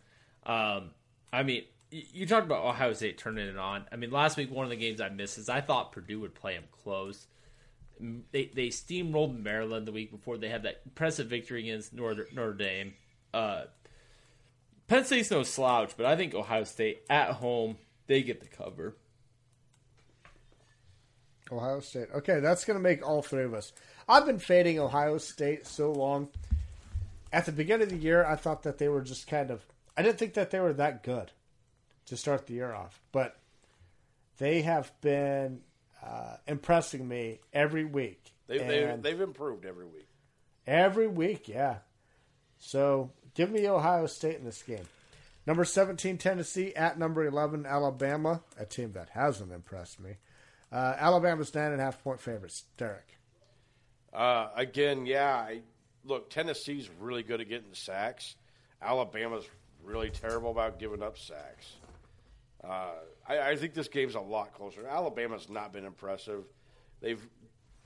[0.45, 0.91] Um,
[1.33, 3.85] I mean, you talked about Ohio State turning it on.
[3.91, 6.35] I mean, last week one of the games I missed is I thought Purdue would
[6.35, 7.25] play them close.
[7.99, 10.37] They they steamrolled Maryland the week before.
[10.37, 12.93] They had that impressive victory against Notre, Notre Dame.
[13.33, 13.63] Uh,
[14.87, 18.95] Penn State's no slouch, but I think Ohio State at home they get the cover.
[21.51, 22.07] Ohio State.
[22.15, 23.71] Okay, that's going to make all three of us.
[24.07, 26.29] I've been fading Ohio State so long.
[27.31, 29.65] At the beginning of the year, I thought that they were just kind of.
[29.95, 31.31] I didn't think that they were that good
[32.07, 33.37] to start the year off, but
[34.37, 35.61] they have been
[36.03, 38.33] uh, impressing me every week.
[38.47, 40.07] They, they, they've improved every week.
[40.65, 41.77] every week, yeah.
[42.57, 44.85] So give me Ohio State in this game.
[45.45, 50.17] Number 17, Tennessee, at number 11, Alabama, a team that hasn't impressed me.
[50.71, 52.65] Uh, Alabama's nine and a half point favorites.
[52.77, 53.17] Derek.
[54.13, 55.33] Uh, again, yeah.
[55.35, 55.61] I,
[56.03, 58.35] look, Tennessee's really good at getting sacks.
[58.81, 59.45] Alabama's
[59.83, 61.73] really terrible about giving up sacks.
[62.63, 62.91] Uh,
[63.27, 64.85] I, I think this game's a lot closer.
[64.85, 66.43] Alabama's not been impressive.
[67.01, 67.25] They've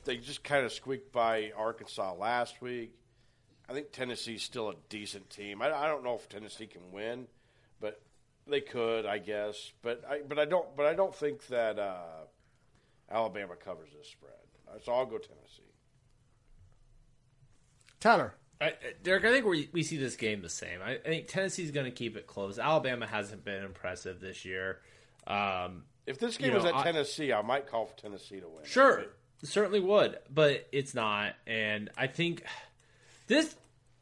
[0.06, 2.94] they just kind of squeaked by Arkansas last week.
[3.70, 5.62] I think Tennessee's still a decent team.
[5.62, 7.28] I, I don't know if Tennessee can win,
[7.80, 8.02] but
[8.46, 9.72] they could, I guess.
[9.82, 12.26] But I but I don't but I don't think that uh,
[13.14, 14.34] Alabama covers this spread.
[14.84, 15.62] So I'll go Tennessee.
[18.00, 18.34] Tyler.
[18.60, 18.74] I, I-
[19.04, 20.80] Derek, I think we we see this game the same.
[20.84, 22.60] I, I think Tennessee's going to keep it close.
[22.60, 24.80] Alabama hasn't been impressive this year.
[25.28, 28.40] Um, If this game You was know, at I- Tennessee, I might call for Tennessee
[28.40, 28.64] to win.
[28.66, 29.06] sure,
[29.44, 31.36] certainly would, but it's not.
[31.48, 32.44] And I think
[33.28, 33.56] this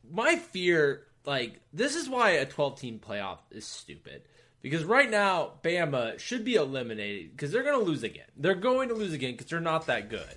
[0.10, 4.24] my fear, like this, is why a twelve team playoff is stupid.
[4.62, 8.28] Because right now, Bama should be eliminated because they're going to lose again.
[8.38, 10.36] They're going to lose again because they're not that good.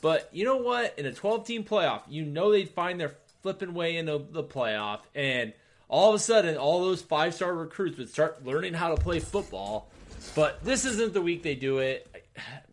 [0.00, 0.98] But you know what?
[0.98, 5.00] In a 12 team playoff, you know they'd find their flipping way into the playoff.
[5.14, 5.52] And
[5.88, 9.18] all of a sudden, all those five star recruits would start learning how to play
[9.18, 9.90] football.
[10.36, 12.10] But this isn't the week they do it.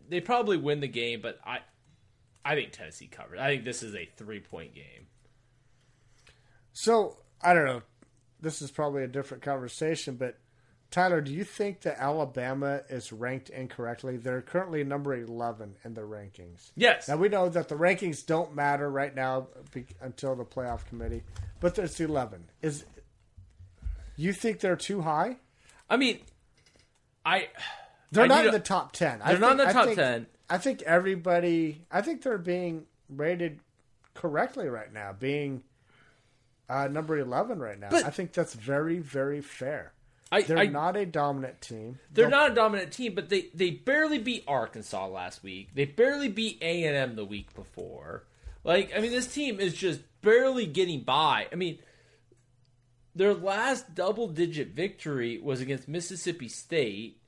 [0.08, 1.60] They probably win the game, but I,
[2.44, 3.38] I think Tennessee covered.
[3.38, 5.06] I think this is a three point game.
[6.74, 7.82] So, I don't know.
[8.40, 10.38] This is probably a different conversation, but
[10.92, 14.18] Tyler, do you think that Alabama is ranked incorrectly?
[14.18, 16.70] They're currently number 11 in the rankings.
[16.76, 17.08] Yes.
[17.08, 19.48] Now, we know that the rankings don't matter right now
[20.02, 21.22] until the playoff committee,
[21.60, 22.44] but there's 11.
[22.60, 22.84] Is
[24.16, 25.38] You think they're too high?
[25.88, 26.20] I mean,
[27.24, 27.48] I.
[28.12, 29.22] They're I not in the top 10.
[29.22, 30.26] I They're not in think- the I top think- 10.
[30.50, 33.60] I think everybody, I think they're being rated
[34.12, 35.62] correctly right now, being
[36.68, 37.88] uh, number 11 right now.
[37.90, 39.92] But- I think that's very, very fair.
[40.32, 41.98] I, They're I, not a dominant team.
[42.10, 45.74] They're not a dominant team, but they, they barely beat Arkansas last week.
[45.74, 48.24] They barely beat A and M the week before.
[48.64, 51.48] Like, I mean, this team is just barely getting by.
[51.52, 51.80] I mean,
[53.14, 57.20] their last double digit victory was against Mississippi State.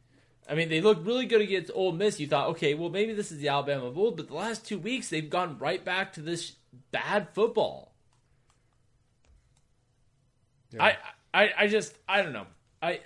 [0.49, 2.19] I mean, they looked really good against Ole Miss.
[2.19, 4.79] You thought, okay, well, maybe this is the Alabama of old, but the last two
[4.79, 6.53] weeks they've gone right back to this
[6.91, 7.93] bad football.
[10.81, 10.97] I,
[11.35, 12.47] I, I just, I don't know.
[12.85, 13.01] I,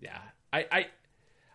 [0.00, 0.18] yeah,
[0.52, 0.86] I, I,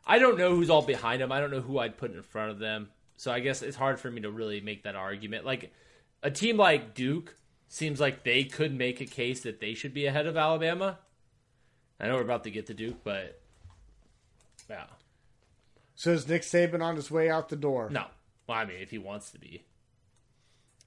[0.05, 1.31] I don't know who's all behind them.
[1.31, 2.89] I don't know who I'd put in front of them.
[3.17, 5.45] So I guess it's hard for me to really make that argument.
[5.45, 5.73] Like
[6.23, 7.35] a team like Duke
[7.67, 10.99] seems like they could make a case that they should be ahead of Alabama.
[11.99, 13.41] I know we're about to get to Duke, but
[14.69, 14.85] yeah,
[15.95, 17.89] So is Nick Saban on his way out the door?
[17.89, 18.05] no.
[18.47, 19.65] Well, I mean, if he wants to be,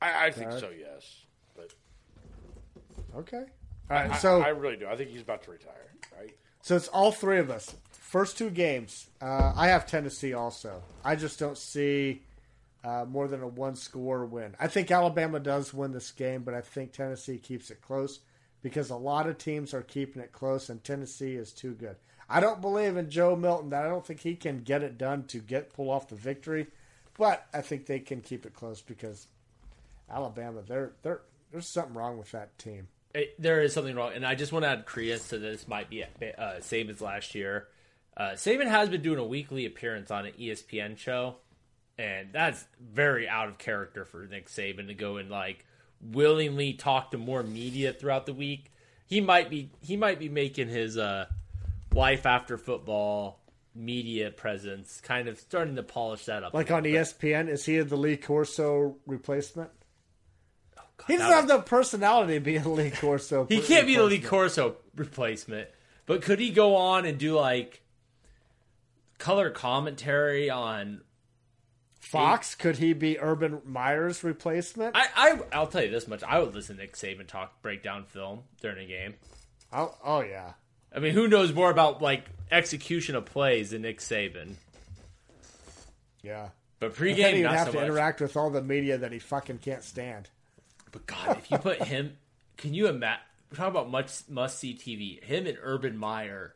[0.01, 0.61] I, I think Alright.
[0.61, 1.24] so, yes.
[1.55, 1.74] But
[3.15, 3.44] Okay.
[3.90, 4.86] I, so I really do.
[4.86, 6.30] I think he's about to retire, right?
[6.62, 7.74] So it's all three of us.
[7.90, 10.82] First two games, uh, I have Tennessee also.
[11.04, 12.22] I just don't see
[12.84, 14.54] uh, more than a one score win.
[14.58, 18.20] I think Alabama does win this game, but I think Tennessee keeps it close
[18.62, 21.96] because a lot of teams are keeping it close, and Tennessee is too good.
[22.28, 25.24] I don't believe in Joe Milton that I don't think he can get it done
[25.24, 26.68] to get pull off the victory,
[27.18, 29.26] but I think they can keep it close because
[30.08, 32.88] Alabama, they're, they're, there's something wrong with that team.
[33.15, 35.66] It, there is something wrong, and I just want to add credence to this.
[35.66, 36.07] Might be uh,
[36.39, 37.69] as last year.
[38.16, 41.37] Uh, Saban has been doing a weekly appearance on an ESPN show,
[41.99, 45.65] and that's very out of character for Nick Saban to go and like
[46.01, 48.73] willingly talk to more media throughout the week.
[49.07, 51.27] He might be he might be making his uh,
[51.93, 53.41] life after football
[53.74, 56.55] media presence kind of starting to polish that up.
[56.55, 56.95] Like on bit.
[56.95, 59.70] ESPN, is he the Lee Corso replacement?
[61.06, 63.47] He doesn't have the personality to be a Lee Corso.
[63.47, 65.68] He can't be the Lee Corso replacement,
[66.06, 67.82] but could he go on and do like
[69.18, 71.02] color commentary on
[72.01, 72.55] Fox?
[72.55, 74.97] Could he be Urban Meyer's replacement?
[74.97, 78.05] I, I I'll tell you this much: I would listen to Nick Saban talk breakdown
[78.05, 79.14] film during a game.
[79.72, 80.55] oh, oh yeah.
[80.94, 84.55] I mean, who knows more about like execution of plays than Nick Saban?
[86.22, 86.48] Yeah.
[86.81, 87.86] But pregame, he'd not have so to much.
[87.86, 90.28] interact with all the media that he fucking can't stand.
[90.92, 92.16] But God, if you put him,
[92.56, 93.22] can you imagine?
[93.54, 95.22] Talk about much must see TV.
[95.22, 96.54] Him and Urban Meyer.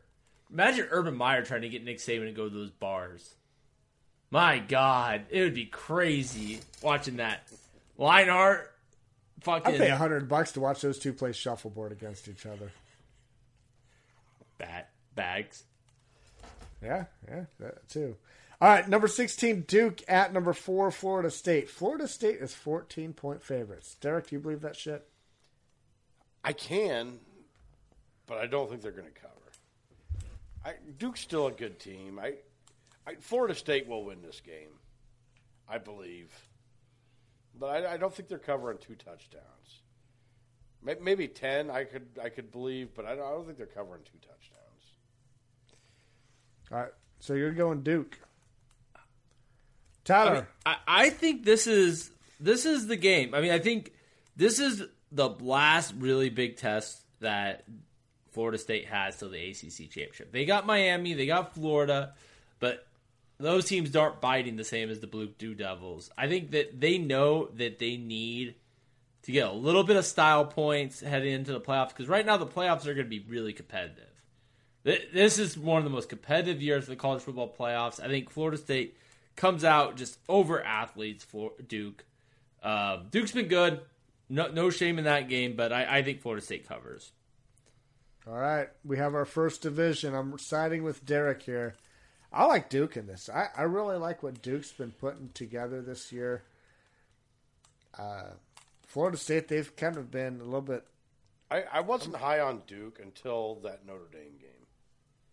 [0.51, 3.35] Imagine Urban Meyer trying to get Nick Saban to go to those bars.
[4.31, 7.47] My God, it would be crazy watching that.
[7.97, 8.71] Lionheart,
[9.41, 12.71] fucking I'd pay hundred bucks to watch those two play shuffleboard against each other.
[14.57, 15.63] bat bags.
[16.81, 18.15] Yeah, yeah, that too.
[18.61, 21.69] All right, number sixteen, Duke at number four, Florida State.
[21.69, 23.95] Florida State is fourteen point favorites.
[23.99, 25.05] Derek, do you believe that shit?
[26.43, 27.19] I can,
[28.27, 29.33] but I don't think they're going to cover.
[30.63, 32.17] I, Duke's still a good team.
[32.17, 32.35] I,
[33.05, 34.69] I, Florida State will win this game,
[35.67, 36.31] I believe,
[37.59, 39.43] but I, I don't think they're covering two touchdowns.
[40.81, 43.67] May- Maybe ten, I could I could believe, but I don't, I don't think they're
[43.67, 44.61] covering two touchdowns.
[46.71, 48.17] All right, so you're going Duke.
[50.05, 53.33] I, Tyler, mean, I, I think this is this is the game.
[53.33, 53.93] I mean, I think
[54.35, 57.63] this is the last really big test that
[58.31, 60.31] Florida State has till the ACC championship.
[60.31, 62.13] They got Miami, they got Florida,
[62.59, 62.85] but
[63.37, 66.09] those teams aren't biting the same as the Blue Dew Devils.
[66.17, 68.55] I think that they know that they need
[69.23, 72.37] to get a little bit of style points heading into the playoffs because right now
[72.37, 74.03] the playoffs are going to be really competitive.
[74.83, 77.99] This is one of the most competitive years of the college football playoffs.
[77.99, 78.95] I think Florida State
[79.35, 82.05] comes out just over athletes for Duke.
[82.63, 83.81] Uh, Duke's been good.
[84.29, 87.11] No, no shame in that game, but I, I think Florida State covers.
[88.27, 90.15] all right, we have our first division.
[90.15, 91.75] I'm siding with Derek here.
[92.33, 93.29] I like Duke in this.
[93.29, 96.43] I, I really like what Duke's been putting together this year.
[97.97, 98.31] Uh,
[98.85, 100.85] Florida State, they've kind of been a little bit.
[101.51, 104.54] I, I wasn't high on Duke until that Notre Dame game.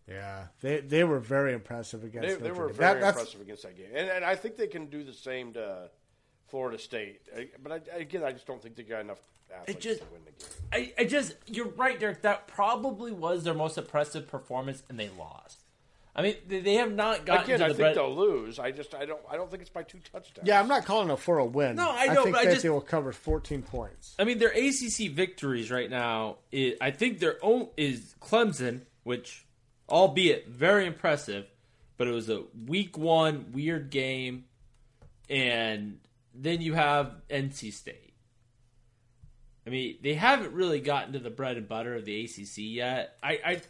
[0.07, 2.27] Yeah, they they were very impressive against.
[2.27, 4.67] They, they were very That- that's- impressive against that game, and, and I think they
[4.67, 5.89] can do the same to
[6.49, 7.21] Florida State.
[7.35, 9.19] I- But I, again, I just don't think they got enough
[9.53, 10.49] athletes just- to win the game.
[10.97, 12.21] I, I just, you're right, Derek.
[12.23, 15.59] That probably was their most impressive performance, and they lost.
[16.15, 18.59] I mean, they, they have not gotten Again, to I think bread- they'll lose.
[18.59, 20.47] I just I don't I don't think it's by two touchdowns.
[20.47, 21.75] Yeah, I'm not calling it for a win.
[21.77, 24.15] No, I know, think but I that just- they will cover 14 points.
[24.19, 26.37] I mean, their ACC victories right now.
[26.51, 29.43] Is, I think their own is Clemson, which,
[29.89, 31.45] albeit very impressive,
[31.97, 34.45] but it was a week one weird game,
[35.29, 35.99] and
[36.33, 38.13] then you have NC State.
[39.65, 43.17] I mean, they haven't really gotten to the bread and butter of the ACC yet.
[43.23, 43.61] I, I,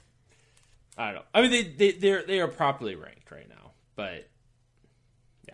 [0.98, 1.22] I don't know.
[1.34, 4.28] I mean, they they they're they are properly ranked right now, but
[5.48, 5.54] yeah.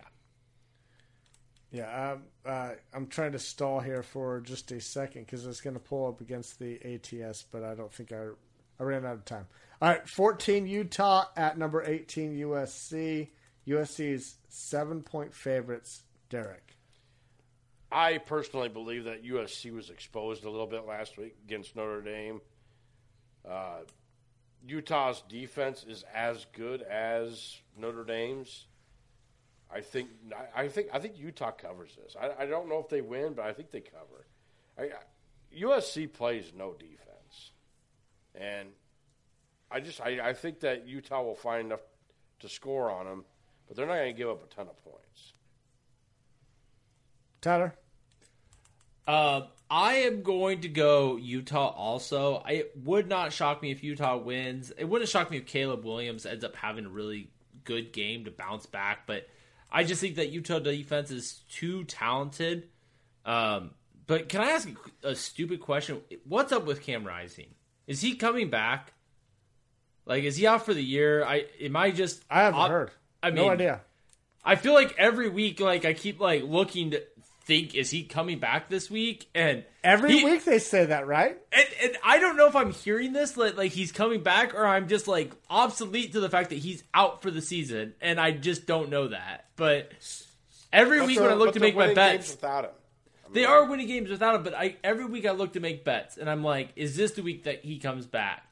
[1.72, 5.74] Yeah, um, uh, I'm trying to stall here for just a second because it's going
[5.74, 8.28] to pull up against the ATS, but I don't think I,
[8.78, 9.46] I ran out of time.
[9.82, 13.28] All right, 14 Utah at number 18 USC.
[13.66, 16.02] USC's seven point favorites.
[16.28, 16.76] Derek.
[17.90, 22.40] I personally believe that USC was exposed a little bit last week against Notre Dame.
[23.48, 23.80] Uh,
[24.66, 28.66] Utah's defense is as good as Notre Dame's.
[29.72, 30.08] I think
[30.54, 32.16] I think I think Utah covers this.
[32.20, 34.26] I, I don't know if they win, but I think they cover.
[34.78, 37.52] I- USC plays no defense,
[38.34, 38.68] and
[39.70, 41.80] I just I, I think that Utah will find enough
[42.40, 43.24] to score on them,
[43.68, 45.32] but they're not going to give up a ton of points.
[47.40, 47.74] Tyler?
[49.06, 52.42] Uh, I am going to go Utah also.
[52.44, 54.72] I, it would not shock me if Utah wins.
[54.76, 57.30] It wouldn't shock me if Caleb Williams ends up having a really
[57.64, 59.28] good game to bounce back, but
[59.70, 62.68] I just think that Utah defense is too talented.
[63.24, 63.70] Um,
[64.06, 64.68] but can I ask
[65.04, 66.00] a stupid question?
[66.24, 67.54] What's up with Cam Rising?
[67.86, 68.92] Is he coming back?
[70.10, 71.24] Like, is he out for the year?
[71.24, 72.90] I am I just I haven't op- heard.
[73.22, 73.80] I mean, no idea.
[74.44, 77.02] I feel like every week, like I keep like looking to
[77.44, 79.28] think, is he coming back this week?
[79.36, 81.38] And Every he- week they say that, right?
[81.52, 84.66] and, and I don't know if I'm hearing this like, like he's coming back or
[84.66, 88.32] I'm just like obsolete to the fact that he's out for the season, and I
[88.32, 89.44] just don't know that.
[89.54, 89.92] But
[90.72, 92.70] every But week when I look to make my bets, games without him.
[93.28, 94.42] I they are winning games without him.
[94.42, 97.22] But I every week I look to make bets, and I'm like, is this the
[97.22, 98.44] week that he comes back?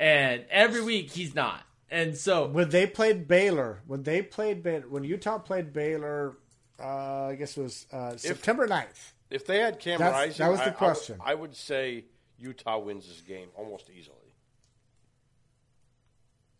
[0.00, 4.88] And every week he's not, and so When they played Baylor, when they played Baylor,
[4.88, 6.36] when Utah played Baylor,
[6.80, 9.12] uh, I guess it was uh, September 9th.
[9.30, 11.18] If they had Cam That's- Rising, that was the I- I would- question.
[11.24, 12.04] I, would say
[12.38, 14.16] Utah wins this game almost easily.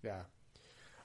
[0.02, 0.22] Yeah.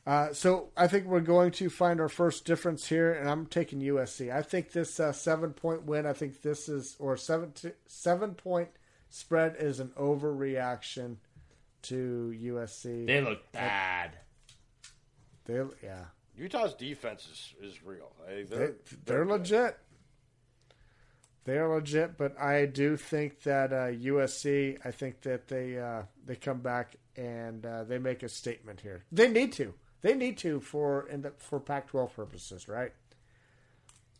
[0.05, 3.81] Uh, so I think we're going to find our first difference here, and I'm taking
[3.81, 4.33] USC.
[4.33, 6.05] I think this uh, seven point win.
[6.05, 8.69] I think this is or seven to, seven point
[9.09, 11.17] spread is an overreaction
[11.83, 13.05] to USC.
[13.05, 14.17] they look bad.
[15.45, 16.05] They, yeah,
[16.35, 17.27] Utah's defense
[17.61, 18.11] is, is real.
[18.27, 18.75] They, they, they're,
[19.05, 19.77] they're legit.
[21.45, 24.77] They are legit, but I do think that uh, USC.
[24.83, 29.05] I think that they uh, they come back and uh, they make a statement here.
[29.13, 29.73] They need to.
[30.01, 32.91] They need to for in the, for Pac-12 purposes, right?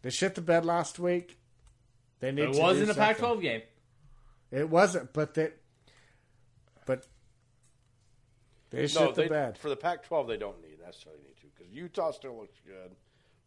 [0.01, 1.37] They shit the bed last week.
[2.21, 2.45] They need.
[2.45, 2.93] It to wasn't a.
[2.95, 3.61] Pac-12 game.
[4.49, 5.49] It wasn't, but they,
[6.85, 7.05] but
[8.81, 9.57] they shit No, the they, bed.
[9.57, 12.95] for the Pac-12, they don't need necessarily need to because Utah still looks good,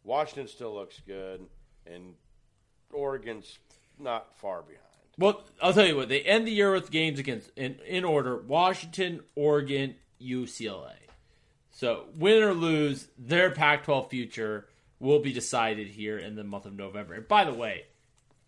[0.03, 1.45] Washington still looks good,
[1.85, 2.13] and
[2.93, 3.59] Oregon's
[3.99, 4.79] not far behind.
[5.17, 6.09] Well, I'll tell you what.
[6.09, 10.93] They end the year with games against in, in order: Washington, Oregon, UCLA.
[11.71, 14.67] So win or lose, their Pac-12 future
[14.99, 17.13] will be decided here in the month of November.
[17.15, 17.85] And by the way,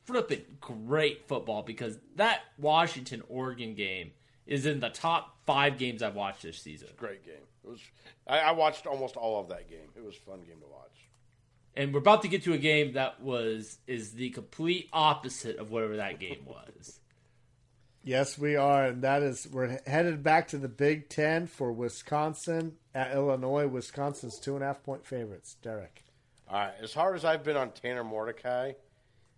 [0.06, 4.12] flipping great football because that Washington Oregon game
[4.46, 6.90] is in the top five games I've watched this season.
[6.98, 7.36] Great game.
[7.64, 7.80] It was.
[8.28, 9.90] I, I watched almost all of that game.
[9.96, 10.90] It was a fun game to watch.
[11.76, 15.72] And we're about to get to a game that was is the complete opposite of
[15.72, 17.00] whatever that game was.
[18.06, 22.74] Yes, we are, and that is we're headed back to the Big Ten for Wisconsin
[22.94, 23.66] at Illinois.
[23.66, 25.56] Wisconsin's two and a half point favorites.
[25.62, 26.04] Derek,
[26.50, 26.74] All right.
[26.82, 28.74] As hard as I've been on Tanner Mordecai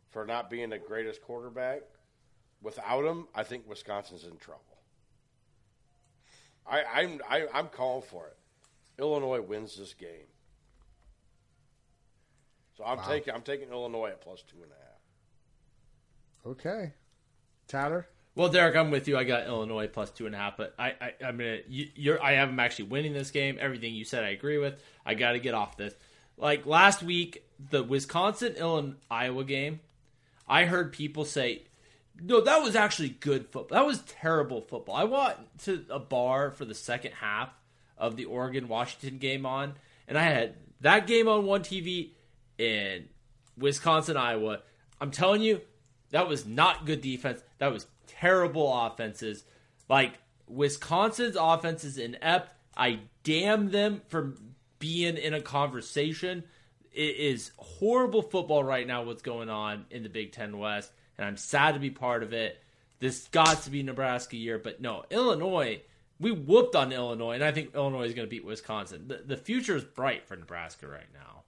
[0.10, 1.82] for not being the greatest quarterback,
[2.64, 4.75] without him, I think Wisconsin's in trouble.
[6.68, 8.38] I, I'm I, I'm calling for it.
[9.00, 10.28] Illinois wins this game.
[12.78, 16.52] So I'm taking I'm taking Illinois at plus two and a half.
[16.52, 16.94] okay,
[17.68, 18.08] Tyler.
[18.36, 19.18] Well, Derek, I'm with you.
[19.18, 21.60] I got Illinois plus two and a half, but I, I, I'm gonna.
[21.70, 23.58] You, you're, I have them actually winning this game.
[23.62, 24.76] Everything you said, I agree with.
[25.06, 25.94] I got to get off this.
[26.38, 29.80] Like last week, the Wisconsin Illinois Iowa game,
[30.50, 31.64] I heard people say,
[32.22, 33.78] "No, that was actually good football.
[33.78, 37.50] That was terrible football." I went to a bar for the second half
[37.98, 39.76] of the Oregon Washington game on,
[40.08, 42.12] and I had that game on one TV
[42.60, 43.08] and
[43.58, 44.62] Wisconsin Iowa.
[45.00, 45.62] I'm telling you,
[46.12, 47.42] that was not good defense.
[47.58, 49.44] That was terrible offenses.
[49.90, 52.52] Like Wisconsin's offense is inept.
[52.78, 54.36] I damn them for
[54.80, 56.44] being in a conversation.
[56.92, 59.04] It is horrible football right now.
[59.04, 62.34] What's going on in the Big Ten West, and I'm sad to be part of
[62.34, 62.62] it.
[63.00, 65.82] This got to be Nebraska year, but no, Illinois.
[66.20, 69.08] We whooped on Illinois, and I think Illinois is going to beat Wisconsin.
[69.08, 71.44] The, the future is bright for Nebraska right now.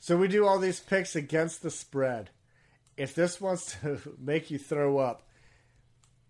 [0.00, 2.30] So we do all these picks against the spread.
[2.96, 5.22] If this wants to make you throw up,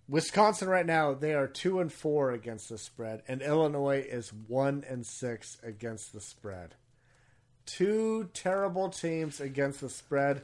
[0.09, 4.85] Wisconsin right now they are two and four against the spread, and Illinois is one
[4.89, 6.75] and six against the spread.
[7.67, 10.43] Two terrible teams against the spread.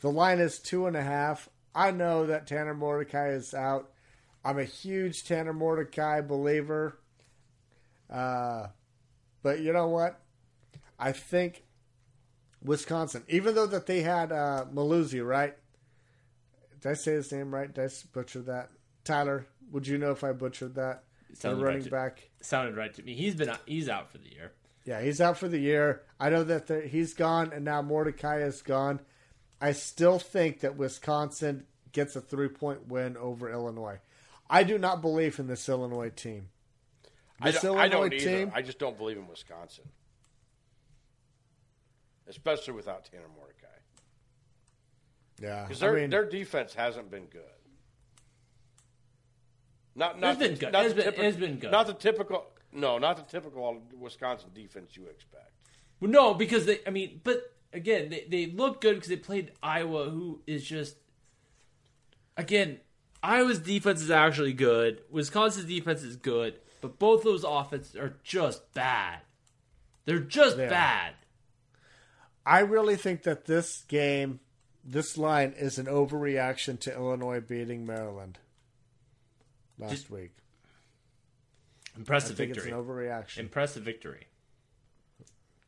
[0.00, 1.48] The line is two and a half.
[1.74, 3.90] I know that Tanner Mordecai is out.
[4.44, 6.98] I'm a huge Tanner Mordecai believer.
[8.08, 8.68] Uh,
[9.42, 10.20] but you know what?
[10.98, 11.64] I think
[12.62, 15.56] Wisconsin, even though that they had uh, Mellusi, right?
[16.80, 17.72] Did I say his name right?
[17.72, 18.70] Did I butcher that?
[19.04, 21.04] Tyler, would you know if I butchered that?
[21.30, 22.30] The sounded running right to- back.
[22.40, 23.14] Sounded right to me.
[23.14, 24.52] He's been he's out for the year.
[24.84, 26.02] Yeah, he's out for the year.
[26.18, 29.00] I know that the, he's gone, and now Mordecai is gone.
[29.60, 33.98] I still think that Wisconsin gets a three point win over Illinois.
[34.48, 36.48] I do not believe in this Illinois team.
[37.40, 38.24] I don't, I don't either.
[38.24, 39.84] team, I just don't believe in Wisconsin,
[42.28, 43.66] especially without Tanner Mordecai.
[45.40, 47.42] Yeah, because I their mean- their defense hasn't been good.
[49.94, 50.72] Not It's not been the, good.
[50.72, 51.70] Not It's the been- typical, it's been good.
[51.70, 52.46] Not the typical.
[52.72, 55.50] No, not the typical Wisconsin defense you expect.
[55.98, 56.78] Well, no, because they.
[56.86, 60.96] I mean, but again, they they look good because they played Iowa, who is just.
[62.36, 62.80] Again,
[63.22, 65.02] Iowa's defense is actually good.
[65.10, 69.20] Wisconsin's defense is good, but both those offenses are just bad.
[70.06, 71.14] They're just They bad.
[72.46, 74.40] I really think that this game,
[74.82, 78.38] this line is an overreaction to Illinois beating Maryland
[79.78, 80.30] last Just- week.
[81.96, 82.56] Impressive victory.
[82.64, 83.38] it's an overreaction.
[83.38, 84.28] Impressive victory.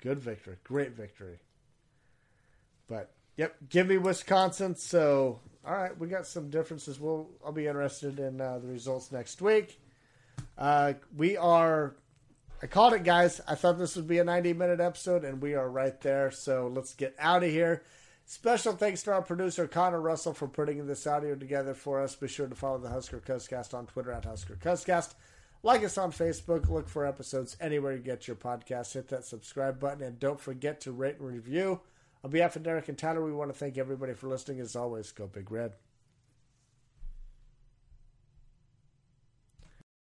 [0.01, 0.57] Good victory.
[0.65, 1.41] Great victory.
[2.93, 4.77] But yep, give me Wisconsin.
[4.77, 7.01] So all right, we got some differences.
[7.01, 9.81] We'll I'll be interested in uh, the results next week.
[10.59, 11.95] Uh, we are.
[12.63, 13.41] I called it, guys.
[13.49, 16.31] I thought this would be a 90 minute episode, and we are right there.
[16.31, 17.83] So let's get out of here.
[18.27, 22.15] Special thanks to our producer, Connor Russell, for putting this audio together for us.
[22.15, 25.15] Be sure to follow the Husker Cuzcast on Twitter at Husker Cuzcast.
[25.63, 26.69] Like us on Facebook.
[26.69, 28.93] Look for episodes anywhere you get your podcast.
[28.93, 31.81] Hit that subscribe button, and don't forget to rate and review.
[32.25, 34.61] On behalf of Derek and Tyler, we want to thank everybody for listening.
[34.61, 35.73] As always, go Big Red.